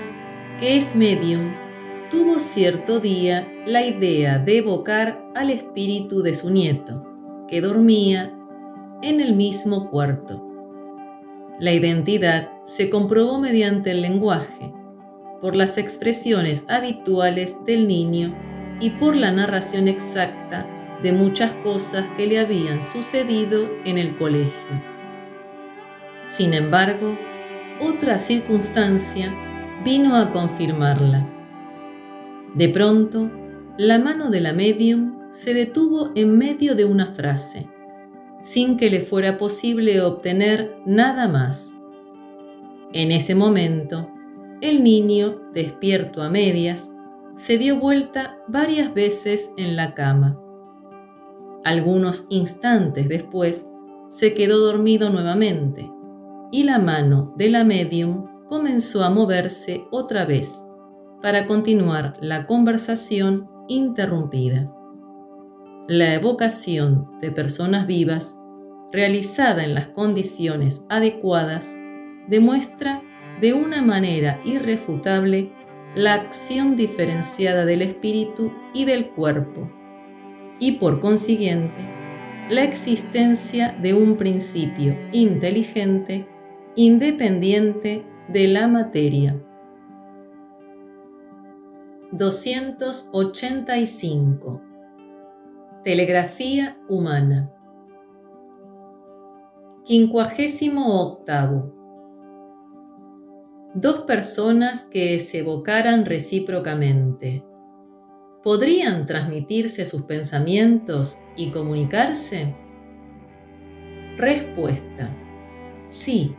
que 0.59 0.75
es 0.75 0.97
medium, 0.97 1.62
tuvo 2.13 2.39
cierto 2.39 2.99
día 2.99 3.51
la 3.65 3.83
idea 3.83 4.37
de 4.37 4.59
evocar 4.59 5.31
al 5.33 5.49
espíritu 5.49 6.21
de 6.21 6.35
su 6.35 6.51
nieto, 6.51 7.03
que 7.47 7.59
dormía 7.59 8.31
en 9.01 9.19
el 9.19 9.33
mismo 9.33 9.89
cuarto. 9.89 10.47
La 11.59 11.71
identidad 11.71 12.51
se 12.63 12.91
comprobó 12.91 13.39
mediante 13.39 13.89
el 13.89 14.03
lenguaje, 14.03 14.71
por 15.41 15.55
las 15.55 15.79
expresiones 15.79 16.65
habituales 16.69 17.55
del 17.65 17.87
niño 17.87 18.35
y 18.79 18.91
por 18.91 19.15
la 19.15 19.31
narración 19.31 19.87
exacta 19.87 20.67
de 21.01 21.13
muchas 21.13 21.51
cosas 21.63 22.05
que 22.15 22.27
le 22.27 22.37
habían 22.37 22.83
sucedido 22.83 23.67
en 23.85 23.97
el 23.97 24.15
colegio. 24.17 24.83
Sin 26.27 26.53
embargo, 26.53 27.17
otra 27.81 28.19
circunstancia 28.19 29.33
vino 29.83 30.15
a 30.15 30.31
confirmarla. 30.31 31.32
De 32.55 32.69
pronto, 32.69 33.31
la 33.77 33.97
mano 33.97 34.29
de 34.29 34.39
la 34.39 34.53
medium 34.53 35.31
se 35.31 35.55
detuvo 35.55 36.11
en 36.13 36.37
medio 36.37 36.75
de 36.75 36.85
una 36.85 37.07
frase, 37.07 37.67
sin 38.41 38.77
que 38.77 38.91
le 38.91 39.01
fuera 39.01 39.39
posible 39.39 40.01
obtener 40.01 40.75
nada 40.85 41.27
más. 41.27 41.75
En 42.93 43.11
ese 43.11 43.33
momento, 43.33 44.11
el 44.61 44.83
niño, 44.83 45.41
despierto 45.51 46.21
a 46.21 46.29
medias, 46.29 46.91
se 47.35 47.57
dio 47.57 47.79
vuelta 47.79 48.37
varias 48.47 48.93
veces 48.93 49.49
en 49.57 49.75
la 49.75 49.95
cama. 49.95 50.39
Algunos 51.63 52.27
instantes 52.29 53.09
después 53.09 53.71
se 54.09 54.35
quedó 54.35 54.59
dormido 54.59 55.09
nuevamente 55.09 55.91
y 56.51 56.65
la 56.65 56.77
mano 56.77 57.33
de 57.35 57.49
la 57.49 57.63
medium 57.63 58.27
comenzó 58.47 59.03
a 59.03 59.09
moverse 59.09 59.85
otra 59.89 60.25
vez 60.25 60.62
para 61.23 61.47
continuar 61.47 62.17
la 62.19 62.45
conversación 62.47 63.49
interrumpida. 63.69 64.75
La 65.87 66.13
evocación 66.15 67.17
de 67.21 67.31
personas 67.31 67.87
vivas, 67.87 68.37
realizada 68.91 69.63
en 69.63 69.73
las 69.73 69.87
condiciones 69.87 70.85
adecuadas, 70.89 71.77
demuestra 72.27 73.01
de 73.39 73.53
una 73.53 73.81
manera 73.81 74.41
irrefutable 74.43 75.53
la 75.95 76.13
acción 76.15 76.75
diferenciada 76.75 77.63
del 77.63 77.83
espíritu 77.83 78.51
y 78.73 78.83
del 78.83 79.07
cuerpo, 79.07 79.71
y 80.59 80.73
por 80.73 80.99
consiguiente, 80.99 81.89
la 82.49 82.65
existencia 82.65 83.77
de 83.81 83.93
un 83.93 84.17
principio 84.17 84.97
inteligente 85.13 86.27
independiente 86.75 88.05
de 88.27 88.47
la 88.49 88.67
materia. 88.67 89.41
285. 92.13 94.61
Telegrafía 95.83 96.77
humana. 96.87 97.51
Quincuagésimo 99.83 101.01
octavo 101.01 101.73
dos 103.73 104.01
personas 104.01 104.85
que 104.85 105.17
se 105.19 105.39
evocaran 105.39 106.05
recíprocamente, 106.05 107.43
¿podrían 108.43 109.05
transmitirse 109.05 109.85
sus 109.85 110.03
pensamientos 110.03 111.19
y 111.35 111.49
comunicarse? 111.49 112.55
Respuesta. 114.17 115.09
Sí, 115.87 116.35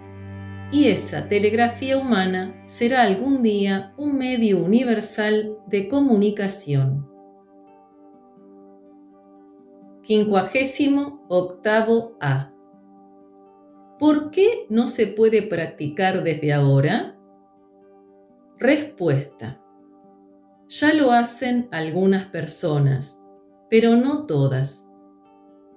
y 0.74 0.88
esa 0.88 1.28
telegrafía 1.28 1.96
humana 1.96 2.60
será 2.66 3.04
algún 3.04 3.44
día 3.44 3.94
un 3.96 4.18
medio 4.18 4.58
universal 4.58 5.56
de 5.68 5.86
comunicación. 5.86 7.08
Quincuagésimo 10.02 11.24
octavo 11.28 12.16
A. 12.20 12.52
¿Por 14.00 14.32
qué 14.32 14.66
no 14.68 14.88
se 14.88 15.06
puede 15.06 15.42
practicar 15.42 16.24
desde 16.24 16.52
ahora? 16.52 17.20
Respuesta. 18.58 19.62
Ya 20.66 20.92
lo 20.92 21.12
hacen 21.12 21.68
algunas 21.70 22.26
personas, 22.26 23.20
pero 23.70 23.94
no 23.94 24.26
todas. 24.26 24.88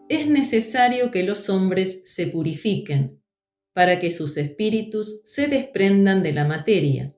Es 0.09 0.27
necesario 0.27 1.11
que 1.11 1.21
los 1.21 1.51
hombres 1.51 2.01
se 2.05 2.25
purifiquen 2.25 3.21
para 3.77 3.99
que 3.99 4.09
sus 4.09 4.37
espíritus 4.37 5.21
se 5.23 5.45
desprendan 5.45 6.23
de 6.23 6.33
la 6.33 6.45
materia, 6.45 7.13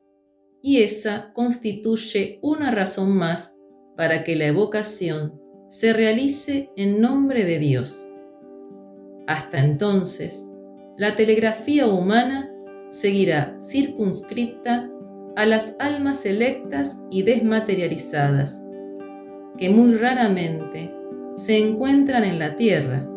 y 0.62 0.82
esa 0.82 1.32
constituye 1.32 2.38
una 2.42 2.70
razón 2.70 3.16
más 3.16 3.56
para 3.96 4.26
que 4.26 4.36
la 4.36 4.48
evocación 4.48 5.42
se 5.70 5.94
realice 5.94 6.70
en 6.76 7.00
nombre 7.00 7.46
de 7.46 7.60
Dios. 7.60 8.10
Hasta 9.26 9.60
entonces, 9.60 10.48
la 10.98 11.16
telegrafía 11.16 11.88
humana 11.88 12.54
seguirá 12.90 13.58
circunscripta 13.66 14.92
a 15.38 15.46
las 15.46 15.78
almas 15.80 16.26
electas 16.26 16.98
y 17.10 17.22
desmaterializadas, 17.22 18.66
que 19.58 19.70
muy 19.70 19.96
raramente 19.96 20.94
se 21.38 21.58
encuentran 21.58 22.26
en 22.26 22.38
la 22.38 22.58
tierra, 22.58 23.10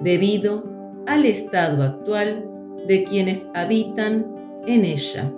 debido 0.00 0.70
al 1.08 1.26
estado 1.26 1.82
actual 1.82 2.50
de 2.86 3.04
quienes 3.04 3.46
habitan 3.54 4.34
en 4.66 4.84
ella. 4.84 5.30